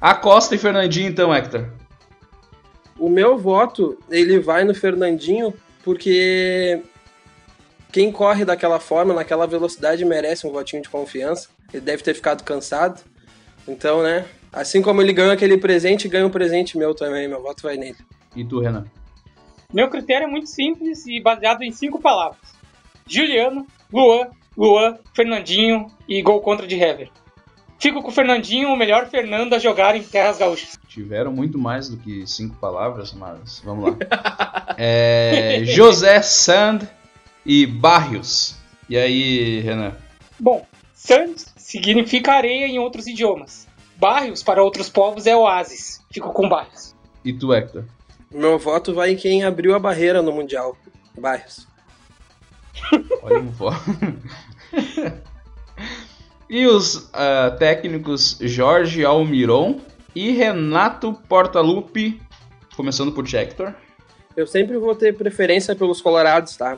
Acosta 0.00 0.54
e 0.54 0.58
Fernandinho, 0.58 1.08
então, 1.08 1.34
Hector. 1.34 1.68
O 2.98 3.08
meu 3.08 3.38
voto, 3.38 3.98
ele 4.10 4.38
vai 4.38 4.64
no 4.64 4.74
Fernandinho, 4.74 5.54
porque 5.82 6.82
quem 7.90 8.12
corre 8.12 8.44
daquela 8.44 8.78
forma, 8.78 9.14
naquela 9.14 9.46
velocidade, 9.46 10.04
merece 10.04 10.46
um 10.46 10.52
votinho 10.52 10.82
de 10.82 10.88
confiança. 10.90 11.48
Ele 11.72 11.80
deve 11.80 12.02
ter 12.02 12.14
ficado 12.14 12.44
cansado. 12.44 13.00
Então, 13.66 14.02
né? 14.02 14.26
Assim 14.52 14.82
como 14.82 15.00
ele 15.00 15.12
ganhou 15.12 15.32
aquele 15.32 15.56
presente, 15.56 16.08
ganha 16.08 16.26
um 16.26 16.30
presente 16.30 16.76
meu 16.76 16.94
também. 16.94 17.26
Meu 17.28 17.42
voto 17.42 17.62
vai 17.62 17.76
nele. 17.76 17.96
E 18.36 18.44
tu, 18.44 18.60
Renan? 18.60 18.84
Meu 19.72 19.88
critério 19.88 20.26
é 20.26 20.30
muito 20.30 20.48
simples 20.48 21.06
e 21.06 21.20
baseado 21.20 21.62
em 21.62 21.70
cinco 21.70 22.00
palavras: 22.00 22.40
Juliano, 23.06 23.66
Luan, 23.92 24.28
Luan, 24.56 24.98
Fernandinho 25.14 25.86
e 26.08 26.20
gol 26.22 26.40
contra 26.40 26.66
de 26.66 26.74
Hever. 26.74 27.10
Fico 27.78 28.02
com 28.02 28.08
o 28.08 28.12
Fernandinho, 28.12 28.68
o 28.68 28.76
melhor 28.76 29.08
Fernando 29.08 29.54
a 29.54 29.58
jogar 29.58 29.96
em 29.96 30.02
terras 30.02 30.36
gaúchas. 30.36 30.78
Tiveram 30.86 31.32
muito 31.32 31.58
mais 31.58 31.88
do 31.88 31.96
que 31.96 32.26
cinco 32.26 32.56
palavras, 32.56 33.12
mas 33.12 33.60
vamos 33.64 33.90
lá. 33.90 33.96
É, 34.82 35.62
José 35.64 36.22
Sand 36.22 36.88
e 37.44 37.66
Barrios. 37.66 38.56
E 38.88 38.96
aí, 38.96 39.60
Renan? 39.60 39.94
Bom, 40.38 40.64
Sand 40.94 41.34
significa 41.56 42.32
areia 42.32 42.66
em 42.66 42.78
outros 42.78 43.06
idiomas. 43.06 43.66
Barrios, 43.96 44.42
para 44.42 44.62
outros 44.62 44.88
povos, 44.88 45.26
é 45.26 45.36
oásis. 45.36 46.00
Fico 46.10 46.32
com 46.32 46.48
Barrios. 46.48 46.94
E 47.22 47.32
tu, 47.32 47.52
Hector? 47.52 47.84
Meu 48.30 48.58
voto 48.58 48.94
vai 48.94 49.10
em 49.10 49.16
quem 49.16 49.44
abriu 49.44 49.74
a 49.74 49.78
barreira 49.78 50.22
no 50.22 50.32
Mundial. 50.32 50.76
Barrios. 51.18 51.66
Olha 53.22 53.40
o 53.40 53.50
vó. 53.50 53.72
E 56.50 56.66
os 56.66 57.08
ah, 57.12 57.54
técnicos 57.56 58.36
Jorge 58.40 59.04
Almiron 59.04 59.78
e 60.16 60.32
Renato 60.32 61.14
Portaluppi, 61.28 62.20
começando 62.74 63.12
por 63.12 63.24
Hector. 63.24 63.72
eu 64.36 64.48
sempre 64.48 64.76
vou 64.76 64.96
ter 64.96 65.16
preferência 65.16 65.76
pelos 65.76 66.00
colorados, 66.02 66.56
tá? 66.56 66.76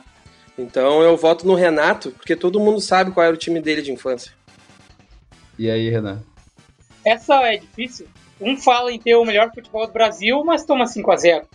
Então 0.55 1.01
eu 1.01 1.17
voto 1.17 1.47
no 1.47 1.55
Renato, 1.55 2.11
porque 2.11 2.35
todo 2.35 2.59
mundo 2.59 2.79
sabe 2.79 3.11
qual 3.11 3.25
era 3.25 3.33
o 3.33 3.37
time 3.37 3.59
dele 3.59 3.81
de 3.81 3.91
infância. 3.91 4.31
E 5.57 5.71
aí, 5.71 5.89
Renan? 5.89 6.21
Essa 7.03 7.33
é 7.41 7.57
difícil. 7.57 8.05
Um 8.39 8.55
fala 8.55 8.91
em 8.91 8.99
ter 8.99 9.15
o 9.15 9.25
melhor 9.25 9.51
futebol 9.55 9.87
do 9.87 9.93
Brasil, 9.93 10.43
mas 10.45 10.65
toma 10.65 10.85
5 10.85 11.11
a 11.11 11.15
0 11.15 11.47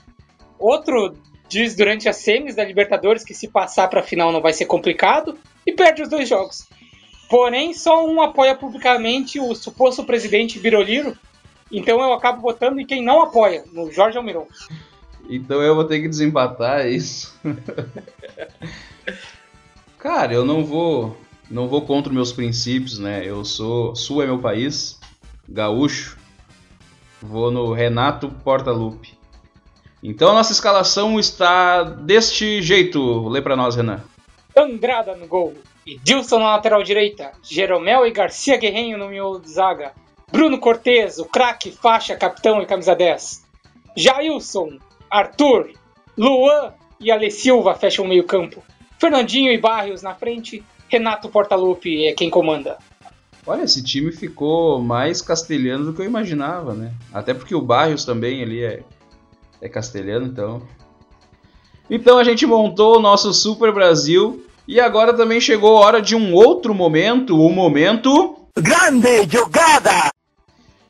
Outro 0.59 1.15
diz 1.49 1.75
durante 1.75 2.09
as 2.09 2.17
semis 2.17 2.55
da 2.55 2.65
Libertadores 2.65 3.25
que 3.25 3.35
se 3.35 3.49
passar 3.49 3.89
para 3.89 4.01
a 4.01 4.05
final 4.05 4.31
não 4.31 4.41
vai 4.41 4.53
ser 4.53 4.67
complicado 4.67 5.37
e 5.67 5.73
perde 5.73 6.03
os 6.03 6.09
dois 6.09 6.29
jogos. 6.29 6.69
Porém, 7.29 7.75
só 7.75 8.07
um 8.07 8.23
apoia 8.23 8.55
publicamente 8.55 9.39
o 9.39 9.55
suposto 9.55 10.05
presidente 10.05 10.59
Biroliro, 10.59 11.17
então 11.71 12.01
eu 12.01 12.13
acabo 12.13 12.41
votando 12.41 12.81
em 12.81 12.87
quem 12.87 13.03
não 13.03 13.23
apoia, 13.23 13.65
no 13.73 13.93
Jorge 13.93 14.17
Almiron. 14.17 14.47
Então 15.29 15.61
eu 15.61 15.75
vou 15.75 15.85
ter 15.85 16.01
que 16.01 16.09
desempatar 16.09 16.87
isso. 16.87 17.39
Cara, 19.99 20.33
eu 20.33 20.45
não 20.45 20.65
vou 20.65 21.17
não 21.51 21.69
vou 21.69 21.83
contra 21.83 22.13
meus 22.13 22.33
princípios, 22.33 22.99
né? 22.99 23.23
Eu 23.25 23.45
sou 23.45 23.95
Sul 23.95 24.23
é 24.23 24.27
meu 24.27 24.39
país, 24.39 24.99
gaúcho. 25.47 26.17
Vou 27.21 27.51
no 27.51 27.73
Renato 27.73 28.31
Portaluppi. 28.31 29.18
Então 30.03 30.31
a 30.31 30.35
nossa 30.35 30.53
escalação 30.53 31.19
está 31.19 31.83
deste 31.83 32.63
jeito. 32.63 33.29
Lê 33.29 33.43
para 33.43 33.57
nós, 33.57 33.75
Renan. 33.77 34.03
Andrada 34.57 35.15
no 35.17 35.27
gol. 35.27 35.55
Edilson 35.87 36.39
na 36.39 36.53
lateral 36.53 36.83
direita. 36.83 37.33
Jeromel 37.43 38.07
e 38.07 38.11
Garcia 38.11 38.57
Guerrenho 38.57 38.99
no 38.99 39.09
miolo 39.09 39.41
de 39.41 39.51
zaga. 39.51 39.93
Bruno 40.31 40.59
Cortez, 40.59 41.19
o 41.19 41.25
craque, 41.25 41.73
faixa, 41.73 42.15
capitão 42.15 42.61
e 42.61 42.67
camisa 42.67 42.95
10. 42.95 43.45
Jailson, 43.97 44.79
Arthur, 45.11 45.73
Luan 46.17 46.75
e 47.01 47.11
Ale 47.11 47.31
Silva 47.31 47.75
fecham 47.75 48.05
o 48.05 48.09
meio 48.09 48.25
campo. 48.25 48.63
Fernandinho 48.99 49.53
e 49.53 49.59
Barrios 49.59 50.03
na 50.03 50.15
frente. 50.15 50.63
Renato 50.89 51.29
Portaluppi 51.29 52.07
é 52.07 52.13
quem 52.13 52.31
comanda. 52.31 52.79
Olha, 53.47 53.63
esse 53.63 53.83
time 53.83 54.13
ficou 54.13 54.81
mais 54.81 55.23
castelhano 55.23 55.87
do 55.87 55.95
que 55.95 56.03
eu 56.03 56.07
imaginava, 56.07 56.75
né? 56.75 56.93
Até 57.13 57.33
porque 57.33 57.55
o 57.55 57.63
Barrios 57.63 58.05
também 58.05 58.43
ali 58.43 58.63
é 58.63 58.83
é 59.61 59.69
castelhano, 59.69 60.27
então. 60.27 60.63
Então 61.91 62.19
a 62.19 62.25
gente 62.25 62.47
montou 62.47 62.97
o 62.97 63.01
nosso 63.01 63.33
Super 63.33 63.73
Brasil 63.73 64.45
e 64.67 64.79
agora 64.79 65.15
também 65.15 65.41
chegou 65.41 65.77
a 65.77 65.81
hora 65.81 66.03
de 66.03 66.15
um 66.15 66.35
outro 66.35 66.75
momento, 66.75 67.41
o 67.41 67.51
momento 67.51 68.39
Grande 68.61 69.25
jogada! 69.31 70.11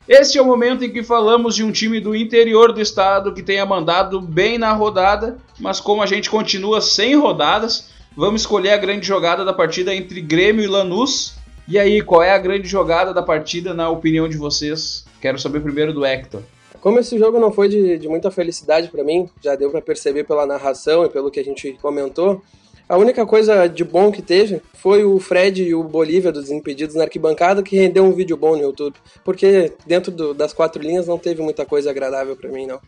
Este 0.07 0.39
é 0.39 0.41
o 0.41 0.45
momento 0.45 0.83
em 0.83 0.91
que 0.91 1.03
falamos 1.03 1.53
de 1.53 1.63
um 1.63 1.71
time 1.71 1.99
do 1.99 2.15
interior 2.15 2.73
do 2.73 2.81
estado 2.81 3.31
que 3.31 3.43
tenha 3.43 3.63
mandado 3.63 4.19
bem 4.19 4.57
na 4.57 4.73
rodada, 4.73 5.37
mas 5.59 5.79
como 5.79 6.01
a 6.01 6.07
gente 6.07 6.31
continua 6.31 6.81
sem 6.81 7.15
rodadas, 7.15 7.91
vamos 8.17 8.41
escolher 8.41 8.71
a 8.71 8.77
grande 8.77 9.05
jogada 9.05 9.45
da 9.45 9.53
partida 9.53 9.93
entre 9.93 10.19
Grêmio 10.19 10.63
e 10.63 10.67
Lanús. 10.67 11.35
E 11.67 11.77
aí, 11.77 12.01
qual 12.01 12.23
é 12.23 12.31
a 12.31 12.39
grande 12.39 12.67
jogada 12.67 13.13
da 13.13 13.21
partida 13.21 13.71
na 13.71 13.87
opinião 13.87 14.27
de 14.27 14.35
vocês? 14.35 15.05
Quero 15.21 15.37
saber 15.37 15.59
primeiro 15.59 15.93
do 15.93 16.03
Hector. 16.03 16.41
Como 16.81 16.99
esse 16.99 17.17
jogo 17.17 17.39
não 17.39 17.51
foi 17.51 17.67
de, 17.67 17.97
de 17.97 18.07
muita 18.07 18.31
felicidade 18.31 18.87
para 18.87 19.03
mim, 19.03 19.29
já 19.41 19.55
deu 19.55 19.69
para 19.69 19.81
perceber 19.81 20.23
pela 20.23 20.45
narração 20.45 21.05
e 21.05 21.09
pelo 21.09 21.29
que 21.29 21.39
a 21.39 21.43
gente 21.43 21.73
comentou, 21.81 22.41
a 22.89 22.97
única 22.97 23.23
coisa 23.23 23.67
de 23.67 23.83
bom 23.83 24.11
que 24.11 24.21
teve 24.21 24.63
foi 24.73 25.03
o 25.03 25.19
Fred 25.19 25.61
e 25.61 25.75
o 25.75 25.83
Bolívia 25.83 26.31
dos 26.31 26.49
Impedidos 26.49 26.95
na 26.95 27.03
arquibancada 27.03 27.61
que 27.61 27.75
rendeu 27.75 28.03
um 28.03 28.13
vídeo 28.13 28.35
bom 28.35 28.55
no 28.55 28.63
YouTube. 28.63 28.95
Porque 29.23 29.73
dentro 29.85 30.11
do, 30.11 30.33
das 30.33 30.53
quatro 30.53 30.81
linhas 30.81 31.05
não 31.05 31.19
teve 31.19 31.41
muita 31.43 31.67
coisa 31.67 31.91
agradável 31.91 32.35
para 32.35 32.49
mim, 32.49 32.65
não. 32.65 32.79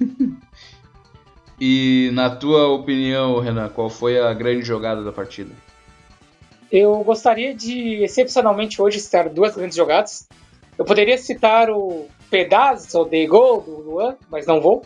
e 1.60 2.10
na 2.14 2.30
tua 2.30 2.68
opinião, 2.68 3.40
Renan, 3.40 3.68
qual 3.68 3.90
foi 3.90 4.18
a 4.18 4.32
grande 4.32 4.62
jogada 4.62 5.04
da 5.04 5.12
partida? 5.12 5.50
Eu 6.70 7.04
gostaria 7.04 7.54
de, 7.54 8.02
excepcionalmente 8.02 8.80
hoje, 8.80 9.00
citar 9.00 9.28
duas 9.28 9.54
grandes 9.54 9.76
jogadas. 9.76 10.26
Eu 10.78 10.86
poderia 10.86 11.18
citar 11.18 11.68
o 11.68 12.06
pedaço 12.32 13.04
de 13.04 13.26
gol 13.26 13.60
do 13.60 13.82
Luan, 13.82 14.16
mas 14.30 14.46
não 14.46 14.58
vou. 14.58 14.82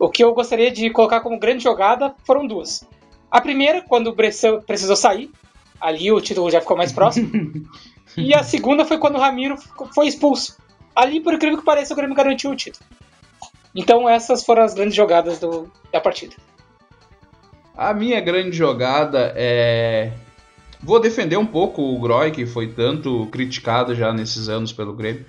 O 0.00 0.10
que 0.10 0.24
eu 0.24 0.34
gostaria 0.34 0.68
de 0.68 0.90
colocar 0.90 1.20
como 1.20 1.38
grande 1.38 1.62
jogada 1.62 2.12
foram 2.26 2.44
duas. 2.44 2.84
A 3.30 3.40
primeira, 3.40 3.82
quando 3.82 4.08
o 4.08 4.12
Bressan 4.12 4.60
precisou 4.60 4.96
sair, 4.96 5.30
ali 5.80 6.10
o 6.10 6.20
título 6.20 6.50
já 6.50 6.60
ficou 6.60 6.76
mais 6.76 6.90
próximo. 6.90 7.30
e 8.18 8.34
a 8.34 8.42
segunda 8.42 8.84
foi 8.84 8.98
quando 8.98 9.14
o 9.14 9.20
Ramiro 9.20 9.54
foi 9.94 10.08
expulso. 10.08 10.58
Ali, 10.94 11.20
por 11.20 11.32
incrível 11.32 11.56
que 11.56 11.64
pareça, 11.64 11.94
o 11.94 11.96
Grêmio 11.96 12.16
garantiu 12.16 12.50
o 12.50 12.56
título. 12.56 12.84
Então 13.72 14.08
essas 14.08 14.44
foram 14.44 14.64
as 14.64 14.74
grandes 14.74 14.96
jogadas 14.96 15.38
do, 15.38 15.70
da 15.92 16.00
partida. 16.00 16.34
A 17.76 17.94
minha 17.94 18.20
grande 18.20 18.56
jogada 18.56 19.32
é. 19.36 20.12
Vou 20.82 20.98
defender 20.98 21.36
um 21.36 21.46
pouco 21.46 21.80
o 21.80 22.00
Groy, 22.00 22.32
que 22.32 22.44
foi 22.44 22.66
tanto 22.66 23.26
criticado 23.26 23.94
já 23.94 24.12
nesses 24.12 24.48
anos 24.48 24.72
pelo 24.72 24.92
Grêmio. 24.92 25.24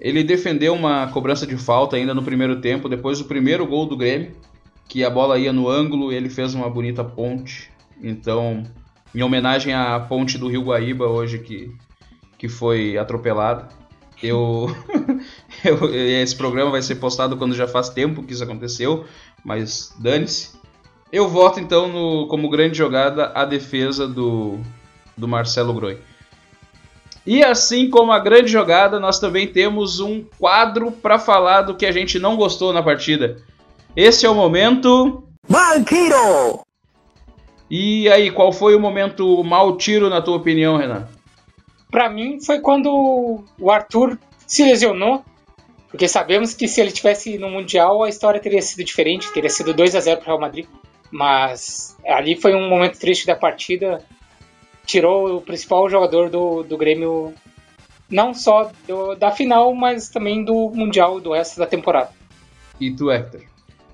Ele 0.00 0.22
defendeu 0.22 0.74
uma 0.74 1.08
cobrança 1.08 1.46
de 1.46 1.56
falta 1.56 1.96
ainda 1.96 2.14
no 2.14 2.22
primeiro 2.22 2.60
tempo, 2.60 2.88
depois 2.88 3.18
do 3.18 3.24
primeiro 3.24 3.66
gol 3.66 3.86
do 3.86 3.96
Grêmio, 3.96 4.32
que 4.88 5.04
a 5.04 5.10
bola 5.10 5.38
ia 5.38 5.52
no 5.52 5.68
ângulo, 5.68 6.12
ele 6.12 6.30
fez 6.30 6.54
uma 6.54 6.70
bonita 6.70 7.04
ponte. 7.04 7.70
Então, 8.00 8.62
em 9.14 9.22
homenagem 9.22 9.74
à 9.74 9.98
ponte 9.98 10.38
do 10.38 10.48
Rio 10.48 10.62
Guaíba 10.62 11.06
hoje 11.06 11.38
que, 11.38 11.74
que 12.38 12.48
foi 12.48 12.96
atropelada, 12.96 13.68
eu, 14.22 14.66
eu 15.64 15.94
esse 15.94 16.36
programa 16.36 16.70
vai 16.70 16.82
ser 16.82 16.96
postado 16.96 17.36
quando 17.36 17.54
já 17.54 17.66
faz 17.66 17.88
tempo 17.88 18.22
que 18.22 18.32
isso 18.32 18.44
aconteceu, 18.44 19.04
mas 19.44 19.94
dane-se. 19.98 20.56
Eu 21.12 21.28
voto 21.28 21.58
então 21.58 21.88
no, 21.88 22.26
como 22.28 22.50
grande 22.50 22.76
jogada 22.76 23.32
a 23.34 23.44
defesa 23.44 24.06
do, 24.06 24.58
do 25.16 25.26
Marcelo 25.26 25.72
Groi. 25.72 25.98
E 27.28 27.44
assim 27.44 27.90
como 27.90 28.10
a 28.10 28.18
grande 28.18 28.50
jogada, 28.50 28.98
nós 28.98 29.20
também 29.20 29.46
temos 29.46 30.00
um 30.00 30.24
quadro 30.38 30.90
para 30.90 31.18
falar 31.18 31.60
do 31.60 31.76
que 31.76 31.84
a 31.84 31.92
gente 31.92 32.18
não 32.18 32.36
gostou 32.36 32.72
na 32.72 32.82
partida. 32.82 33.36
Esse 33.94 34.24
é 34.24 34.30
o 34.30 34.34
momento. 34.34 35.22
Mal 35.46 35.84
tiro! 35.84 36.62
E 37.70 38.08
aí, 38.08 38.30
qual 38.30 38.50
foi 38.50 38.74
o 38.74 38.80
momento 38.80 39.44
mal 39.44 39.76
tiro 39.76 40.08
na 40.08 40.22
tua 40.22 40.36
opinião, 40.38 40.78
Renan? 40.78 41.06
Para 41.90 42.08
mim 42.08 42.40
foi 42.40 42.60
quando 42.60 43.44
o 43.60 43.70
Arthur 43.70 44.18
se 44.46 44.64
lesionou, 44.64 45.22
porque 45.90 46.08
sabemos 46.08 46.54
que 46.54 46.66
se 46.66 46.80
ele 46.80 46.92
tivesse 46.92 47.36
no 47.36 47.50
mundial 47.50 48.04
a 48.04 48.08
história 48.08 48.40
teria 48.40 48.62
sido 48.62 48.82
diferente, 48.82 49.30
teria 49.34 49.50
sido 49.50 49.74
2 49.74 49.94
a 49.94 50.00
0 50.00 50.16
para 50.16 50.24
o 50.24 50.28
Real 50.28 50.40
Madrid. 50.40 50.66
Mas 51.10 51.94
ali 52.06 52.40
foi 52.40 52.54
um 52.54 52.70
momento 52.70 52.98
triste 52.98 53.26
da 53.26 53.36
partida 53.36 54.02
tirou 54.88 55.36
o 55.36 55.42
principal 55.42 55.88
jogador 55.90 56.30
do, 56.30 56.62
do 56.62 56.78
Grêmio, 56.78 57.34
não 58.10 58.32
só 58.32 58.72
do, 58.86 59.14
da 59.14 59.30
final, 59.30 59.74
mas 59.74 60.08
também 60.08 60.42
do 60.42 60.70
Mundial 60.70 61.20
do 61.20 61.34
resto 61.34 61.58
da 61.58 61.66
temporada. 61.66 62.10
E 62.80 62.90
tu, 62.90 63.10
Hector? 63.10 63.42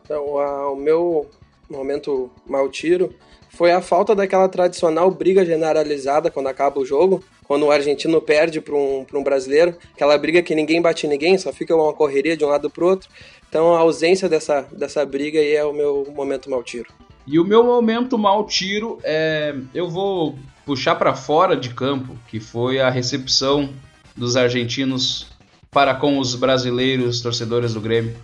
Então, 0.04 0.38
a, 0.38 0.70
o 0.70 0.76
meu 0.76 1.28
momento 1.68 2.30
mal 2.46 2.68
tiro 2.68 3.12
foi 3.50 3.72
a 3.72 3.80
falta 3.80 4.14
daquela 4.14 4.48
tradicional 4.48 5.10
briga 5.10 5.44
generalizada 5.44 6.30
quando 6.30 6.46
acaba 6.46 6.78
o 6.78 6.86
jogo, 6.86 7.24
quando 7.42 7.66
o 7.66 7.72
argentino 7.72 8.20
perde 8.20 8.60
para 8.60 8.76
um, 8.76 9.04
um 9.12 9.22
brasileiro, 9.22 9.76
aquela 9.94 10.16
briga 10.16 10.42
que 10.42 10.54
ninguém 10.54 10.80
bate 10.80 11.08
ninguém, 11.08 11.36
só 11.36 11.52
fica 11.52 11.74
uma 11.74 11.92
correria 11.92 12.36
de 12.36 12.44
um 12.44 12.48
lado 12.48 12.70
para 12.70 12.84
o 12.84 12.88
outro. 12.88 13.08
Então 13.48 13.74
a 13.74 13.80
ausência 13.80 14.28
dessa, 14.28 14.62
dessa 14.72 15.04
briga 15.04 15.40
aí 15.40 15.54
é 15.54 15.64
o 15.64 15.72
meu 15.72 16.06
momento 16.14 16.48
mal 16.48 16.62
tiro. 16.62 16.88
E 17.26 17.38
o 17.38 17.44
meu 17.44 17.64
momento 17.64 18.16
mal 18.16 18.44
tiro 18.46 18.98
é. 19.02 19.54
Eu 19.72 19.88
vou 19.88 20.36
puxar 20.64 20.96
para 20.96 21.14
fora 21.14 21.56
de 21.56 21.70
campo, 21.70 22.16
que 22.28 22.40
foi 22.40 22.80
a 22.80 22.90
recepção 22.90 23.70
dos 24.16 24.36
argentinos 24.36 25.26
para 25.70 25.94
com 25.94 26.18
os 26.18 26.34
brasileiros 26.34 27.20
torcedores 27.20 27.74
do 27.74 27.80
Grêmio, 27.80 28.14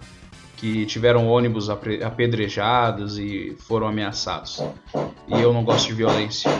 que 0.57 0.84
tiveram 0.86 1.26
ônibus 1.26 1.68
apedrejados 1.70 3.18
e 3.18 3.57
foram 3.66 3.88
ameaçados. 3.88 4.62
E 5.26 5.41
eu 5.41 5.53
não 5.53 5.64
gosto 5.64 5.88
de 5.88 5.95
violência. 5.95 6.51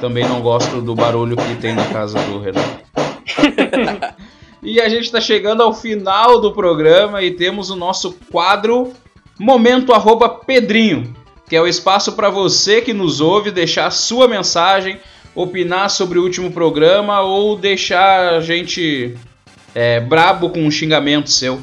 Também 0.00 0.28
não 0.28 0.42
gosto 0.42 0.82
do 0.82 0.94
barulho 0.94 1.36
que 1.36 1.54
tem 1.56 1.74
na 1.74 1.86
casa 1.86 2.18
do 2.24 2.40
Renan. 2.40 2.60
e 4.62 4.80
a 4.80 4.88
gente 4.88 5.04
está 5.04 5.20
chegando 5.20 5.62
ao 5.62 5.72
final 5.72 6.40
do 6.40 6.52
programa 6.52 7.22
e 7.22 7.30
temos 7.30 7.70
o 7.70 7.76
nosso 7.76 8.12
quadro 8.30 8.92
Momento 9.38 9.92
arroba 9.92 10.28
Pedrinho 10.28 11.21
que 11.52 11.56
é 11.56 11.60
o 11.60 11.66
espaço 11.66 12.12
para 12.12 12.30
você 12.30 12.80
que 12.80 12.94
nos 12.94 13.20
ouve 13.20 13.50
deixar 13.50 13.90
sua 13.90 14.26
mensagem, 14.26 14.98
opinar 15.34 15.90
sobre 15.90 16.18
o 16.18 16.22
último 16.22 16.50
programa 16.50 17.20
ou 17.20 17.58
deixar 17.58 18.36
a 18.36 18.40
gente 18.40 19.14
é, 19.74 20.00
brabo 20.00 20.48
com 20.48 20.62
um 20.62 20.70
xingamento 20.70 21.28
seu. 21.28 21.60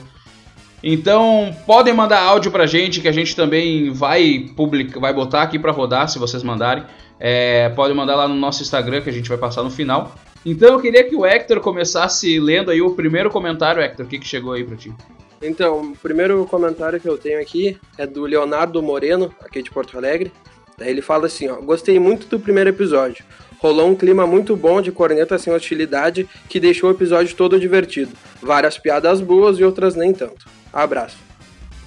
Então 0.84 1.52
podem 1.66 1.92
mandar 1.92 2.22
áudio 2.22 2.52
pra 2.52 2.68
gente 2.68 3.02
que 3.02 3.08
a 3.08 3.12
gente 3.12 3.36
também 3.36 3.90
vai 3.90 4.52
publicar, 4.56 5.00
vai 5.00 5.12
botar 5.12 5.42
aqui 5.42 5.58
para 5.58 5.72
rodar 5.72 6.08
se 6.08 6.20
vocês 6.20 6.44
mandarem. 6.44 6.84
É, 7.20 7.70
pode 7.70 7.92
mandar 7.96 8.16
lá 8.16 8.28
no 8.28 8.36
nosso 8.36 8.62
Instagram 8.62 9.02
que 9.02 9.10
a 9.10 9.14
gente 9.14 9.28
vai 9.28 9.40
passar 9.40 9.64
no 9.64 9.72
final. 9.72 10.14
Então 10.46 10.74
eu 10.74 10.80
queria 10.80 11.04
que 11.04 11.16
o 11.16 11.26
Hector 11.26 11.62
começasse 11.62 12.40
lendo 12.40 12.70
aí 12.70 12.80
o 12.80 12.92
primeiro 12.92 13.32
comentário, 13.32 13.82
Hector, 13.82 14.06
o 14.06 14.10
que, 14.10 14.20
que 14.20 14.28
chegou 14.28 14.54
aí 14.54 14.64
pra 14.64 14.78
ti? 14.78 14.94
Então, 15.42 15.92
o 15.92 15.98
primeiro 15.98 16.46
comentário 16.46 17.00
que 17.00 17.08
eu 17.08 17.18
tenho 17.18 17.42
aqui 17.42 17.78
é 17.98 18.06
do 18.06 18.24
Leonardo 18.24 18.82
Moreno, 18.84 19.34
aqui 19.40 19.62
de 19.62 19.72
Porto 19.72 19.98
Alegre. 19.98 20.32
Daí 20.78 20.90
ele 20.90 21.02
fala 21.02 21.28
assim, 21.28 21.48
ó, 21.50 21.56
gostei 21.62 22.00
muito 22.00 22.28
do 22.28 22.40
primeiro 22.40 22.70
episódio. 22.70 23.24
Rolou 23.60 23.90
um 23.90 23.96
clima 23.96 24.26
muito 24.26 24.56
bom 24.56 24.82
de 24.82 24.92
corneta 24.92 25.38
sem 25.38 25.54
hostilidade 25.54 26.28
que 26.48 26.60
deixou 26.60 26.90
o 26.90 26.94
episódio 26.94 27.36
todo 27.36 27.60
divertido. 27.60 28.12
Várias 28.42 28.78
piadas 28.78 29.20
boas 29.20 29.60
e 29.60 29.64
outras 29.64 29.96
nem 29.96 30.14
tanto. 30.14 30.48
Abraço. 30.72 31.18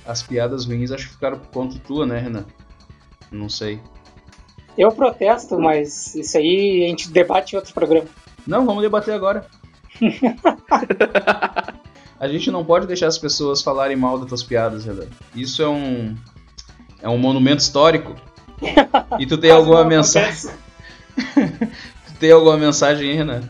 As 0.04 0.22
piadas 0.22 0.66
ruins 0.66 0.90
acho 0.90 1.08
que 1.08 1.14
ficaram 1.14 1.38
por 1.38 1.48
conta 1.48 1.78
tua, 1.78 2.04
né, 2.04 2.18
Renan? 2.18 2.44
Não 3.30 3.48
sei. 3.48 3.80
Eu 4.76 4.90
protesto, 4.90 5.58
mas 5.58 6.14
isso 6.14 6.36
aí 6.36 6.84
a 6.84 6.88
gente 6.88 7.10
debate 7.10 7.52
em 7.52 7.56
outro 7.56 7.72
programa. 7.72 8.08
Não, 8.46 8.66
vamos 8.66 8.82
debater 8.82 9.14
agora. 9.14 9.46
a 12.22 12.28
gente 12.28 12.52
não 12.52 12.64
pode 12.64 12.86
deixar 12.86 13.08
as 13.08 13.18
pessoas 13.18 13.62
falarem 13.62 13.96
mal 13.96 14.16
das 14.16 14.28
tuas 14.28 14.44
piadas, 14.44 14.84
Renan. 14.84 15.08
Isso 15.34 15.60
é 15.60 15.68
um 15.68 16.16
é 17.02 17.08
um 17.08 17.18
monumento 17.18 17.60
histórico. 17.60 18.14
E 19.18 19.26
tu 19.26 19.36
tem 19.36 19.50
alguma 19.50 19.84
mensagem? 19.84 20.52
tu 21.34 22.14
tem 22.20 22.30
alguma 22.30 22.56
mensagem 22.56 23.10
aí, 23.10 23.16
Renan? 23.16 23.42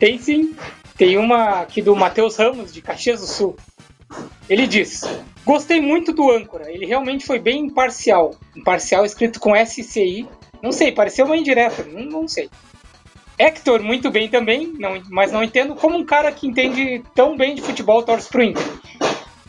Tem 0.00 0.18
sim. 0.18 0.56
Tem 0.96 1.16
uma 1.16 1.60
aqui 1.60 1.80
do 1.80 1.94
Matheus 1.94 2.36
Ramos, 2.36 2.74
de 2.74 2.82
Caxias 2.82 3.20
do 3.20 3.26
Sul. 3.26 3.56
Ele 4.50 4.66
diz: 4.66 5.02
Gostei 5.44 5.80
muito 5.80 6.12
do 6.12 6.30
âncora. 6.32 6.68
Ele 6.68 6.86
realmente 6.86 7.24
foi 7.24 7.38
bem 7.38 7.66
imparcial. 7.66 8.34
Imparcial 8.56 9.04
escrito 9.04 9.38
com 9.38 9.54
SCI. 9.54 10.26
Não 10.60 10.72
sei, 10.72 10.90
pareceu 10.90 11.24
uma 11.24 11.36
indireta. 11.36 11.84
Não, 11.84 12.04
não 12.04 12.28
sei. 12.28 12.50
Hector, 13.38 13.82
muito 13.82 14.10
bem 14.10 14.28
também, 14.28 14.72
não, 14.78 15.02
mas 15.10 15.32
não 15.32 15.42
entendo 15.42 15.74
como 15.74 15.96
um 15.96 16.04
cara 16.04 16.30
que 16.30 16.46
entende 16.46 17.02
tão 17.14 17.36
bem 17.36 17.54
de 17.54 17.62
futebol 17.62 18.02
torce 18.02 18.28
pro 18.28 18.42
Inter. 18.42 18.62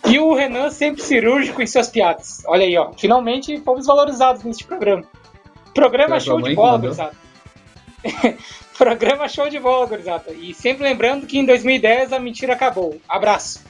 E 0.08 0.20
o 0.20 0.34
Renan 0.34 0.70
sempre 0.70 1.02
cirúrgico 1.02 1.62
em 1.62 1.68
suas 1.68 1.90
piadas. 1.90 2.44
Olha 2.48 2.64
aí, 2.64 2.78
ó. 2.78 2.94
Finalmente 2.94 3.60
fomos 3.62 3.88
valorizados 3.88 4.44
neste 4.44 4.64
programa. 4.64 5.04
Programa 5.74 6.20
show 6.20 6.42
de 6.42 6.54
bola, 6.54 6.78
gurizada. 6.78 7.16
Programa 8.78 9.28
show 9.28 9.50
de 9.50 9.60
bola, 9.60 9.86
gurizada. 9.88 10.32
E 10.32 10.54
sempre 10.54 10.84
lembrando 10.84 11.26
que 11.26 11.38
em 11.40 11.46
2010 11.46 12.14
a 12.14 12.20
mentira 12.20 12.54
acabou. 12.54 13.00
Abraço. 13.10 13.64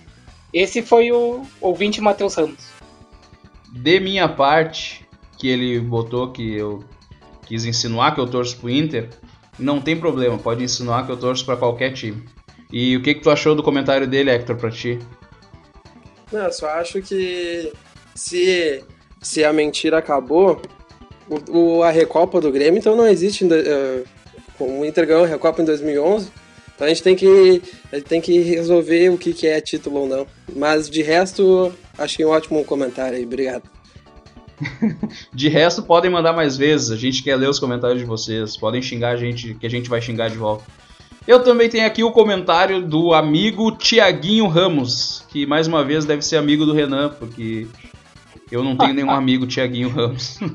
Esse 0.53 0.81
foi 0.81 1.11
o 1.11 1.45
ouvinte 1.61 2.01
Matheus 2.01 2.35
Ramos. 2.35 2.67
De 3.71 3.99
minha 3.99 4.27
parte, 4.27 5.05
que 5.37 5.47
ele 5.47 5.79
botou 5.79 6.31
que 6.31 6.55
eu 6.55 6.83
quis 7.45 7.65
insinuar 7.65 8.13
que 8.13 8.19
eu 8.19 8.27
torço 8.27 8.57
pro 8.57 8.69
Inter, 8.69 9.09
não 9.59 9.79
tem 9.81 9.95
problema, 9.97 10.37
pode 10.37 10.63
insinuar 10.63 11.05
que 11.05 11.11
eu 11.11 11.17
torço 11.17 11.45
pra 11.45 11.55
qualquer 11.57 11.93
time. 11.93 12.23
E 12.71 12.95
o 12.97 13.01
que, 13.01 13.13
que 13.15 13.21
tu 13.21 13.29
achou 13.29 13.55
do 13.55 13.63
comentário 13.63 14.07
dele, 14.07 14.29
Hector, 14.31 14.55
pra 14.55 14.69
ti? 14.71 14.99
Não, 16.31 16.41
eu 16.45 16.51
só 16.51 16.67
acho 16.69 17.01
que 17.01 17.71
se, 18.15 18.83
se 19.21 19.43
a 19.43 19.53
mentira 19.53 19.97
acabou, 19.99 20.61
o, 21.29 21.77
o- 21.77 21.83
a 21.83 21.91
Recopa 21.91 22.41
do 22.41 22.51
Grêmio 22.51 22.79
então 22.79 22.95
não 22.95 23.07
existe. 23.07 23.45
eh, 23.51 24.03
o 24.59 24.83
Inter 24.85 25.05
ganhou 25.07 25.23
a 25.23 25.27
Recopa 25.27 25.61
em 25.61 25.65
2011, 25.65 26.31
então 26.75 26.85
a 26.85 26.89
gente 26.89 27.03
tem 27.03 27.15
que, 27.15 27.61
a 27.91 27.95
gente 27.97 28.07
tem 28.07 28.19
que 28.21 28.39
resolver 28.39 29.09
o 29.09 29.17
que, 29.17 29.33
que 29.33 29.47
é 29.47 29.61
título 29.61 30.01
ou 30.01 30.07
não. 30.07 30.27
Mas 30.55 30.89
de 30.89 31.01
resto, 31.01 31.71
achei 31.97 32.25
um 32.25 32.29
ótimo 32.29 32.63
comentário 32.65 33.17
aí, 33.17 33.23
obrigado. 33.25 33.63
De 35.33 35.49
resto, 35.49 35.83
podem 35.83 36.09
mandar 36.09 36.33
mais 36.33 36.55
vezes, 36.55 36.91
a 36.91 36.95
gente 36.95 37.21
quer 37.21 37.35
ler 37.35 37.49
os 37.49 37.59
comentários 37.59 37.99
de 37.99 38.05
vocês, 38.05 38.55
podem 38.55 38.81
xingar 38.81 39.09
a 39.09 39.17
gente, 39.17 39.53
que 39.55 39.65
a 39.65 39.69
gente 39.69 39.89
vai 39.89 40.01
xingar 40.01 40.29
de 40.29 40.37
volta. 40.37 40.63
Eu 41.27 41.43
também 41.43 41.67
tenho 41.67 41.87
aqui 41.87 42.03
o 42.03 42.11
comentário 42.11 42.81
do 42.81 43.13
amigo 43.13 43.71
Tiaguinho 43.71 44.47
Ramos, 44.47 45.23
que 45.29 45.45
mais 45.45 45.67
uma 45.67 45.83
vez 45.83 46.05
deve 46.05 46.21
ser 46.21 46.37
amigo 46.37 46.65
do 46.65 46.73
Renan, 46.73 47.09
porque 47.09 47.67
eu 48.51 48.63
não 48.63 48.75
tenho 48.75 48.93
nenhum 48.93 49.09
amigo 49.11 49.47
Tiaguinho 49.47 49.89
Ramos. 49.89 50.39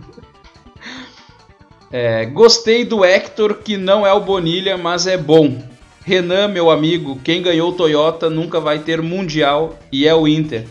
É, 1.92 2.24
gostei 2.24 2.84
do 2.84 3.04
Hector, 3.04 3.54
que 3.64 3.76
não 3.76 4.06
é 4.06 4.12
o 4.12 4.20
Bonilha, 4.20 4.78
mas 4.78 5.08
é 5.08 5.16
bom. 5.16 5.60
Renan, 6.04 6.46
meu 6.46 6.70
amigo, 6.70 7.18
quem 7.24 7.42
ganhou 7.42 7.70
o 7.70 7.74
Toyota 7.74 8.30
nunca 8.30 8.60
vai 8.60 8.78
ter 8.78 9.02
Mundial 9.02 9.76
e 9.90 10.06
é 10.06 10.14
o 10.14 10.28
Inter. 10.28 10.68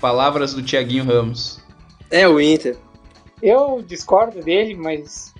Palavras 0.00 0.54
do 0.54 0.62
Tiaguinho 0.62 1.04
Ramos. 1.04 1.59
É 2.10 2.28
o 2.28 2.40
Inter. 2.40 2.76
Eu 3.42 3.82
discordo 3.86 4.40
dele, 4.40 4.74
mas 4.74 5.32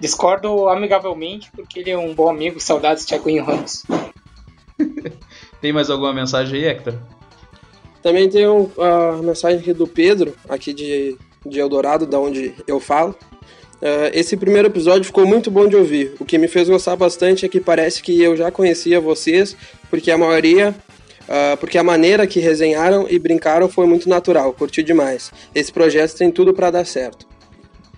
discordo 0.00 0.68
amigavelmente, 0.68 1.50
porque 1.52 1.80
ele 1.80 1.90
é 1.90 1.98
um 1.98 2.14
bom 2.14 2.28
amigo. 2.28 2.60
Saudades, 2.60 3.04
Thiaguinho 3.04 3.44
Ramos. 3.44 3.84
Tem 5.60 5.72
mais 5.72 5.90
alguma 5.90 6.12
mensagem 6.12 6.60
aí, 6.60 6.68
Hector? 6.68 6.94
Também 8.02 8.28
tem 8.28 8.46
um, 8.46 8.70
a 8.78 9.20
mensagem 9.20 9.58
aqui 9.58 9.72
do 9.72 9.84
Pedro, 9.84 10.32
aqui 10.48 10.72
de, 10.72 11.16
de 11.44 11.58
Eldorado, 11.58 12.06
da 12.06 12.20
onde 12.20 12.54
eu 12.68 12.78
falo. 12.78 13.16
Ah, 13.82 14.10
esse 14.12 14.36
primeiro 14.36 14.68
episódio 14.68 15.04
ficou 15.04 15.26
muito 15.26 15.50
bom 15.50 15.68
de 15.68 15.76
ouvir. 15.76 16.14
O 16.18 16.24
que 16.24 16.38
me 16.38 16.48
fez 16.48 16.68
gostar 16.68 16.96
bastante 16.96 17.44
é 17.44 17.48
que 17.48 17.60
parece 17.60 18.02
que 18.02 18.22
eu 18.22 18.36
já 18.36 18.50
conhecia 18.50 19.00
vocês, 19.00 19.56
porque 19.90 20.10
a 20.10 20.18
maioria. 20.18 20.74
Ah, 21.28 21.56
porque 21.58 21.78
a 21.78 21.82
maneira 21.82 22.26
que 22.26 22.40
resenharam 22.40 23.06
e 23.08 23.18
brincaram 23.18 23.68
foi 23.68 23.86
muito 23.86 24.08
natural, 24.08 24.52
curti 24.52 24.82
demais. 24.82 25.32
Esse 25.54 25.72
projeto 25.72 26.16
tem 26.16 26.30
tudo 26.30 26.54
pra 26.54 26.70
dar 26.70 26.86
certo. 26.86 27.26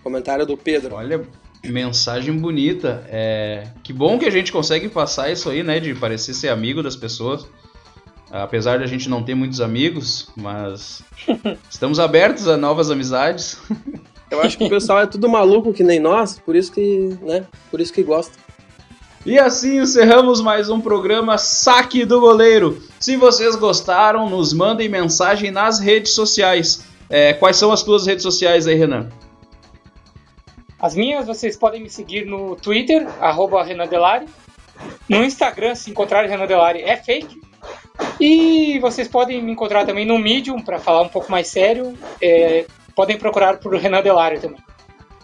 Comentário 0.02 0.46
do 0.46 0.56
Pedro. 0.56 0.94
Olha, 0.94 1.22
mensagem 1.64 2.34
bonita. 2.34 3.04
É, 3.08 3.68
que 3.82 3.92
bom 3.92 4.18
que 4.18 4.24
a 4.24 4.30
gente 4.30 4.50
consegue 4.50 4.88
passar 4.88 5.30
isso 5.30 5.50
aí, 5.50 5.62
né? 5.62 5.80
De 5.80 5.94
parecer 5.94 6.34
ser 6.34 6.48
amigo 6.48 6.82
das 6.82 6.96
pessoas. 6.96 7.46
Apesar 8.30 8.78
de 8.78 8.84
a 8.84 8.86
gente 8.86 9.08
não 9.08 9.22
ter 9.22 9.34
muitos 9.34 9.60
amigos, 9.60 10.28
mas 10.36 11.02
estamos 11.70 11.98
abertos 11.98 12.46
a 12.46 12.56
novas 12.56 12.90
amizades. 12.90 13.58
Eu 14.30 14.42
acho 14.42 14.58
que 14.58 14.64
o 14.64 14.68
pessoal 14.68 15.00
é 15.00 15.06
tudo 15.06 15.28
maluco 15.28 15.72
que 15.72 15.82
nem 15.82 15.98
nós, 15.98 16.38
por 16.38 16.54
isso 16.54 16.70
que, 16.70 17.16
né? 17.22 17.46
Por 17.70 17.80
isso 17.80 17.92
que 17.92 18.02
gosta. 18.02 18.38
E 19.26 19.38
assim 19.38 19.80
encerramos 19.80 20.40
mais 20.40 20.70
um 20.70 20.80
programa 20.80 21.36
Saque 21.36 22.04
do 22.04 22.20
Goleiro. 22.20 22.80
Se 23.00 23.16
vocês 23.16 23.56
gostaram, 23.56 24.30
nos 24.30 24.52
mandem 24.52 24.88
mensagem 24.88 25.50
nas 25.50 25.80
redes 25.80 26.12
sociais. 26.12 26.86
É, 27.10 27.32
quais 27.32 27.56
são 27.56 27.72
as 27.72 27.82
tuas 27.82 28.06
redes 28.06 28.22
sociais 28.22 28.66
aí, 28.66 28.76
Renan? 28.76 29.10
As 30.80 30.94
minhas, 30.94 31.26
vocês 31.26 31.56
podem 31.56 31.82
me 31.82 31.90
seguir 31.90 32.26
no 32.26 32.54
Twitter, 32.54 33.08
arroba 33.20 33.64
Renan 33.64 33.88
Delari. 33.88 34.26
No 35.08 35.24
Instagram, 35.24 35.74
se 35.74 35.90
encontrarem 35.90 36.30
Renan 36.30 36.46
Delari, 36.46 36.82
é 36.82 36.96
fake. 36.96 37.40
E 38.20 38.78
vocês 38.78 39.08
podem 39.08 39.42
me 39.42 39.50
encontrar 39.50 39.84
também 39.84 40.06
no 40.06 40.16
Medium, 40.18 40.62
para 40.62 40.78
falar 40.78 41.02
um 41.02 41.08
pouco 41.08 41.30
mais 41.30 41.48
sério. 41.48 41.92
É, 42.22 42.66
podem 42.94 43.18
procurar 43.18 43.58
por 43.58 43.74
Renan 43.74 44.00
Delari 44.00 44.38
também. 44.38 44.60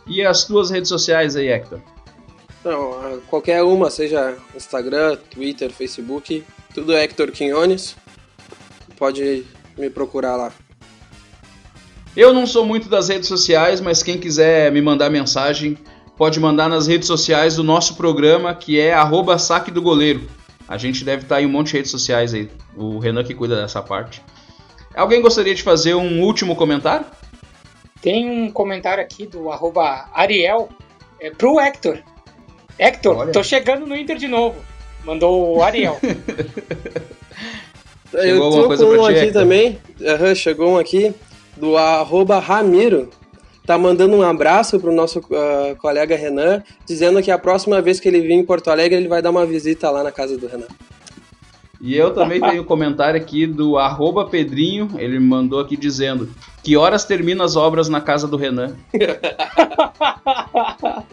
E 0.06 0.22
as 0.26 0.44
tuas 0.44 0.70
redes 0.70 0.88
sociais 0.88 1.36
aí, 1.36 1.48
Hector? 1.48 1.80
Não, 2.64 3.20
qualquer 3.28 3.62
uma, 3.62 3.90
seja 3.90 4.36
Instagram, 4.54 5.16
Twitter, 5.30 5.70
Facebook, 5.70 6.42
tudo 6.72 6.94
é 6.94 7.04
Hector 7.04 7.30
Quinones. 7.30 7.94
Pode 8.96 9.44
me 9.76 9.90
procurar 9.90 10.36
lá. 10.36 10.52
Eu 12.16 12.32
não 12.32 12.46
sou 12.46 12.64
muito 12.64 12.88
das 12.88 13.08
redes 13.08 13.28
sociais, 13.28 13.80
mas 13.80 14.02
quem 14.02 14.18
quiser 14.18 14.72
me 14.72 14.80
mandar 14.80 15.10
mensagem, 15.10 15.76
pode 16.16 16.40
mandar 16.40 16.68
nas 16.68 16.86
redes 16.86 17.06
sociais 17.06 17.56
do 17.56 17.64
nosso 17.64 17.96
programa, 17.96 18.54
que 18.54 18.78
é 18.78 18.94
arroba 18.94 19.36
saque 19.38 19.70
do 19.70 19.82
goleiro. 19.82 20.26
A 20.66 20.78
gente 20.78 21.04
deve 21.04 21.24
estar 21.24 21.42
em 21.42 21.46
um 21.46 21.50
monte 21.50 21.72
de 21.72 21.76
redes 21.78 21.90
sociais 21.90 22.32
aí. 22.32 22.48
O 22.76 22.98
Renan 22.98 23.24
que 23.24 23.34
cuida 23.34 23.56
dessa 23.56 23.82
parte. 23.82 24.22
Alguém 24.94 25.20
gostaria 25.20 25.54
de 25.54 25.62
fazer 25.62 25.94
um 25.94 26.22
último 26.22 26.56
comentário? 26.56 27.04
Tem 28.00 28.30
um 28.30 28.50
comentário 28.50 29.02
aqui 29.02 29.26
do 29.26 29.50
arroba 29.50 30.08
Ariel 30.14 30.68
é, 31.20 31.30
pro 31.30 31.60
Hector. 31.60 31.98
Hector, 32.78 33.16
Olha. 33.16 33.32
tô 33.32 33.42
chegando 33.42 33.86
no 33.86 33.96
Inter 33.96 34.16
de 34.16 34.28
novo. 34.28 34.56
Mandou 35.04 35.56
o 35.56 35.62
Ariel. 35.62 35.98
Eu 38.12 38.38
tô 38.38 38.66
coisa 38.66 38.84
com 38.84 38.92
pra 38.92 39.02
um 39.02 39.06
ti, 39.06 39.12
aqui 39.12 39.26
Hector? 39.26 39.42
também. 39.42 39.78
Aham, 40.00 40.34
chegou 40.34 40.72
um 40.72 40.78
aqui 40.78 41.12
do 41.56 41.76
arroba 41.76 42.38
Ramiro. 42.38 43.10
Tá 43.66 43.78
mandando 43.78 44.14
um 44.14 44.22
abraço 44.22 44.78
pro 44.78 44.92
nosso 44.92 45.20
ah, 45.32 45.74
colega 45.78 46.16
Renan, 46.16 46.62
dizendo 46.86 47.22
que 47.22 47.30
a 47.30 47.38
próxima 47.38 47.80
vez 47.80 47.98
que 47.98 48.08
ele 48.08 48.20
vir 48.20 48.32
em 48.32 48.44
Porto 48.44 48.70
Alegre, 48.70 48.98
ele 48.98 49.08
vai 49.08 49.22
dar 49.22 49.30
uma 49.30 49.46
visita 49.46 49.90
lá 49.90 50.04
na 50.04 50.12
casa 50.12 50.36
do 50.36 50.46
Renan. 50.46 50.66
E 51.80 51.96
eu 51.96 52.14
também 52.14 52.40
tenho 52.40 52.62
um 52.62 52.64
comentário 52.64 53.20
aqui 53.20 53.46
do 53.46 53.76
arroba 53.76 54.26
Pedrinho, 54.26 54.88
ele 54.96 55.18
me 55.18 55.26
mandou 55.26 55.60
aqui 55.60 55.76
dizendo 55.76 56.30
que 56.62 56.76
horas 56.76 57.04
terminam 57.04 57.44
as 57.44 57.56
obras 57.56 57.88
na 57.88 58.00
casa 58.00 58.26
do 58.26 58.36
Renan. 58.36 58.76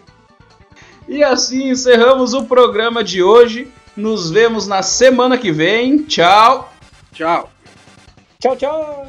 e 1.11 1.25
assim 1.25 1.69
encerramos 1.69 2.33
o 2.33 2.45
programa 2.45 3.03
de 3.03 3.21
hoje. 3.21 3.67
Nos 3.97 4.31
vemos 4.31 4.65
na 4.65 4.81
semana 4.81 5.37
que 5.37 5.51
vem. 5.51 6.03
Tchau! 6.03 6.71
Tchau! 7.11 7.49
tchau, 8.39 8.55
tchau. 8.55 9.07